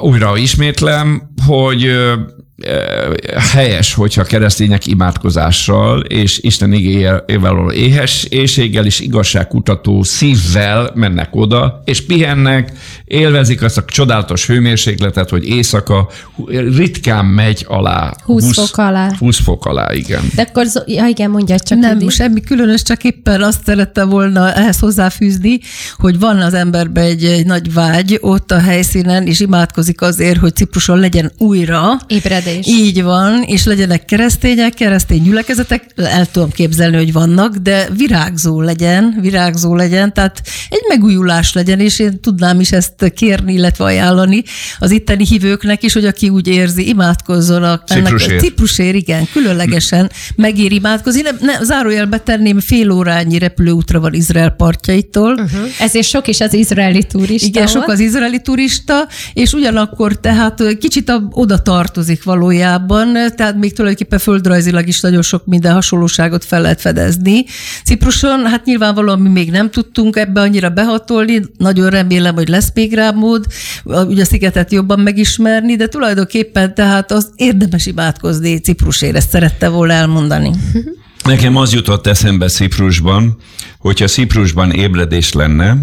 újra 0.00 0.36
ismétlem, 0.36 1.22
hogy 1.46 1.90
helyes, 3.52 3.94
hogyha 3.94 4.22
keresztények 4.22 4.86
imádkozással 4.86 6.00
és 6.00 6.38
Isten 6.38 6.72
igéjével 6.72 7.24
való 7.40 7.70
éhes, 7.70 8.24
éjséggel 8.24 8.86
és 8.86 9.00
igazságkutató 9.00 10.02
szívvel 10.02 10.90
mennek 10.94 11.28
oda, 11.30 11.82
és 11.84 12.06
pihennek, 12.06 12.72
élvezik 13.04 13.62
azt 13.62 13.78
a 13.78 13.84
csodálatos 13.84 14.46
hőmérsékletet, 14.46 15.28
hogy 15.28 15.48
éjszaka 15.48 16.08
ritkán 16.76 17.24
megy 17.24 17.64
alá. 17.68 18.14
20, 18.24 18.44
20 18.44 18.54
fok 18.56 18.78
alá. 18.78 19.12
20 19.18 19.40
fok 19.40 19.66
alá, 19.66 19.92
igen. 19.92 20.22
De 20.34 20.42
akkor, 20.42 20.66
ja 20.86 21.06
igen, 21.06 21.30
mondja 21.30 21.58
csak. 21.58 21.78
Nem, 21.78 21.98
most 21.98 22.16
semmi 22.16 22.40
különös, 22.40 22.82
csak 22.82 23.04
éppen 23.04 23.42
azt 23.42 23.64
szerette 23.64 24.04
volna 24.04 24.52
ehhez 24.52 24.78
hozzáfűzni, 24.78 25.60
hogy 25.96 26.18
van 26.18 26.40
az 26.40 26.54
emberben 26.54 27.04
egy, 27.04 27.24
egy 27.24 27.46
nagy 27.46 27.72
vágy 27.72 28.18
ott 28.20 28.50
a 28.50 28.58
helyszínen, 28.58 29.26
és 29.26 29.40
imádkozik 29.40 30.00
azért, 30.00 30.38
hogy 30.38 30.54
Cipruson 30.54 30.98
legyen 30.98 31.32
újra. 31.38 32.00
Ébred 32.06 32.46
Ébredés. 32.48 32.66
Így 32.66 33.02
van, 33.02 33.42
és 33.42 33.64
legyenek 33.64 34.04
keresztények, 34.04 34.74
keresztény 34.74 35.22
gyülekezetek, 35.22 35.84
el 35.96 36.26
tudom 36.26 36.50
képzelni, 36.50 36.96
hogy 36.96 37.12
vannak, 37.12 37.56
de 37.56 37.88
virágzó 37.96 38.60
legyen, 38.60 39.18
virágzó 39.20 39.74
legyen, 39.74 40.12
tehát 40.12 40.42
egy 40.68 40.82
megújulás 40.88 41.52
legyen, 41.52 41.80
és 41.80 41.98
én 41.98 42.20
tudnám 42.20 42.60
is 42.60 42.72
ezt 42.72 43.12
kérni, 43.14 43.52
illetve 43.52 43.84
ajánlani 43.84 44.42
az 44.78 44.90
itteni 44.90 45.26
hívőknek 45.26 45.82
is, 45.82 45.92
hogy 45.92 46.04
aki 46.04 46.28
úgy 46.28 46.46
érzi, 46.46 46.88
imádkozzanak. 46.88 47.86
Ciprusért. 47.86 48.40
Ciprusért, 48.40 48.96
igen, 48.96 49.28
különlegesen 49.32 50.10
megér 50.36 50.72
imádkozni. 50.72 51.20
Nem, 51.20 51.36
ne, 51.40 51.64
zárójelbe 51.64 52.18
tenném, 52.18 52.60
fél 52.60 52.90
órányi 52.90 53.38
repülőútra 53.38 54.00
van 54.00 54.14
Izrael 54.14 54.50
partjaitól. 54.50 55.32
Uh-huh. 55.32 55.60
Ezért 55.80 56.06
sok 56.06 56.28
is 56.28 56.40
az 56.40 56.54
izraeli 56.54 57.02
turista. 57.02 57.46
Igen, 57.46 57.62
volt. 57.62 57.74
sok 57.74 57.88
az 57.88 58.00
izraeli 58.00 58.40
turista, 58.40 59.08
és 59.32 59.52
ugyanakkor 59.52 60.20
tehát 60.20 60.76
kicsit 60.78 61.08
a, 61.08 61.28
oda 61.30 61.58
tartozik 61.58 62.22
valami 62.22 62.36
valójában, 62.38 63.12
tehát 63.36 63.56
még 63.56 63.72
tulajdonképpen 63.72 64.18
földrajzilag 64.18 64.88
is 64.88 65.00
nagyon 65.00 65.22
sok 65.22 65.46
minden 65.46 65.72
hasonlóságot 65.72 66.44
fel 66.44 66.60
lehet 66.60 66.80
fedezni. 66.80 67.44
Cipruson, 67.84 68.46
hát 68.46 68.64
nyilvánvalóan 68.64 69.20
mi 69.20 69.28
még 69.28 69.50
nem 69.50 69.70
tudtunk 69.70 70.16
ebbe 70.16 70.40
annyira 70.40 70.70
behatolni, 70.70 71.40
nagyon 71.56 71.90
remélem, 71.90 72.34
hogy 72.34 72.48
lesz 72.48 72.70
még 72.74 72.94
rá 72.94 73.10
mód, 73.10 73.46
ugye 73.84 74.22
a 74.22 74.24
szigetet 74.24 74.72
jobban 74.72 75.00
megismerni, 75.00 75.76
de 75.76 75.88
tulajdonképpen 75.88 76.74
tehát 76.74 77.12
az 77.12 77.30
érdemes 77.36 77.86
imádkozni 77.86 78.58
Ciprusért, 78.58 79.16
ezt 79.16 79.30
szerette 79.30 79.68
volna 79.68 79.92
elmondani. 79.92 80.50
Nekem 81.24 81.56
az 81.56 81.72
jutott 81.72 82.06
eszembe 82.06 82.48
Ciprusban, 82.48 83.36
hogyha 83.78 84.06
Ciprusban 84.06 84.72
ébredés 84.72 85.32
lenne, 85.32 85.76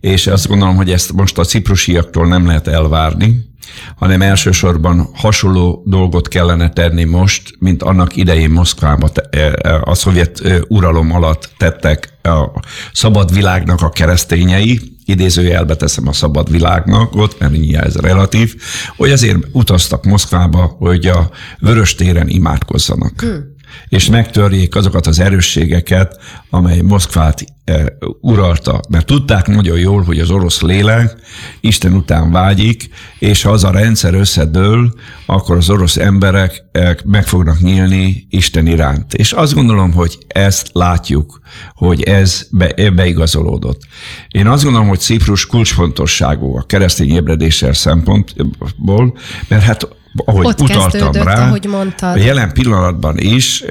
és 0.00 0.26
azt 0.26 0.48
gondolom, 0.48 0.76
hogy 0.76 0.90
ezt 0.90 1.12
most 1.12 1.38
a 1.38 1.44
ciprusiaktól 1.44 2.26
nem 2.26 2.46
lehet 2.46 2.68
elvárni, 2.68 3.50
hanem 3.96 4.22
elsősorban 4.22 5.08
hasonló 5.14 5.82
dolgot 5.86 6.28
kellene 6.28 6.70
tenni 6.70 7.04
most, 7.04 7.54
mint 7.58 7.82
annak 7.82 8.16
idején 8.16 8.50
Moszkvába 8.50 9.10
e, 9.30 9.38
e, 9.38 9.80
a 9.84 9.94
szovjet 9.94 10.40
e, 10.40 10.60
uralom 10.68 11.12
alatt 11.12 11.50
tettek 11.56 12.12
a 12.22 12.60
szabad 12.92 13.34
világnak 13.34 13.82
a 13.82 13.90
keresztényei, 13.90 14.80
idézőjelbe 15.04 15.74
teszem 15.76 16.08
a 16.08 16.12
szabad 16.12 16.50
világnak 16.50 17.16
ott, 17.16 17.38
mert 17.38 17.52
nyilván 17.52 17.84
ez 17.84 17.96
relatív, 17.96 18.54
hogy 18.96 19.10
azért 19.10 19.38
utaztak 19.52 20.04
Moszkvába, 20.04 20.76
hogy 20.78 21.06
a 21.06 21.30
Vörös 21.58 21.94
téren 21.94 22.28
imádkozzanak. 22.28 23.20
Hmm 23.20 23.52
és 23.88 24.08
megtörjék 24.08 24.74
azokat 24.74 25.06
az 25.06 25.20
erősségeket, 25.20 26.20
amely 26.50 26.80
Moszkvát 26.80 27.44
e, 27.64 27.92
uralta. 28.20 28.80
Mert 28.88 29.06
tudták 29.06 29.46
nagyon 29.46 29.78
jól, 29.78 30.02
hogy 30.02 30.18
az 30.18 30.30
orosz 30.30 30.60
lélek 30.60 31.16
Isten 31.60 31.92
után 31.92 32.30
vágyik, 32.30 32.88
és 33.18 33.42
ha 33.42 33.50
az 33.50 33.64
a 33.64 33.70
rendszer 33.70 34.14
összedől, 34.14 34.92
akkor 35.26 35.56
az 35.56 35.70
orosz 35.70 35.96
emberek 35.96 36.64
e, 36.72 36.96
meg 37.04 37.26
fognak 37.26 37.60
nyílni 37.60 38.26
Isten 38.30 38.66
iránt. 38.66 39.14
És 39.14 39.32
azt 39.32 39.54
gondolom, 39.54 39.92
hogy 39.92 40.18
ezt 40.26 40.70
látjuk, 40.72 41.40
hogy 41.74 42.02
ez 42.02 42.46
be, 42.50 42.90
beigazolódott. 42.90 43.80
Én 44.28 44.46
azt 44.46 44.64
gondolom, 44.64 44.88
hogy 44.88 45.00
Ciprus 45.00 45.46
kulcsfontosságú 45.46 46.56
a 46.56 46.62
keresztény 46.62 47.10
ébredéssel 47.10 47.72
szempontból, 47.72 49.16
mert 49.48 49.62
hát 49.62 49.88
ahogy 50.14 50.46
Ott 50.46 50.60
utaltam 50.60 51.12
rá, 51.12 51.46
ahogy 51.46 51.64
mondtad. 51.64 52.16
a 52.16 52.18
jelen 52.18 52.52
pillanatban 52.52 53.18
is, 53.18 53.64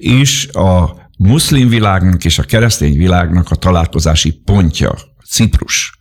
is 0.00 0.48
a 0.48 0.96
muszlim 1.18 1.68
világnak 1.68 2.24
és 2.24 2.38
a 2.38 2.42
keresztény 2.42 2.96
világnak 2.96 3.50
a 3.50 3.54
találkozási 3.54 4.30
pontja, 4.44 4.94
Ciprus. 5.30 5.92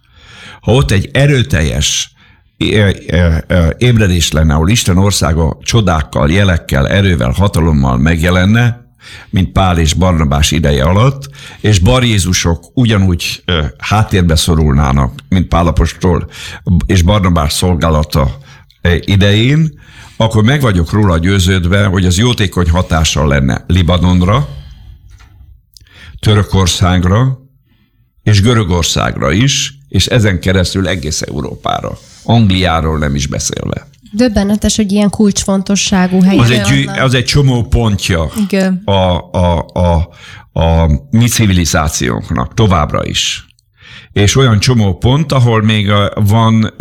Ha 0.61 0.71
ott 0.73 0.91
egy 0.91 1.09
erőteljes 1.13 2.11
ébredés 3.77 4.31
lenne, 4.31 4.53
ahol 4.53 4.69
Isten 4.69 4.97
országa 4.97 5.57
csodákkal, 5.61 6.31
jelekkel, 6.31 6.87
erővel, 6.87 7.31
hatalommal 7.31 7.97
megjelenne, 7.97 8.85
mint 9.29 9.51
Pál 9.51 9.77
és 9.77 9.93
Barnabás 9.93 10.51
ideje 10.51 10.83
alatt, 10.83 11.29
és 11.61 11.79
Bar 11.79 12.03
Jézusok 12.03 12.63
ugyanúgy 12.73 13.43
háttérbe 13.77 14.35
szorulnának, 14.35 15.13
mint 15.29 15.47
Pálapostól 15.47 16.29
és 16.85 17.01
Barnabás 17.01 17.53
szolgálata 17.53 18.37
idején, 18.95 19.79
akkor 20.17 20.43
meg 20.43 20.61
vagyok 20.61 20.91
róla 20.91 21.17
győződve, 21.17 21.85
hogy 21.85 22.05
az 22.05 22.17
jótékony 22.17 22.69
hatással 22.69 23.27
lenne 23.27 23.63
Libanonra, 23.67 24.47
Törökországra 26.19 27.39
és 28.23 28.41
Görögországra 28.41 29.31
is, 29.31 29.77
és 29.87 30.05
ezen 30.05 30.39
keresztül 30.39 30.87
egész 30.87 31.21
Európára. 31.21 31.97
Angliáról 32.23 32.97
nem 32.97 33.15
is 33.15 33.27
beszélve. 33.27 33.87
Döbbenetes, 34.11 34.75
hogy 34.75 34.91
ilyen 34.91 35.09
kulcsfontosságú 35.09 36.21
hely. 36.21 36.37
Az 36.37 36.49
egy, 36.49 36.87
az 36.87 37.13
egy 37.13 37.25
csomó 37.25 37.63
pontja 37.63 38.29
Igen. 38.43 38.81
A, 38.85 38.91
a, 39.31 39.65
a, 39.73 40.09
a 40.59 40.89
mi 41.09 41.27
civilizációnknak 41.27 42.53
továbbra 42.53 43.05
is. 43.05 43.45
És 44.11 44.35
olyan 44.35 44.59
csomó 44.59 44.97
pont, 44.97 45.31
ahol 45.31 45.63
még 45.63 45.91
van 46.15 46.73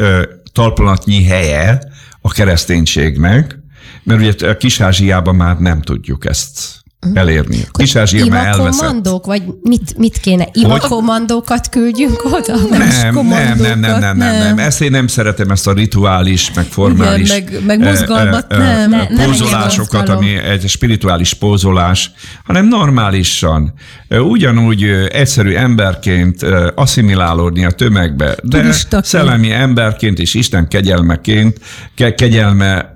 talplanatnyi 0.57 1.25
helye 1.25 1.79
a 2.21 2.33
kereszténységnek, 2.33 3.59
mert 4.03 4.21
ugye 4.21 4.49
a 4.49 4.57
Kis-Ázsiában 4.57 5.35
már 5.35 5.59
nem 5.59 5.83
tudjuk 5.83 6.27
ezt 6.27 6.85
elérni. 7.15 7.67
Kis-Ázsia 7.71 8.27
már 8.27 8.47
elveszett. 8.47 9.09
vagy 9.25 9.43
mit, 9.63 9.99
mit 9.99 10.19
kéne? 10.19 10.49
Imakommandókat 10.53 11.69
küldjünk 11.69 12.25
oda? 12.25 12.57
Nem, 12.71 13.15
nem, 13.15 13.59
nem, 13.59 13.59
nem, 13.59 13.99
nem, 13.99 14.17
nem, 14.17 14.39
nem, 14.39 14.59
Ezt 14.59 14.81
én 14.81 14.91
nem 14.91 15.07
szeretem, 15.07 15.51
ezt 15.51 15.67
a 15.67 15.73
rituális, 15.73 16.53
meg 16.55 16.65
formális 16.65 17.35
Igen, 17.35 17.63
meg, 17.63 17.79
meg 17.79 17.89
mozgalmat, 17.89 18.53
e, 18.53 18.57
e, 18.57 18.87
nem. 18.87 19.07
Pózolásokat, 19.25 20.09
ami 20.09 20.37
egy 20.37 20.69
spirituális 20.69 21.35
pózolás, 21.35 22.11
hanem 22.45 22.69
normálisan, 22.69 23.73
ugyanúgy 24.09 24.83
egyszerű 25.09 25.55
emberként 25.55 26.43
asszimilálódni 26.75 27.65
a 27.65 27.71
tömegbe, 27.71 28.37
de 28.43 28.61
Turistaként. 28.61 29.05
szellemi 29.05 29.51
emberként 29.53 30.19
és 30.19 30.35
Isten 30.35 30.69
kegyelmeként, 30.69 31.61
ke, 31.95 32.15
kegyelme, 32.15 32.93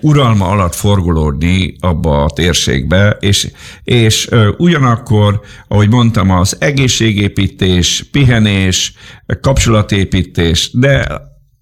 uralma 0.00 0.46
alatt 0.46 0.74
forgolódni 0.74 1.76
abba 1.80 2.24
a 2.24 2.30
térségbe, 2.30 3.16
és, 3.26 3.50
és 3.84 4.28
ugyanakkor, 4.56 5.40
ahogy 5.68 5.88
mondtam, 5.88 6.30
az 6.30 6.56
egészségépítés, 6.60 8.04
pihenés, 8.12 8.92
kapcsolatépítés, 9.40 10.70
de 10.72 11.06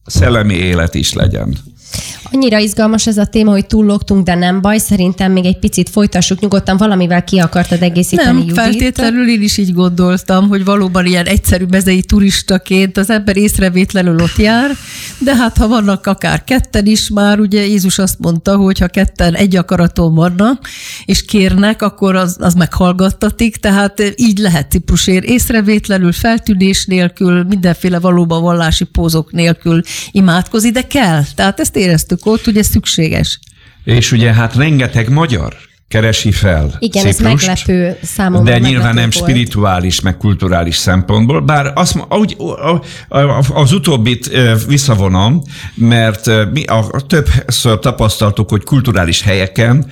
szellemi 0.04 0.54
élet 0.54 0.94
is 0.94 1.12
legyen. 1.12 1.56
Annyira 2.32 2.59
izgalmas 2.59 3.07
ez 3.07 3.16
a 3.18 3.24
téma, 3.24 3.51
hogy 3.51 3.66
túllogtunk, 3.66 4.24
de 4.24 4.35
nem 4.35 4.61
baj. 4.61 4.78
Szerintem 4.78 5.32
még 5.32 5.45
egy 5.45 5.59
picit 5.59 5.89
folytassuk 5.89 6.41
nyugodtan. 6.41 6.76
Valamivel 6.76 7.24
ki 7.24 7.39
akartad 7.39 7.82
egészíteni, 7.82 8.28
Nem, 8.28 8.39
Judit? 8.39 8.55
feltétlenül 8.55 9.28
én 9.28 9.43
is 9.43 9.59
így 9.59 9.72
gondoltam, 9.72 10.49
hogy 10.49 10.64
valóban 10.64 11.07
ilyen 11.07 11.26
egyszerű 11.26 11.64
mezei 11.64 12.03
turistaként 12.03 12.97
az 12.97 13.11
ember 13.11 13.37
észrevétlenül 13.37 14.20
ott 14.20 14.37
jár, 14.37 14.70
de 15.18 15.37
hát 15.37 15.57
ha 15.57 15.68
vannak 15.68 16.07
akár 16.07 16.45
ketten 16.45 16.87
is 16.87 17.09
már, 17.09 17.41
ugye 17.41 17.66
Jézus 17.66 17.99
azt 17.99 18.18
mondta, 18.18 18.57
hogy 18.57 18.78
ha 18.78 18.87
ketten 18.87 19.35
egy 19.35 19.57
akaraton 19.57 20.14
vannak, 20.14 20.68
és 21.05 21.24
kérnek, 21.24 21.82
akkor 21.82 22.16
az, 22.16 22.37
az 22.41 22.55
meghallgattatik, 22.55 23.57
tehát 23.57 24.03
így 24.16 24.39
lehet 24.39 24.70
Ciprusér 24.70 25.24
észrevétlenül, 25.24 26.12
feltűnés 26.12 26.87
nélkül, 26.87 27.43
mindenféle 27.43 27.99
valóban 27.99 28.43
vallási 28.43 28.85
pózok 28.85 29.32
nélkül 29.32 29.82
imádkozni, 30.11 30.70
de 30.70 30.82
kell. 30.82 31.22
Tehát 31.35 31.61
ezt 31.61 31.76
éreztük 31.85 32.26
ott, 32.26 32.47
ugye 32.47 32.62
szükséges. 32.62 33.39
És 33.85 34.12
ugye 34.12 34.32
hát 34.32 34.55
rengeteg 34.55 35.09
magyar 35.09 35.57
keresi 35.95 36.32
fel 36.32 36.76
Igen, 36.78 37.07
ez 37.07 37.16
Ciprust, 37.16 37.47
meglepő 37.47 37.99
számomra. 38.03 38.53
De 38.53 38.59
nyilván 38.59 38.95
nem 38.95 39.11
volt. 39.12 39.12
spirituális, 39.12 40.01
meg 40.01 40.16
kulturális 40.16 40.76
szempontból, 40.76 41.40
bár 41.40 41.72
azt, 41.74 42.05
ahogy, 42.09 42.36
az 43.55 43.72
utóbbit 43.72 44.30
visszavonom, 44.66 45.42
mert 45.74 46.30
mi 46.53 46.64
a, 46.64 46.86
többször 47.07 47.78
tapasztaltuk, 47.78 48.51
hogy 48.51 48.64
kulturális 48.64 49.22
helyeken 49.22 49.86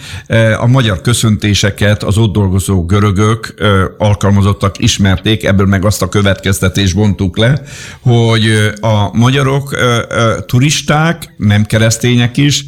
a 0.59 0.67
magyar 0.67 1.01
köszöntéseket 1.01 2.03
az 2.03 2.19
ott 2.19 2.33
dolgozó 2.33 2.85
görögök, 2.85 3.55
alkalmazottak 3.99 4.79
ismerték, 4.79 5.45
ebből 5.45 5.67
meg 5.67 5.85
azt 5.85 6.03
a 6.03 6.09
következtetést 6.09 6.95
vontuk 6.95 7.37
le, 7.39 7.63
hogy 8.01 8.73
a 8.81 9.17
magyarok, 9.17 9.77
turisták, 10.47 11.35
nem 11.37 11.65
keresztények 11.65 12.37
is, 12.37 12.65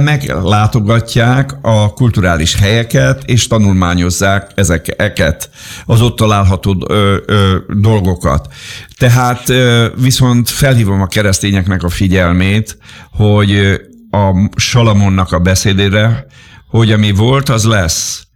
meglátogatják 0.00 1.54
a 1.62 1.92
kulturális 1.92 2.54
helyeket, 2.54 3.22
és 3.24 3.46
tanulmányozzák 3.46 4.50
ezeket, 4.54 5.50
az 5.86 6.00
ott 6.00 6.16
található 6.16 6.84
ö, 6.88 7.16
ö, 7.26 7.56
dolgokat. 7.68 8.52
Tehát 8.98 9.48
ö, 9.48 9.86
viszont 10.00 10.48
felhívom 10.48 11.00
a 11.00 11.06
keresztényeknek 11.06 11.82
a 11.82 11.88
figyelmét, 11.88 12.78
hogy 13.10 13.80
a 14.10 14.50
Salamonnak 14.56 15.32
a 15.32 15.38
beszédére, 15.38 16.26
hogy 16.68 16.92
ami 16.92 17.10
volt, 17.10 17.48
az 17.48 17.64
lesz. 17.64 18.26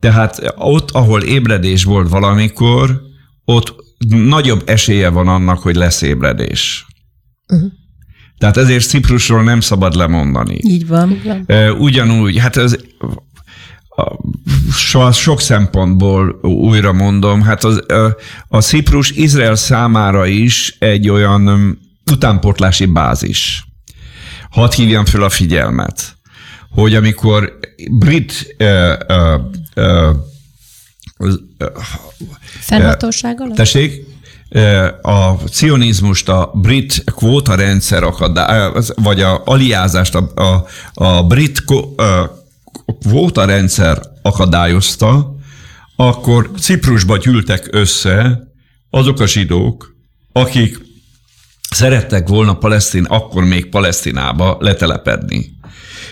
Tehát 0.00 0.54
ott, 0.56 0.90
ahol 0.90 1.22
ébredés 1.22 1.84
volt 1.84 2.08
valamikor, 2.08 3.00
ott 3.44 3.74
nagyobb 4.08 4.62
esélye 4.66 5.08
van 5.08 5.28
annak, 5.28 5.58
hogy 5.58 5.74
lesz 5.74 6.02
ébredés. 6.02 6.86
Uh-huh. 7.48 7.70
Tehát 8.38 8.56
ezért 8.56 8.86
Ciprusról 8.86 9.42
nem 9.42 9.60
szabad 9.60 9.94
lemondani. 9.94 10.58
Így 10.62 10.86
van. 10.86 11.18
Ugyanúgy, 11.78 12.38
hát 12.38 12.56
ez 12.56 12.76
so, 14.72 15.12
sok 15.12 15.40
szempontból 15.40 16.38
újra 16.42 16.92
mondom, 16.92 17.42
hát 17.42 17.64
az, 17.64 17.82
a 18.48 18.60
Ciprus 18.60 19.10
Izrael 19.10 19.54
számára 19.54 20.26
is 20.26 20.76
egy 20.78 21.08
olyan 21.08 21.78
utánpótlási 22.12 22.86
bázis. 22.86 23.66
Hadd 24.50 24.74
hívjam 24.74 25.04
fel 25.04 25.22
a 25.22 25.28
figyelmet, 25.28 26.16
hogy 26.70 26.94
amikor 26.94 27.58
brit 27.90 28.54
ö, 28.56 28.94
ö, 29.06 29.36
ö, 29.74 30.10
Fennhatóság 32.60 33.40
alatt? 33.40 33.56
Tessék? 33.56 34.13
A 35.02 35.34
cionizmust 35.48 36.28
a 36.28 36.50
brit 36.54 37.04
kvótarendszer 37.04 38.02
akadály, 38.02 38.70
vagy 38.94 39.20
a 39.20 39.42
aliázást 39.44 40.14
a, 40.14 40.32
a, 40.34 40.66
a 40.94 41.26
brit 41.26 41.62
ö, 41.96 42.24
kvótarendszer 43.00 44.00
akadályozta, 44.22 45.34
akkor 45.96 46.50
Ciprusba 46.58 47.16
gyűltek 47.16 47.68
össze 47.70 48.48
azok 48.90 49.20
a 49.20 49.26
zsidók, 49.26 49.96
akik 50.32 50.80
szerettek 51.70 52.28
volna 52.28 52.54
Palesztin, 52.54 53.04
akkor 53.04 53.44
még 53.44 53.68
Palesztinába 53.68 54.56
letelepedni. 54.60 55.53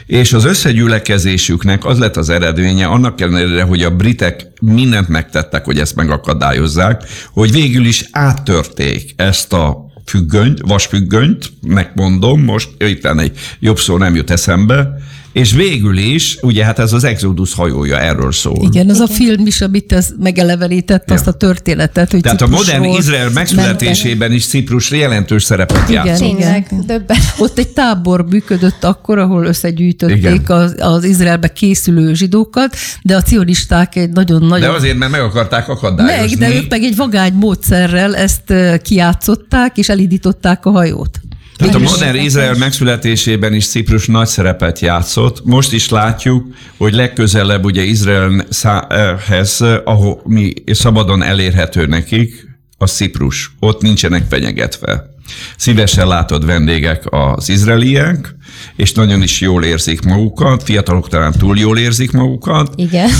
És 0.06 0.32
az 0.32 0.44
összegyülekezésüknek 0.44 1.84
az 1.84 1.98
lett 1.98 2.16
az 2.16 2.28
eredménye, 2.28 2.86
annak 2.86 3.20
ellenére, 3.20 3.62
hogy 3.62 3.82
a 3.82 3.96
britek 3.96 4.46
mindent 4.60 5.08
megtettek, 5.08 5.64
hogy 5.64 5.78
ezt 5.78 5.96
megakadályozzák, 5.96 7.04
hogy 7.32 7.52
végül 7.52 7.84
is 7.84 8.04
áttörték 8.10 9.12
ezt 9.16 9.52
a 9.52 9.90
függönyt, 10.04 10.60
vasfüggönyt, 10.60 11.52
megmondom, 11.66 12.44
most 12.44 12.68
itt 12.78 13.06
egy 13.06 13.38
jobb 13.60 13.78
szó 13.78 13.96
nem 13.96 14.14
jut 14.14 14.30
eszembe, 14.30 14.88
és 15.32 15.52
végül 15.52 15.98
is, 15.98 16.38
ugye 16.40 16.64
hát 16.64 16.78
ez 16.78 16.92
az 16.92 17.04
Exodus 17.04 17.54
hajója 17.54 17.98
erről 17.98 18.32
szól. 18.32 18.58
Igen, 18.62 18.90
az 18.90 19.00
a 19.00 19.06
film 19.06 19.46
is, 19.46 19.60
amit 19.60 19.92
ez 19.92 20.08
megelevenített, 20.18 21.08
Ja. 21.08 21.14
azt 21.14 21.26
a 21.26 21.32
történetet, 21.32 22.10
hogy 22.10 22.20
Tehát 22.20 22.42
a 22.42 22.44
Ciprusról 22.44 22.78
modern 22.78 22.98
Izrael 22.98 23.30
megszületésében 23.30 24.32
is 24.32 24.46
Ciprus 24.46 24.90
jelentős 24.90 25.42
szerepet 25.42 25.88
Igen. 25.88 26.06
játszott. 26.06 26.38
Igen. 26.38 26.64
döbben. 26.86 27.16
Ott 27.38 27.58
egy 27.58 27.68
tábor 27.68 28.24
működött 28.28 28.84
akkor, 28.84 29.18
ahol 29.18 29.44
összegyűjtötték 29.44 30.16
Igen. 30.18 30.42
az, 30.46 30.74
az 30.78 31.04
Izraelbe 31.04 31.48
készülő 31.48 32.14
zsidókat, 32.14 32.76
de 33.02 33.16
a 33.16 33.22
cionisták 33.22 33.96
egy 33.96 34.10
nagyon-nagyon... 34.10 34.70
De 34.70 34.76
azért, 34.76 34.96
mert 34.96 35.10
meg 35.10 35.20
akarták 35.20 35.66
meg, 35.68 35.76
akadályozni. 35.76 36.36
de 36.36 36.54
ők 36.54 36.70
meg 36.70 36.82
egy 36.82 36.96
vagány 36.96 37.32
módszerrel 37.32 38.16
ezt 38.16 38.54
kiátszották, 38.82 39.78
és 39.78 39.88
elindították 39.88 40.66
a 40.66 40.70
hajót. 40.70 41.20
Tehát 41.56 41.74
a 41.74 41.78
modern. 41.78 42.16
Izrael 42.16 42.54
megszületésében 42.54 43.54
is 43.54 43.68
Ciprus 43.68 44.06
nagy 44.06 44.26
szerepet 44.26 44.80
játszott. 44.80 45.44
Most 45.44 45.72
is 45.72 45.88
látjuk, 45.88 46.46
hogy 46.76 46.94
legközelebb 46.94 47.64
ugye 47.64 47.82
Izraelhez, 47.82 49.60
ahol 49.84 50.20
mi 50.24 50.52
szabadon 50.66 51.22
elérhető 51.22 51.86
nekik, 51.86 52.50
a 52.82 52.86
Ciprus. 52.86 53.50
Ott 53.58 53.82
nincsenek 53.82 54.24
fenyegetve. 54.28 55.10
Szívesen 55.56 56.06
látod 56.06 56.46
vendégek 56.46 57.04
az 57.10 57.48
izraeliek, 57.48 58.36
és 58.76 58.92
nagyon 58.92 59.22
is 59.22 59.40
jól 59.40 59.64
érzik 59.64 60.02
magukat, 60.02 60.62
fiatalok 60.62 61.08
talán 61.08 61.32
túl 61.32 61.58
jól 61.58 61.78
érzik 61.78 62.12
magukat. 62.12 62.72
Igen. 62.76 63.10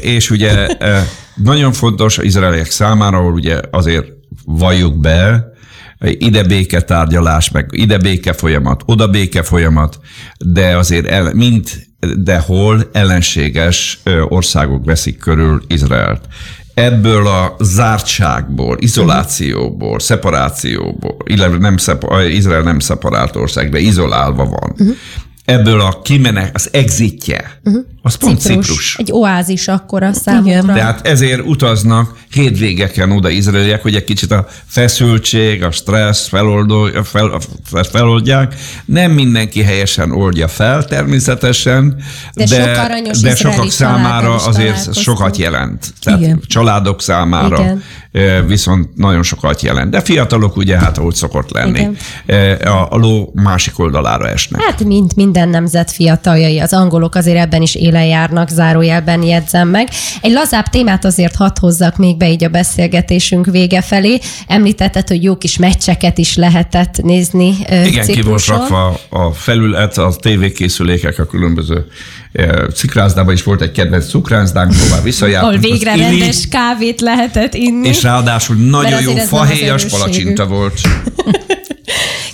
És 0.00 0.30
ugye 0.30 0.66
e, 0.66 1.08
nagyon 1.34 1.72
fontos 1.72 2.18
az 2.18 2.24
izraeliek 2.24 2.70
számára, 2.70 3.18
ahol 3.18 3.32
ugye 3.32 3.60
azért 3.70 4.06
valljuk 4.44 5.00
be, 5.00 5.51
ide 6.02 6.42
béketárgyalás, 6.42 7.50
meg 7.50 7.68
ide 7.70 7.98
béke 7.98 8.32
folyamat, 8.32 8.82
oda 8.86 9.08
béke 9.08 9.42
folyamat, 9.42 9.98
de 10.38 10.76
azért 10.76 11.06
el, 11.06 11.34
mind 11.34 11.68
dehol 12.16 12.88
ellenséges 12.92 14.00
országok 14.28 14.84
veszik 14.84 15.18
körül 15.18 15.62
Izraelt. 15.66 16.26
Ebből 16.74 17.26
a 17.26 17.56
zártságból, 17.60 18.76
izolációból, 18.80 19.98
szeparációból, 19.98 21.16
illetve 21.24 21.58
nem 21.58 21.76
szepa, 21.76 22.22
Izrael 22.22 22.62
nem 22.62 22.78
szeparált 22.78 23.36
ország, 23.36 23.70
de 23.70 23.78
izolálva 23.78 24.44
van. 24.44 24.70
Uh-huh. 24.78 24.96
Ebből 25.44 25.80
a 25.80 26.00
kimenek, 26.02 26.50
az 26.54 26.68
exitje, 26.72 27.60
uh-huh. 27.64 27.84
az 28.02 28.14
pont 28.14 28.40
Ciprus. 28.40 28.66
Ciprus. 28.66 28.96
Egy 28.98 29.12
oázis 29.12 29.68
akkor 29.68 30.02
a 30.02 30.12
számukra. 30.12 30.74
Tehát 30.74 31.06
ezért 31.06 31.46
utaznak 31.46 32.16
hétvégeken 32.30 33.10
oda 33.10 33.28
izraeliek, 33.28 33.82
hogy 33.82 33.94
egy 33.94 34.04
kicsit 34.04 34.30
a 34.30 34.46
feszültség, 34.66 35.62
a 35.62 35.70
stressz 35.70 36.28
feloldó, 36.28 36.88
fel, 37.04 37.40
feloldják. 37.90 38.54
Nem 38.84 39.10
mindenki 39.10 39.62
helyesen 39.62 40.12
oldja 40.12 40.48
fel 40.48 40.84
természetesen, 40.84 42.02
De 42.34 42.44
de, 42.44 42.74
sok 43.12 43.22
de 43.22 43.34
sokak 43.34 43.70
számára 43.70 44.34
azért 44.34 44.94
sokat 44.94 45.36
jelent. 45.36 45.94
Tehát 46.02 46.20
Igen. 46.20 46.40
családok 46.46 47.02
számára 47.02 47.60
Igen. 47.60 47.82
Viszont 48.46 48.96
nagyon 48.96 49.22
sokat 49.22 49.62
jelent. 49.62 49.90
De 49.90 50.00
fiatalok 50.00 50.56
ugye 50.56 50.78
hát 50.78 50.98
ahogy 50.98 51.14
szokott 51.14 51.50
lenni. 51.50 51.78
Igen. 52.26 52.54
A, 52.54 52.86
a 52.90 52.96
ló 52.96 53.32
másik 53.34 53.78
oldalára 53.78 54.28
esnek. 54.28 54.62
Hát, 54.62 54.84
mint 54.84 55.16
minden 55.16 55.48
nemzet 55.48 55.90
fiataljai, 55.90 56.58
az 56.58 56.72
angolok 56.72 57.14
azért 57.14 57.38
ebben 57.38 57.62
is 57.62 57.74
élen 57.74 58.04
járnak, 58.04 58.48
zárójelben 58.48 59.22
jegyzem 59.22 59.68
meg. 59.68 59.88
Egy 60.20 60.32
lazább 60.32 60.66
témát 60.66 61.04
azért 61.04 61.34
hadd 61.34 61.58
hozzak 61.60 61.96
még 61.96 62.16
be 62.16 62.30
így 62.30 62.44
a 62.44 62.48
beszélgetésünk 62.48 63.46
vége 63.46 63.82
felé. 63.82 64.18
Említetted, 64.46 65.08
hogy 65.08 65.22
jó 65.22 65.36
kis 65.36 65.56
meccseket 65.56 66.18
is 66.18 66.36
lehetett 66.36 67.02
nézni 67.02 67.54
Igen, 67.84 68.06
ki 68.06 68.22
volt 68.22 68.46
rakva 68.46 68.98
a 69.08 69.30
felület, 69.30 69.98
a 69.98 70.12
tévékészülékek 70.20 71.18
a 71.18 71.24
különböző 71.24 71.86
cikrászdában 72.74 73.34
is 73.34 73.42
volt 73.42 73.60
egy 73.60 73.72
kedvenc 73.72 74.08
cukrászdánk, 74.08 74.72
hová 74.72 74.90
Ahol 74.90 75.02
visszajártunk. 75.02 75.62
végre 75.62 75.90
azt 75.90 76.00
inni, 76.00 76.18
rendes 76.18 76.48
kávét 76.48 77.00
lehetett 77.00 77.54
inni. 77.54 77.88
És 77.88 78.02
ráadásul 78.02 78.56
nagyon 78.56 79.02
jó 79.02 79.14
fahéjas 79.14 79.84
palacsinta 79.84 80.46
volt. 80.46 80.80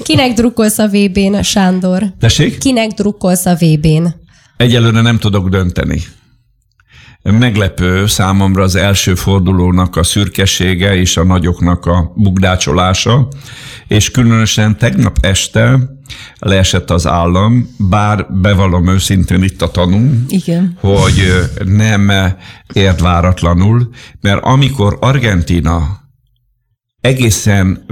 Kinek 0.02 0.32
drukkolsz 0.32 0.78
a 0.78 0.86
VB-n, 0.86 1.42
Sándor? 1.42 2.02
Tessék? 2.20 2.58
Kinek 2.58 2.90
drukkolsz 2.90 3.46
a 3.46 3.54
VB-n? 3.54 4.06
Egyelőre 4.56 5.00
nem 5.00 5.18
tudok 5.18 5.48
dönteni. 5.48 6.02
Meglepő 7.22 8.06
számomra 8.06 8.62
az 8.62 8.74
első 8.74 9.14
fordulónak 9.14 9.96
a 9.96 10.02
szürkesége 10.02 10.96
és 10.96 11.16
a 11.16 11.24
nagyoknak 11.24 11.86
a 11.86 12.12
bugdácsolása, 12.16 13.28
és 13.88 14.10
különösen 14.10 14.78
tegnap 14.78 15.16
este 15.20 15.78
leesett 16.38 16.90
az 16.90 17.06
állam, 17.06 17.74
bár 17.78 18.26
bevallom 18.32 18.88
őszintén 18.88 19.42
itt 19.42 19.62
a 19.62 19.70
tanú, 19.70 20.24
Igen. 20.28 20.76
hogy 20.80 21.22
nem 21.64 22.12
ért 22.72 23.00
váratlanul, 23.00 23.88
mert 24.20 24.44
amikor 24.44 24.98
Argentina 25.00 26.06
egészen 27.00 27.86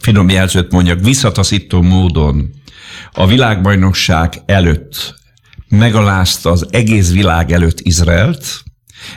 finom 0.00 0.28
jelzőt 0.28 0.72
mondjak, 0.72 1.00
visszataszító 1.00 1.82
módon 1.82 2.50
a 3.12 3.26
világbajnokság 3.26 4.42
előtt 4.46 5.14
megalázta 5.68 6.50
az 6.50 6.66
egész 6.70 7.12
világ 7.12 7.52
előtt 7.52 7.80
Izraelt, 7.80 8.62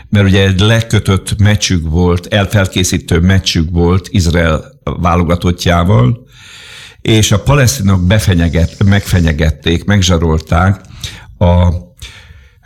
mert 0.09 0.25
ugye 0.27 0.47
egy 0.47 0.59
lekötött 0.59 1.37
meccsük 1.37 1.89
volt, 1.89 2.25
elfelkészítő 2.25 3.19
meccsük 3.19 3.69
volt 3.69 4.07
Izrael 4.09 4.63
válogatottjával, 4.83 6.25
és 7.05 7.31
a 7.31 7.39
palesztinok 7.39 8.07
befenyeget, 8.07 8.83
megfenyegették, 8.83 9.83
megzsarolták 9.83 10.81
a 11.37 11.73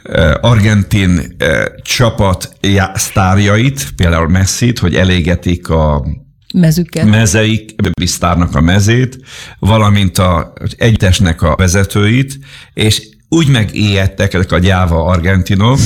e, 0.04 0.38
argentin 0.42 1.36
e, 1.38 1.72
csapat 1.82 2.58
sztárjait, 2.94 3.90
például 3.96 4.28
Messit, 4.28 4.80
hogy 4.80 4.96
elégetik 4.96 5.70
a 5.70 6.06
Mezüket. 6.54 7.06
mezeik, 7.06 7.76
biztárnak 8.00 8.56
a 8.56 8.62
mezét, 8.62 9.18
valamint 9.60 10.18
a 10.18 10.54
egyesnek 10.78 11.42
a 11.42 11.56
vezetőit, 11.56 12.40
és 12.74 13.08
úgy 13.30 13.48
megijedtek 13.48 14.34
ezek 14.34 14.52
a 14.52 14.60
gyáva 14.60 15.06
argentinok, 15.06 15.80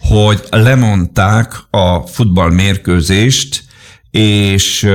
hogy 0.00 0.42
lemondták 0.50 1.52
a 1.70 2.00
futballmérkőzést, 2.00 3.64
és 4.10 4.88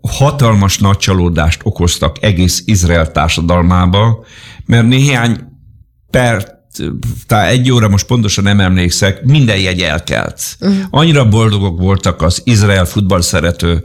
hatalmas 0.00 0.78
nagy 0.78 0.96
csalódást 0.96 1.60
okoztak 1.64 2.22
egész 2.22 2.62
Izrael 2.66 3.12
társadalmába, 3.12 4.24
mert 4.66 4.86
néhány 4.86 5.38
per 6.10 6.57
tehát 7.26 7.50
egy 7.50 7.70
óra, 7.70 7.88
most 7.88 8.06
pontosan 8.06 8.44
nem 8.44 8.60
emlékszek, 8.60 9.22
minden 9.22 9.58
jegy 9.58 9.80
elkelt. 9.80 10.40
Uh-huh. 10.60 10.78
Annyira 10.90 11.28
boldogok 11.28 11.78
voltak 11.78 12.22
az 12.22 12.40
Izrael 12.44 12.84
futball 12.84 13.20
szerető 13.20 13.84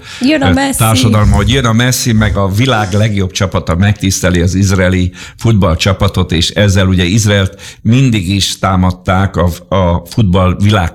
társadalma, 0.78 1.36
hogy 1.36 1.50
jön 1.50 1.66
a 1.66 1.74
Messi, 1.74 2.12
meg 2.12 2.38
a 2.38 2.48
világ 2.48 2.94
legjobb 2.94 3.32
csapata 3.32 3.76
megtiszteli 3.76 4.42
az 4.42 4.56
izraeli 4.56 5.12
futballcsapatot, 5.38 6.32
és 6.32 6.50
ezzel 6.50 6.88
ugye 6.88 7.04
Izraelt 7.04 7.62
mindig 7.82 8.30
is 8.30 8.60
támadták 8.60 9.36
a, 9.36 9.76
a 9.76 10.06
futball 10.06 10.56
világ 10.60 10.92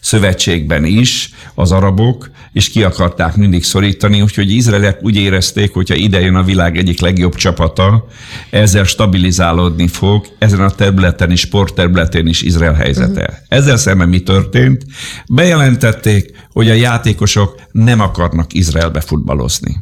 szövetségben 0.00 0.84
is 0.84 1.30
az 1.54 1.72
arabok, 1.72 2.30
és 2.52 2.70
ki 2.70 2.82
akarták 2.82 3.36
mindig 3.36 3.64
szorítani, 3.64 4.20
úgyhogy 4.22 4.50
izraelek 4.50 4.98
úgy 5.02 5.16
érezték, 5.16 5.72
hogyha 5.72 5.94
ide 5.94 6.20
jön 6.20 6.34
a 6.34 6.42
világ 6.42 6.76
egyik 6.76 7.00
legjobb 7.00 7.34
csapata, 7.34 8.06
ezzel 8.50 8.84
stabilizálódni 8.84 9.88
fog 9.88 10.26
ezen 10.38 10.60
a 10.60 10.70
területen 10.70 11.09
is, 11.30 11.40
sportterületén 11.40 12.26
is 12.26 12.42
Izrael 12.42 12.74
helyzete. 12.74 13.20
Uh-huh. 13.20 13.36
Ezzel 13.48 13.76
szemben 13.76 14.08
mi 14.08 14.20
történt? 14.20 14.84
Bejelentették, 15.28 16.46
hogy 16.52 16.70
a 16.70 16.74
játékosok 16.74 17.60
nem 17.72 18.00
akarnak 18.00 18.54
Izraelbe 18.54 19.00
futballozni, 19.00 19.76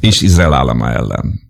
és 0.00 0.20
Izrael 0.20 0.52
állama 0.52 0.90
ellen. 0.90 1.40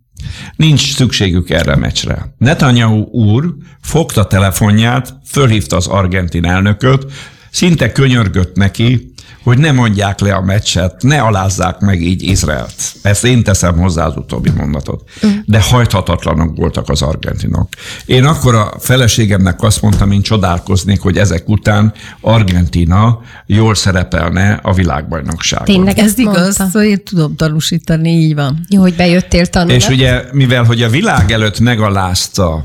Nincs 0.57 0.95
szükségük 0.95 1.51
erre 1.51 1.73
a 1.73 1.77
meccsre. 1.77 2.35
Netanyahu 2.39 3.01
úr 3.11 3.55
fogta 3.81 4.27
telefonját, 4.27 5.15
fölhívta 5.27 5.77
az 5.77 5.87
argentin 5.87 6.45
elnököt, 6.45 7.13
szinte 7.51 7.93
könyörgött 7.93 8.57
neki, 8.57 9.12
hogy 9.43 9.59
ne 9.59 9.73
mondják 9.73 10.21
le 10.21 10.35
a 10.35 10.43
meccset, 10.43 11.03
ne 11.03 11.21
alázzák 11.21 11.79
meg 11.79 12.03
így 12.03 12.23
Izraelt. 12.23 12.75
Ezt 13.03 13.25
én 13.25 13.43
teszem 13.43 13.79
hozzá 13.79 14.07
az 14.07 14.17
utóbbi 14.17 14.51
mondatot. 14.51 15.11
De 15.45 15.63
hajthatatlanok 15.63 16.57
voltak 16.57 16.89
az 16.89 17.03
argentinok. 17.03 17.69
Én 18.07 18.25
akkor 18.25 18.55
a 18.55 18.73
feleségemnek 18.79 19.63
azt 19.63 19.83
mondtam, 19.83 20.11
én 20.11 20.23
csodálkoznék, 20.23 21.01
hogy 21.01 21.17
ezek 21.17 21.49
után 21.49 21.93
Argentina 22.21 23.21
jól 23.47 23.75
szerepelne 23.75 24.61
a 24.63 24.73
világbajnokságon. 24.73 25.67
Tényleg 25.67 25.99
ez 25.99 26.19
igaz, 26.19 26.55
szóval 26.55 26.83
én 26.83 27.05
tudom 27.05 27.37
tanúsítani, 27.37 28.11
így 28.11 28.35
van. 28.35 28.65
Jó, 28.69 28.81
hogy 28.81 28.95
bejöttél 28.95 29.47
tanulni. 29.47 29.75
És 29.75 29.89
ugye, 29.89 30.25
mivel 30.33 30.65
hogy 30.65 30.83
a 30.83 30.89
világ 30.89 31.31
előtt 31.31 31.61
megalázta 31.61 32.65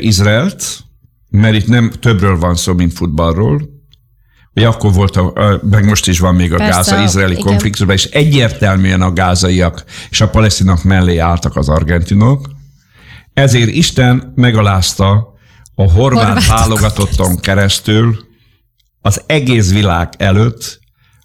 Izraelt, 0.00 0.64
mert 1.30 1.54
itt 1.54 1.66
nem 1.66 1.90
többről 2.00 2.38
van 2.38 2.56
szó, 2.56 2.74
mint 2.74 2.92
futballról, 2.92 3.74
hogy 4.56 4.64
akkor 4.64 4.92
volt, 4.92 5.16
a, 5.16 5.60
meg 5.70 5.84
most 5.84 6.08
is 6.08 6.18
van 6.18 6.34
még 6.34 6.52
a 6.52 6.56
gáza-izraeli 6.56 7.34
konfliktusban, 7.34 7.94
és 7.94 8.04
egyértelműen 8.04 9.02
a 9.02 9.12
gázaiak 9.12 9.84
és 10.10 10.20
a 10.20 10.28
palesztinok 10.28 10.84
mellé 10.84 11.18
álltak 11.18 11.56
az 11.56 11.68
argentinok. 11.68 12.50
Ezért 13.34 13.68
Isten 13.68 14.32
megalázta 14.34 15.34
a 15.74 15.92
horvát 15.92 16.24
Horvátok. 16.24 16.48
válogatotton 16.48 17.36
keresztül 17.36 18.16
az 19.00 19.22
egész 19.26 19.72
világ 19.72 20.12
előtt 20.18 20.80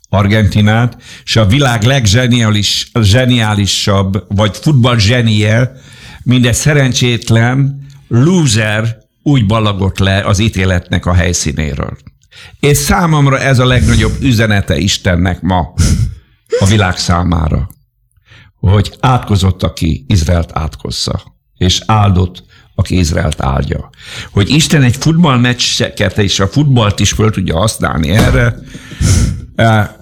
Argentinát, 0.09 0.97
és 1.23 1.35
a 1.35 1.45
világ 1.45 1.83
leggeniálisabb, 1.83 4.25
vagy 4.27 4.57
futball 4.57 4.97
zsenie, 4.97 5.71
mindegy 6.23 6.53
szerencsétlen 6.53 7.85
loser 8.07 8.97
úgy 9.23 9.45
ballagott 9.45 9.99
le 9.99 10.19
az 10.19 10.39
ítéletnek 10.39 11.05
a 11.05 11.13
helyszínéről. 11.13 11.97
És 12.59 12.77
számomra 12.77 13.39
ez 13.39 13.59
a 13.59 13.65
legnagyobb 13.65 14.21
üzenete 14.21 14.77
Istennek 14.77 15.41
ma 15.41 15.73
a 16.59 16.65
világ 16.65 16.97
számára, 16.97 17.69
hogy 18.55 18.95
átkozott, 18.99 19.63
aki 19.63 20.05
Izraelt 20.07 20.49
átkozza, 20.53 21.23
és 21.57 21.81
áldott, 21.85 22.43
aki 22.75 22.97
Izraelt 22.97 23.41
áldja. 23.41 23.89
Hogy 24.31 24.49
Isten 24.49 24.83
egy 24.83 24.95
futballmeccseket 24.95 26.17
és 26.17 26.39
a 26.39 26.47
futballt 26.47 26.99
is 26.99 27.11
föl 27.11 27.31
tudja 27.31 27.57
használni 27.57 28.09
erre, 28.09 28.55
Na, 29.55 29.97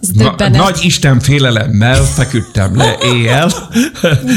nagy 0.52 0.80
Isten 0.82 1.20
félelemmel 1.20 2.04
feküdtem 2.04 2.78
le 2.78 2.96
éjjel 3.04 3.52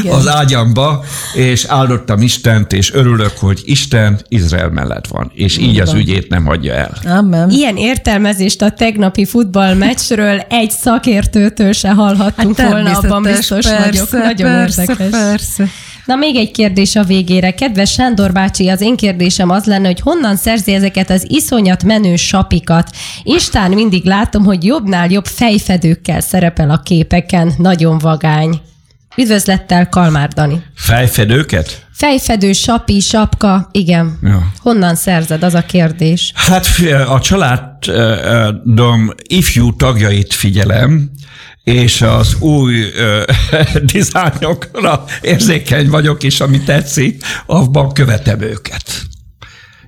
Igen. 0.01 0.13
az 0.15 0.29
ágyamba, 0.29 1.05
és 1.35 1.65
áldottam 1.65 2.21
Istent, 2.23 2.73
és 2.73 2.93
örülök, 2.93 3.33
hogy 3.39 3.63
Isten 3.65 4.21
Izrael 4.29 4.71
mellett 4.71 5.07
van, 5.07 5.31
és 5.35 5.59
így 5.59 5.73
Igen. 5.73 5.87
az 5.87 5.93
ügyét 5.93 6.29
nem 6.29 6.45
hagyja 6.45 6.75
el. 6.75 7.17
Amen. 7.19 7.51
Ilyen 7.51 7.77
értelmezést 7.77 8.63
a 8.63 8.71
tegnapi 8.71 9.25
futballmeccsről 9.25 10.39
egy 10.49 10.71
szakértőtől 10.71 11.73
se 11.73 11.91
hallhattunk 11.91 12.57
hát 12.57 12.71
volna, 12.71 12.99
abban 12.99 13.23
biztos 13.23 13.67
persze, 13.67 13.85
vagyok. 13.85 14.11
Nagyon 14.11 14.51
persze, 14.51 14.81
érdekes. 14.81 15.11
Persze. 15.11 15.69
Na 16.05 16.15
még 16.15 16.37
egy 16.37 16.51
kérdés 16.51 16.97
a 16.97 17.05
végére. 17.05 17.51
Kedves 17.51 17.93
Sándor 17.93 18.33
bácsi, 18.33 18.69
az 18.69 18.81
én 18.81 18.97
kérdésem 18.97 19.51
az 19.51 19.65
lenne, 19.65 19.87
hogy 19.87 20.01
honnan 20.01 20.37
szerzi 20.37 20.73
ezeket 20.73 21.11
az 21.11 21.25
iszonyat 21.29 21.85
menő 21.85 22.17
sapikat. 22.17 22.91
Istán 23.23 23.71
mindig 23.71 24.05
látom, 24.05 24.45
hogy 24.45 24.65
jobbnál 24.65 25.11
jobb 25.11 25.27
fejfedőkkel 25.27 26.21
szerepel 26.21 26.71
a 26.71 26.83
képeken. 26.83 27.53
Nagyon 27.57 27.99
vagány. 27.99 28.61
Üdvözlettel, 29.17 29.89
Kalmár 29.89 30.29
Dani. 30.29 30.63
Fejfedőket? 30.75 31.87
Fejfedő, 31.93 32.53
sapi, 32.53 33.01
sapka, 33.01 33.69
igen. 33.73 34.19
Ja. 34.23 34.53
Honnan 34.59 34.95
szerzed, 34.95 35.43
az 35.43 35.55
a 35.55 35.63
kérdés? 35.63 36.33
Hát 36.35 36.67
a 37.09 37.21
családom 37.21 39.15
ifjú 39.29 39.77
tagjait 39.77 40.35
figyelem, 40.35 41.11
és 41.65 42.03
az 42.03 42.37
új 42.41 42.83
ö, 42.97 43.23
dizájnokra 43.93 45.05
érzékeny 45.21 45.89
vagyok, 45.89 46.23
és 46.23 46.41
ami 46.41 46.61
tetszik, 46.61 47.25
abban 47.47 47.93
követem 47.93 48.41
őket. 48.41 49.03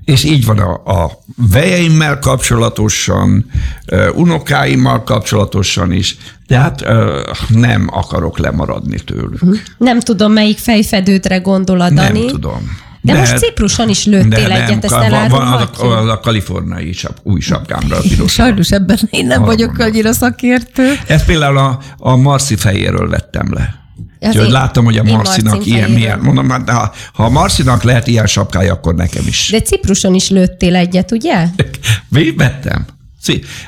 És 0.04 0.24
így 0.24 0.44
van 0.44 0.58
a, 0.58 1.02
a 1.02 1.22
vejeimmel 1.36 2.18
kapcsolatosan, 2.18 3.50
ö, 3.86 4.08
unokáimmal 4.10 5.02
kapcsolatosan 5.02 5.92
is, 5.92 6.16
tehát 6.46 6.82
ö, 6.82 7.22
nem 7.48 7.88
akarok 7.92 8.38
lemaradni 8.38 8.98
tőlük. 8.98 9.40
Nem 9.78 10.00
tudom, 10.00 10.32
melyik 10.32 10.58
fejfedőtre 10.58 11.36
gondol 11.36 11.80
a 11.80 11.90
Dani. 11.90 12.18
Nem 12.18 12.28
tudom. 12.28 12.82
De, 13.04 13.12
de 13.12 13.18
most 13.18 13.38
Cipruson 13.38 13.88
is 13.88 14.04
lőttél 14.04 14.48
de 14.48 14.64
egyet, 14.64 14.84
ezt 14.84 14.94
van, 14.94 15.28
van 15.28 15.52
az, 15.52 15.80
a, 15.80 15.98
az 15.98 16.08
a 16.08 16.20
kaliforniai 16.20 16.92
sap, 16.92 17.18
új 17.22 17.40
sapkámra. 17.40 17.96
Sajnos 18.26 18.70
ebben 18.70 18.98
én 19.10 19.26
nem 19.26 19.42
vagyok 19.42 19.78
annyira 19.78 20.12
szakértő. 20.12 20.92
Ezt 21.06 21.26
például 21.26 21.58
a, 21.58 21.78
a 21.98 22.16
Marci 22.16 22.56
fejéről 22.56 23.08
vettem 23.08 23.52
le. 23.52 23.82
Úgyhogy 24.20 24.50
látom, 24.50 24.84
hogy 24.84 24.98
a 24.98 25.02
Marcinak 25.02 25.66
ilyen 25.66 25.90
milyen. 25.90 26.18
Mondom, 26.18 26.50
hát, 26.50 26.70
ha, 26.70 26.92
ha 27.12 27.24
a 27.24 27.28
Marcinak 27.28 27.82
lehet 27.82 28.06
ilyen 28.06 28.26
sapkája, 28.26 28.72
akkor 28.72 28.94
nekem 28.94 29.26
is. 29.26 29.48
De 29.50 29.60
Cipruson 29.60 30.14
is 30.14 30.28
lőttél 30.28 30.76
egyet, 30.76 31.12
ugye? 31.12 31.46
Mi 32.08 32.34
vettem? 32.36 32.86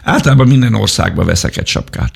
Általában 0.02 0.46
minden 0.48 0.74
országban 0.74 1.26
veszek 1.26 1.56
egy 1.56 1.66
sapkát. 1.66 2.12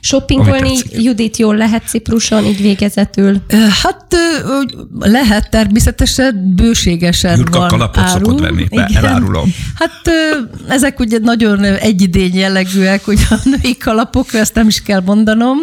Shoppingolni 0.00 0.76
Judit 0.90 1.36
jól 1.36 1.56
lehet 1.56 1.88
Cipruson, 1.88 2.44
így 2.44 2.60
végezetül? 2.60 3.42
Hát 3.82 4.16
lehet 4.98 5.50
természetesen, 5.50 6.52
bőségesen 6.56 7.36
Jurka 7.36 7.58
van 7.58 7.68
kalapot 7.68 7.98
áru. 7.98 8.24
szokott 8.24 8.40
venni, 8.40 8.66
be, 8.70 8.90
elárulom. 8.94 9.54
Hát 9.74 10.00
ezek 10.68 11.00
ugye 11.00 11.18
nagyon 11.18 11.64
egyidény 11.64 12.34
jellegűek, 12.34 13.04
hogy 13.04 13.18
a 13.30 13.34
női 13.44 13.76
kalapok, 13.76 14.34
ezt 14.34 14.54
nem 14.54 14.66
is 14.66 14.82
kell 14.82 15.02
mondanom. 15.04 15.56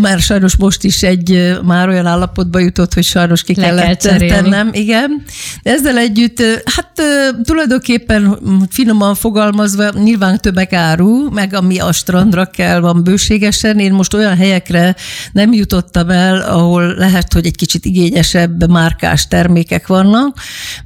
Már 0.00 0.18
sajnos 0.18 0.56
most 0.56 0.84
is 0.84 1.02
egy 1.02 1.58
már 1.62 1.88
olyan 1.88 2.06
állapotba 2.06 2.58
jutott, 2.58 2.94
hogy 2.94 3.04
sajnos 3.04 3.42
ki 3.42 3.54
Le 3.56 3.66
kellett 3.66 4.02
kell 4.02 4.18
tennem. 4.18 4.70
Igen. 4.72 5.24
De 5.62 5.70
ezzel 5.70 5.98
együtt, 5.98 6.42
hát 6.64 7.02
tulajdonképpen 7.42 8.38
finoman 8.70 9.14
fogalmazva 9.14 9.90
nyilván 10.02 10.40
többek 10.40 10.72
áru, 10.72 11.30
meg 11.30 11.54
ami 11.54 11.78
a 11.78 11.92
strandra 11.92 12.44
kell, 12.44 12.80
van 12.80 13.04
bőségesen. 13.04 13.78
Én 13.78 13.92
most 13.92 14.14
olyan 14.14 14.36
helyekre 14.36 14.94
nem 15.32 15.52
jutottam 15.52 16.10
el, 16.10 16.40
ahol 16.40 16.94
lehet, 16.94 17.32
hogy 17.32 17.46
egy 17.46 17.56
kicsit 17.56 17.84
igényesebb 17.84 18.70
márkás 18.70 19.28
termékek 19.28 19.86
vannak. 19.86 20.38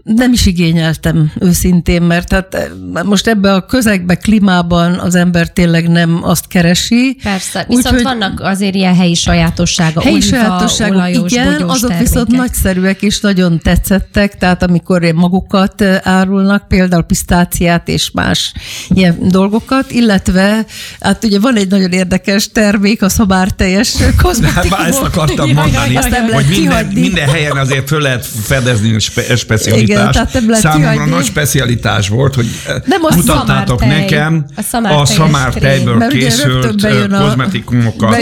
Nem 0.02 0.32
is 0.32 0.46
igényeltem 0.46 1.32
őszintén, 1.40 2.02
mert 2.02 2.32
hát 2.32 2.70
most 3.04 3.26
ebbe 3.26 3.52
a 3.54 3.66
közegbe, 3.66 4.14
klímában 4.14 4.94
az 4.94 5.14
ember 5.14 5.52
tényleg 5.52 5.88
nem 5.88 6.20
azt 6.22 6.46
keresi. 6.46 7.16
Persze, 7.22 7.64
viszont 7.68 7.96
Úgy, 7.96 8.02
vannak 8.02 8.40
azért 8.40 8.76
ilyen 8.78 8.96
helyi 8.96 9.14
sajátossága, 9.14 10.00
helyi 10.00 10.20
sajátosságok, 10.20 10.94
olajos, 10.94 11.32
igen, 11.32 11.62
azok 11.62 11.88
termékek. 11.90 11.98
viszont 11.98 12.30
nagyszerűek 12.30 13.02
és 13.02 13.20
nagyon 13.20 13.58
tetszettek, 13.58 14.38
tehát 14.38 14.62
amikor 14.62 15.02
magukat 15.14 15.82
árulnak, 16.02 16.68
például 16.68 17.02
pisztáciát 17.02 17.88
és 17.88 18.10
más 18.10 18.52
ilyen 18.88 19.16
dolgokat, 19.20 19.90
illetve 19.90 20.64
hát 21.00 21.24
ugye 21.24 21.40
van 21.40 21.56
egy 21.56 21.68
nagyon 21.68 21.92
érdekes 21.92 22.48
termék, 22.52 23.02
a 23.02 23.08
teljes 23.56 23.94
kozmetikum. 24.22 24.70
Hát 24.70 24.88
ezt 24.88 25.02
akartam 25.02 25.52
mondani, 25.52 25.94
hogy 26.32 26.46
minden, 26.48 26.86
minden 26.86 27.28
helyen 27.28 27.56
azért 27.56 27.88
föl 27.88 28.00
lehet 28.00 28.26
fedezni 28.42 28.94
a 28.94 28.98
spe- 28.98 29.36
specialitást. 29.38 30.34
Igen, 30.34 30.54
Számomra 30.54 31.06
nagy 31.06 31.24
specialitás 31.24 32.08
volt, 32.08 32.34
hogy 32.34 32.46
Nem 32.84 33.00
mutattátok 33.16 33.86
nekem 33.86 34.44
a 34.82 35.06
szamártejből 35.06 36.06
készült 36.08 36.86
kozmetikumokat, 37.18 38.16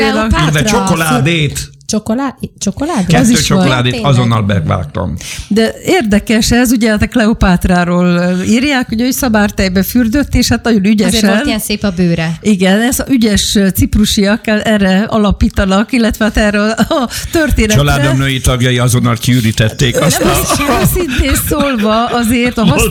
illetve 0.51 0.62
csokoládét 0.70 1.76
Csokolád, 1.86 2.34
csokoládé? 2.58 3.04
Kettő 3.12 3.32
az 3.32 3.42
csokoládét 3.42 3.98
azonnal 4.02 4.42
bevágtam. 4.42 5.16
De 5.48 5.74
érdekes 5.84 6.50
ez, 6.50 6.72
ugye 6.72 6.92
a 6.92 6.98
Kleopátráról 6.98 8.36
írják, 8.46 8.88
hogy 8.88 9.00
ő 9.00 9.10
szabártejbe 9.10 9.82
fürdött, 9.82 10.34
és 10.34 10.48
hát 10.48 10.64
nagyon 10.64 10.84
ügyesen. 10.84 11.14
Azért 11.14 11.32
volt 11.32 11.46
ilyen 11.46 11.58
szép 11.58 11.82
a 11.82 11.90
bőre. 11.90 12.32
Igen, 12.40 12.80
ez 12.80 12.98
a 12.98 13.04
ügyes 13.08 13.58
ciprusiak 13.74 14.46
erre 14.46 15.02
alapítanak, 15.08 15.92
illetve 15.92 16.24
hát 16.24 16.36
erre 16.36 16.70
a 16.70 17.08
történetre. 17.32 17.76
Családom 17.76 18.18
női 18.18 18.40
tagjai 18.40 18.78
azonnal 18.78 19.16
kiürítették 19.16 20.00
azt 20.00 20.22
a... 20.22 20.34
Szintén 20.94 21.34
szólva 21.48 22.04
azért 22.04 22.58
a, 22.58 22.64
hasz... 22.64 22.84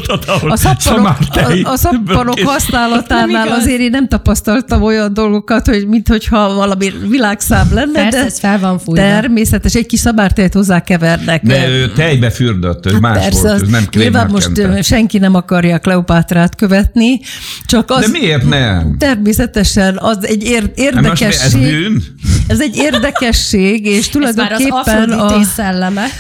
a 0.48 0.58
szappanok, 0.58 1.18
a, 1.64 1.72
a 1.72 1.78
szappanok 1.78 2.40
használatánál 2.40 3.48
azért 3.48 3.80
én 3.80 3.90
nem 3.90 4.08
tapasztaltam 4.08 4.82
olyan 4.82 5.14
dolgokat, 5.14 5.66
hogy 5.66 5.88
minthogyha 5.88 6.54
valami 6.54 6.92
világszám 7.10 7.68
lenne. 7.74 8.02
Persze, 8.02 8.20
de... 8.20 8.26
ez 8.26 8.40
fel 8.40 8.60
van 8.60 8.80
fújva. 8.86 9.02
Természetes, 9.02 9.76
egy 9.76 9.86
kis 9.86 10.00
szabártejet 10.00 10.54
hozzákevernek. 10.54 11.44
De 11.44 11.68
ő 11.68 11.92
tejbe 11.92 12.30
fürdött, 12.30 12.86
ő 12.86 12.92
hát 12.92 13.02
más 13.02 13.24
persze, 13.24 13.42
volt, 13.42 13.62
ő 13.62 13.66
nem 13.70 13.88
Nyilván 13.92 14.30
most 14.30 14.52
kente. 14.52 14.82
senki 14.82 15.18
nem 15.18 15.36
akarja 15.36 15.80
Kleopátrát 15.80 16.56
követni, 16.56 17.20
csak 17.66 17.92
az... 17.92 18.00
De 18.00 18.20
miért 18.20 18.50
nem? 18.50 18.96
Természetesen 18.98 19.98
az 19.98 20.28
egy 20.28 20.44
ér- 20.44 20.72
érdekesség. 20.76 21.42
Ez 21.42 21.54
bűn? 21.54 22.04
Ez 22.48 22.60
egy 22.60 22.76
érdekesség, 22.76 23.86
és 23.86 24.10
tulajdonképpen 24.10 24.78
ez 25.02 25.08
már 25.08 25.10
az 25.10 25.32
a... 25.32 25.44
szelleme. 25.44 26.04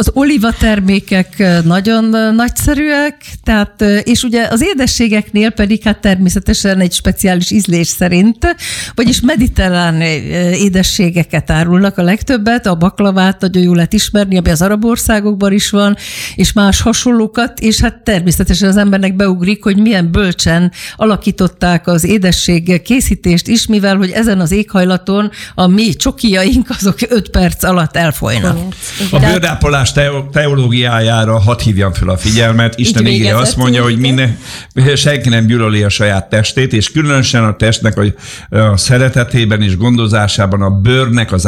Az 0.00 0.10
oliva 0.14 0.52
termékek 0.52 1.42
nagyon 1.64 2.34
nagyszerűek, 2.34 3.14
tehát, 3.42 3.84
és 4.02 4.22
ugye 4.22 4.46
az 4.50 4.62
édességeknél 4.62 5.50
pedig 5.50 5.82
hát 5.82 6.00
természetesen 6.00 6.80
egy 6.80 6.92
speciális 6.92 7.50
ízlés 7.50 7.86
szerint, 7.86 8.56
vagyis 8.94 9.20
mediterrán 9.20 10.00
édességeket 10.52 11.50
árulnak 11.50 11.98
a 11.98 12.02
legtöbbet, 12.08 12.66
a 12.66 12.74
baklavát 12.74 13.40
nagyon 13.40 13.62
jól 13.62 13.74
lehet 13.74 13.92
ismerni, 13.92 14.38
ami 14.38 14.50
az 14.50 14.62
arab 14.62 14.84
országokban 14.84 15.52
is 15.52 15.70
van, 15.70 15.96
és 16.34 16.52
más 16.52 16.80
hasonlókat, 16.80 17.60
és 17.60 17.80
hát 17.80 18.02
természetesen 18.02 18.68
az 18.68 18.76
embernek 18.76 19.16
beugrik, 19.16 19.62
hogy 19.62 19.76
milyen 19.76 20.12
bölcsen 20.12 20.72
alakították 20.96 21.86
az 21.86 22.04
édesség 22.04 22.82
készítést 22.82 23.48
is, 23.48 23.66
mivel 23.66 23.96
hogy 23.96 24.10
ezen 24.10 24.40
az 24.40 24.52
éghajlaton 24.52 25.30
a 25.54 25.66
mi 25.66 25.94
csokijaink 25.94 26.70
azok 26.78 26.96
öt 27.08 27.28
perc 27.28 27.64
alatt 27.64 27.96
elfolynak. 27.96 28.58
A 29.10 29.18
bőrdápolás 29.18 29.92
vallás 29.94 30.28
teológiájára 30.32 31.40
hadd 31.40 31.60
hívjam 31.60 31.92
fel 31.92 32.08
a 32.08 32.16
figyelmet. 32.16 32.78
Isten 32.78 33.06
ígé 33.06 33.30
azt 33.30 33.56
mondja, 33.56 33.82
hogy 33.82 33.98
minden, 33.98 34.38
senki 34.94 35.28
nem 35.28 35.46
gyűlöli 35.46 35.82
a 35.82 35.88
saját 35.88 36.28
testét, 36.28 36.72
és 36.72 36.90
különösen 36.90 37.44
a 37.44 37.56
testnek 37.56 37.98
a, 37.98 38.04
a 38.56 38.76
szeretetében 38.76 39.62
és 39.62 39.76
gondozásában 39.76 40.62
a 40.62 40.70
bőrnek 40.70 41.32
az 41.32 41.46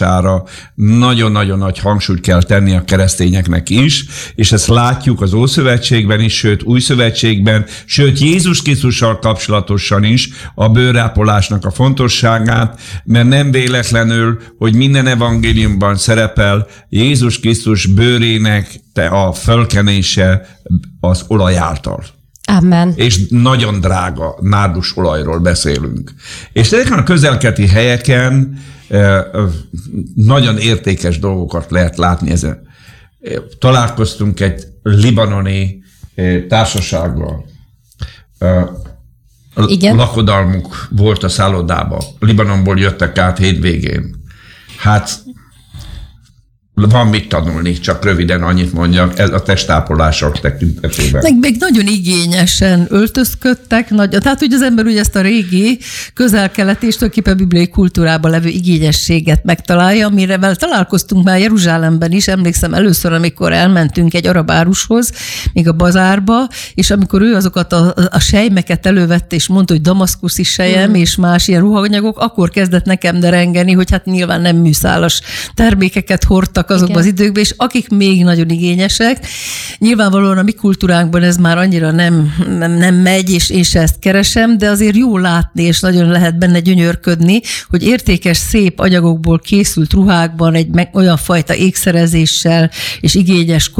ápolására 0.00 0.44
nagyon-nagyon 0.74 1.58
nagy 1.58 1.78
hangsúlyt 1.78 2.20
kell 2.20 2.42
tenni 2.42 2.74
a 2.74 2.84
keresztényeknek 2.84 3.70
is, 3.70 4.04
és 4.34 4.52
ezt 4.52 4.66
látjuk 4.66 5.20
az 5.20 5.32
Ószövetségben 5.32 6.20
is, 6.20 6.36
sőt 6.36 6.62
Új 6.62 6.80
Szövetségben, 6.80 7.64
sőt 7.84 8.18
Jézus 8.18 8.62
Krisztussal 8.62 9.18
kapcsolatosan 9.18 10.04
is 10.04 10.28
a 10.54 10.68
bőrápolásnak 10.68 11.64
a 11.64 11.70
fontosságát, 11.70 12.80
mert 13.04 13.28
nem 13.28 13.50
véletlenül, 13.50 14.40
hogy 14.58 14.74
minden 14.74 15.06
evangéliumban 15.06 15.96
szerepel 15.96 16.66
Jézus 16.88 17.40
Krisztus 17.40 17.86
bőrének 17.86 18.80
a 19.10 19.32
fölkenése 19.32 20.58
az 21.00 21.24
olaj 21.28 21.56
által. 21.56 22.13
Amen. 22.46 22.92
És 22.96 23.28
nagyon 23.28 23.80
drága 23.80 24.36
nárdus 24.40 24.96
olajról 24.96 25.38
beszélünk. 25.38 26.12
És 26.52 26.72
ezeken 26.72 26.98
a 26.98 27.02
közelketi 27.02 27.66
helyeken 27.66 28.58
nagyon 30.14 30.58
értékes 30.58 31.18
dolgokat 31.18 31.70
lehet 31.70 31.96
látni 31.96 32.30
ezen. 32.30 32.62
Találkoztunk 33.58 34.40
egy 34.40 34.64
libanoni 34.82 35.82
társasággal. 36.48 37.44
Igen? 39.66 39.96
Lakodalmuk 39.96 40.88
volt 40.90 41.22
a 41.22 41.28
szállodába. 41.28 42.04
Libanonból 42.18 42.78
jöttek 42.78 43.18
át 43.18 43.38
hétvégén. 43.38 44.22
Hát 44.76 45.23
van 46.74 47.06
mit 47.06 47.28
tanulni, 47.28 47.78
csak 47.78 48.04
röviden 48.04 48.42
annyit 48.42 48.72
mondjak, 48.72 49.18
ez 49.18 49.30
a 49.30 49.42
testápolások 49.42 50.40
tekintetében. 50.40 51.22
Meg 51.22 51.38
még 51.38 51.56
nagyon 51.58 51.86
igényesen 51.86 52.86
öltözködtek, 52.88 53.90
nagy, 53.90 54.08
tehát 54.08 54.38
hogy 54.38 54.52
az 54.52 54.62
ember 54.62 54.84
ugye 54.84 55.00
ezt 55.00 55.16
a 55.16 55.20
régi 55.20 55.78
közel-kelet 56.14 56.82
és 56.82 56.94
tulajdonképpen 56.94 57.36
bibliai 57.36 57.68
kultúrában 57.68 58.30
levő 58.30 58.48
igényességet 58.48 59.44
megtalálja, 59.44 60.06
amire 60.06 60.38
találkoztunk 60.54 61.24
már 61.24 61.38
Jeruzsálemben 61.38 62.12
is, 62.12 62.28
emlékszem 62.28 62.74
először, 62.74 63.12
amikor 63.12 63.52
elmentünk 63.52 64.14
egy 64.14 64.26
arab 64.26 64.50
árushoz, 64.50 65.12
még 65.52 65.68
a 65.68 65.72
bazárba, 65.72 66.48
és 66.74 66.90
amikor 66.90 67.22
ő 67.22 67.34
azokat 67.34 67.72
a, 67.72 67.94
a 68.10 68.18
sejmeket 68.18 68.86
elővette, 68.86 69.36
és 69.36 69.48
mondta, 69.48 69.72
hogy 69.72 69.82
damaszkuszi 69.82 70.42
sejem 70.42 70.90
mm. 70.90 70.94
és 70.94 71.16
más 71.16 71.48
ilyen 71.48 71.60
ruhanyagok, 71.60 72.18
akkor 72.18 72.50
kezdett 72.50 72.84
nekem 72.84 73.20
derengeni, 73.20 73.72
hogy 73.72 73.90
hát 73.90 74.04
nyilván 74.04 74.40
nem 74.40 74.56
műszálas 74.56 75.20
termékeket 75.54 76.24
hordtak 76.24 76.62
voltak 76.66 76.70
azokban 76.70 77.02
Igen. 77.02 77.14
az 77.14 77.20
időkben, 77.20 77.42
és 77.42 77.54
akik 77.56 77.88
még 77.88 78.24
nagyon 78.24 78.48
igényesek. 78.48 79.26
Nyilvánvalóan 79.78 80.38
a 80.38 80.42
mi 80.42 80.52
kultúránkban 80.52 81.22
ez 81.22 81.36
már 81.36 81.58
annyira 81.58 81.90
nem, 81.90 82.34
nem, 82.58 82.72
nem 82.72 82.94
megy, 82.94 83.30
és 83.30 83.50
én 83.50 83.62
se 83.62 83.80
ezt 83.80 83.98
keresem, 83.98 84.58
de 84.58 84.68
azért 84.68 84.96
jó 84.96 85.18
látni, 85.18 85.62
és 85.62 85.80
nagyon 85.80 86.08
lehet 86.08 86.38
benne 86.38 86.60
gyönyörködni, 86.60 87.40
hogy 87.68 87.82
értékes, 87.82 88.36
szép 88.36 88.80
anyagokból 88.80 89.38
készült 89.38 89.92
ruhákban 89.92 90.54
egy 90.54 90.68
meg, 90.68 90.90
olyan 90.92 91.16
fajta 91.16 91.54
ékszerezéssel 91.54 92.70
és 93.00 93.14
igényes 93.14 93.70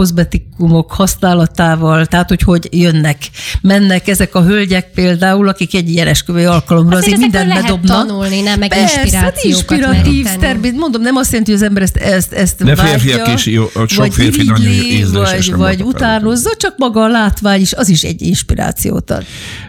kozmetikumok 0.56 0.92
használatával, 0.92 2.06
tehát 2.06 2.28
hogy 2.28 2.42
hogy 2.42 2.68
jönnek, 2.70 3.16
mennek 3.60 4.08
ezek 4.08 4.34
a 4.34 4.42
hölgyek 4.42 4.90
például, 4.94 5.48
akik 5.48 5.74
egy 5.74 5.90
ilyen 5.90 6.06
esküvői 6.06 6.44
alkalomra 6.44 6.96
azért, 6.96 7.06
azért 7.06 7.20
mindent 7.20 7.48
lehet 7.48 7.62
bedobnak. 7.62 8.06
tanulni, 8.06 8.40
nem? 8.40 8.58
Meg 8.58 8.68
Persze, 8.68 9.00
inspirációkat 9.00 9.44
inspiratív 9.44 10.26
természet. 10.40 10.78
Mondom, 10.78 11.02
nem 11.02 11.16
azt 11.16 11.30
jelenti, 11.30 11.50
hogy 11.50 11.60
az 11.60 11.66
ember 11.66 11.82
ezt, 11.82 11.96
ezt, 11.96 12.32
ezt 12.32 12.64
de 12.64 12.76
férfiak 12.76 13.34
is, 13.34 13.46
jó, 13.46 13.66
sok 13.86 13.96
vagy 13.96 14.14
férfi 14.14 14.42
nagyon 14.42 14.72
ízléses. 14.72 15.46
Vagy, 15.46 15.58
vagy 15.58 15.82
utánozza, 15.82 16.50
csak 16.56 16.74
maga 16.76 17.02
a 17.02 17.08
látvány 17.08 17.60
is, 17.60 17.72
az 17.72 17.88
is 17.88 18.02
egy 18.02 18.22
inspirációt 18.22 19.10
ad. 19.10 19.24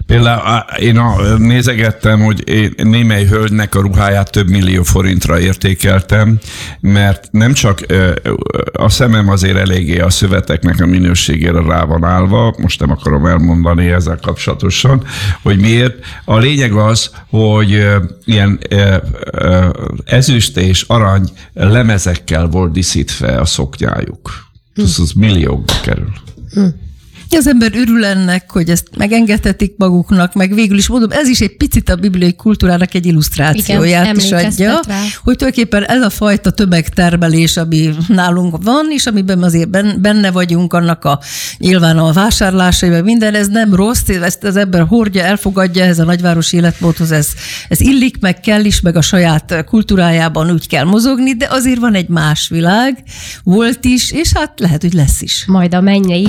Például 0.06 0.66
én 0.80 0.98
a, 0.98 1.38
nézegettem, 1.38 2.20
hogy 2.22 2.50
én 2.50 2.74
némely 2.76 3.26
hölgynek 3.26 3.76
a 3.76 3.82
ruháját 3.82 4.32
több 4.32 4.50
millió 4.50 4.84
forintra 4.84 5.40
értékeltem, 5.40 6.40
mert 6.80 7.28
nem 7.32 7.54
csak 7.54 7.80
a 8.74 8.90
szemem 8.90 9.30
azért 9.30 9.58
eléggé 9.58 10.00
a 10.00 10.10
szöveteknek 10.10 10.82
a 10.82 10.86
minőségére 10.86 11.62
rá 11.62 11.84
van 11.84 12.04
állva, 12.04 12.56
most 12.58 12.80
nem 12.80 12.92
akarom 12.92 13.26
elmondani 13.26 13.88
ezzel 13.88 14.20
kapcsolatosan, 14.22 15.04
hogy 15.42 15.60
miért. 15.60 16.06
A 16.26 16.38
lényeg 16.38 16.74
az, 16.74 17.10
hogy 17.30 17.88
ilyen 18.26 18.60
ezüst 20.06 20.58
és 20.58 20.82
arany 20.88 21.30
lemezekkel 21.54 22.48
volt 22.48 22.72
díszítve 22.72 23.40
a 23.40 23.46
szoknyájuk. 23.46 24.46
Ez 24.76 24.96
az 25.00 25.12
milliókba 25.12 25.74
kerül. 25.82 26.14
Hm. 26.54 26.66
Az 27.30 27.48
ember 27.48 27.72
örül 27.76 28.06
ennek, 28.06 28.52
hogy 28.52 28.70
ezt 28.70 28.88
megengedhetik 28.98 29.74
maguknak, 29.78 30.34
meg 30.34 30.54
végül 30.54 30.78
is 30.78 30.88
mondom, 30.88 31.12
ez 31.12 31.28
is 31.28 31.40
egy 31.40 31.58
picit 31.58 31.90
a 31.90 31.96
bibliai 31.96 32.36
kultúrának 32.36 32.94
egy 32.94 33.06
illusztrációját 33.06 34.04
Igen, 34.04 34.16
is 34.16 34.32
adja, 34.32 34.80
rá. 34.88 35.00
hogy 35.24 35.36
tulajdonképpen 35.36 35.84
ez 35.84 36.02
a 36.02 36.10
fajta 36.10 36.52
tömegtermelés, 36.52 37.58
ami 37.58 37.90
nálunk 38.08 38.64
van, 38.64 38.86
és 38.90 39.06
amiben 39.06 39.44
azért 39.44 40.00
benne 40.00 40.32
vagyunk, 40.32 40.74
annak 40.74 41.06
a 41.06 41.20
nyilván 41.58 41.98
a 41.98 42.12
vásárlásai, 42.12 42.90
vagy 42.90 43.04
minden, 43.04 43.34
ez 43.34 43.48
nem 43.48 43.76
rossz, 43.76 44.08
ezt 44.08 44.44
az 44.44 44.56
ember 44.56 44.86
hordja, 44.88 45.24
elfogadja 45.24 45.84
ez 45.84 46.00
a 46.00 46.04
nagyvárosi 46.04 46.58
életmódhoz, 46.58 47.12
ez, 47.12 47.28
ez 47.70 47.80
illik, 47.80 48.20
meg 48.20 48.40
kell 48.40 48.66
is, 48.66 48.82
meg 48.82 48.96
a 48.96 49.02
saját 49.02 49.64
kultúrájában 49.66 50.52
úgy 50.52 50.68
kell 50.68 50.86
mozogni, 50.86 51.34
de 51.36 51.48
azért 51.50 51.80
van 51.80 51.94
egy 51.94 52.08
más 52.08 52.48
világ, 52.50 53.04
volt 53.44 53.86
is, 53.86 54.12
és 54.12 54.32
hát 54.34 54.60
lehet, 54.60 54.82
hogy 54.82 54.94
lesz 54.94 55.22
is. 55.22 55.44
Majd 55.48 55.74
a 55.74 55.82
mennyei 55.82 56.28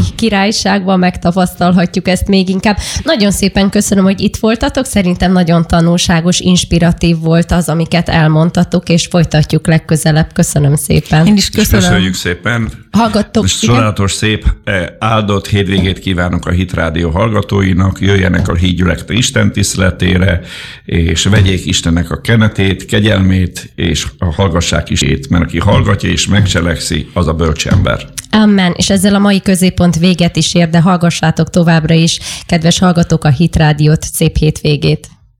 királyságban 0.87 0.99
megtapasztalhatjuk 0.99 2.09
ezt 2.09 2.29
még 2.29 2.49
inkább. 2.49 2.77
Nagyon 3.03 3.31
szépen 3.31 3.71
köszönöm, 3.71 4.05
hogy 4.05 4.21
itt 4.21 4.37
voltatok, 4.37 4.85
szerintem 4.85 5.33
nagyon 5.33 5.67
tanulságos, 5.67 6.41
inspiratív 6.41 7.19
volt 7.19 7.53
az, 7.53 7.69
amiket 7.69 8.09
elmondtatok, 8.09 8.89
és 8.89 9.07
folytatjuk 9.07 9.67
legközelebb. 9.67 10.33
Köszönöm 10.33 10.77
szépen. 10.77 11.27
Én 11.27 11.37
is 11.37 11.51
köszönöm. 11.51 11.81
És 11.81 11.87
köszönjük 11.87 12.15
szépen. 12.15 12.86
Hallgattok. 12.97 13.47
Csodálatos, 13.47 14.13
szép, 14.13 14.45
eh, 14.65 14.87
áldott 14.99 15.47
hétvégét 15.47 15.99
kívánok 15.99 16.47
a 16.47 16.51
Hit 16.51 16.73
Rádió 16.73 17.11
hallgatóinak, 17.11 18.01
jöjjenek 18.01 18.49
a 18.49 18.55
hídgyülekte 18.55 19.15
Isten 19.15 19.53
tiszteletére, 19.53 20.41
és 20.85 21.25
vegyék 21.25 21.67
Istennek 21.67 22.11
a 22.11 22.21
kenetét, 22.21 22.87
kegyelmét, 22.87 23.73
és 23.75 24.07
hallgassák 24.37 24.91
is 24.91 25.03
ét, 25.03 25.29
mert 25.29 25.45
aki 25.45 25.59
hallgatja 25.59 26.11
és 26.11 26.27
megcselekszi, 26.27 27.09
az 27.13 27.29
a 27.29 27.33
bölcsember. 27.33 28.07
Amen. 28.31 28.75
És 28.77 28.91
ezzel 28.91 29.15
a 29.15 29.19
mai 29.19 29.41
középpont 29.41 29.97
véget 29.99 30.37
is 30.37 30.55
ér, 30.55 30.71
de 30.71 30.81
hallgassátok 30.81 31.51
továbbra 31.51 31.95
is, 31.95 32.19
kedves 32.47 32.79
hallgatók, 32.79 33.25
a 33.25 33.31
Hit 33.31 33.57
Rádiót. 33.57 34.03
Szép 34.03 34.37
hétvégét! 34.37 35.16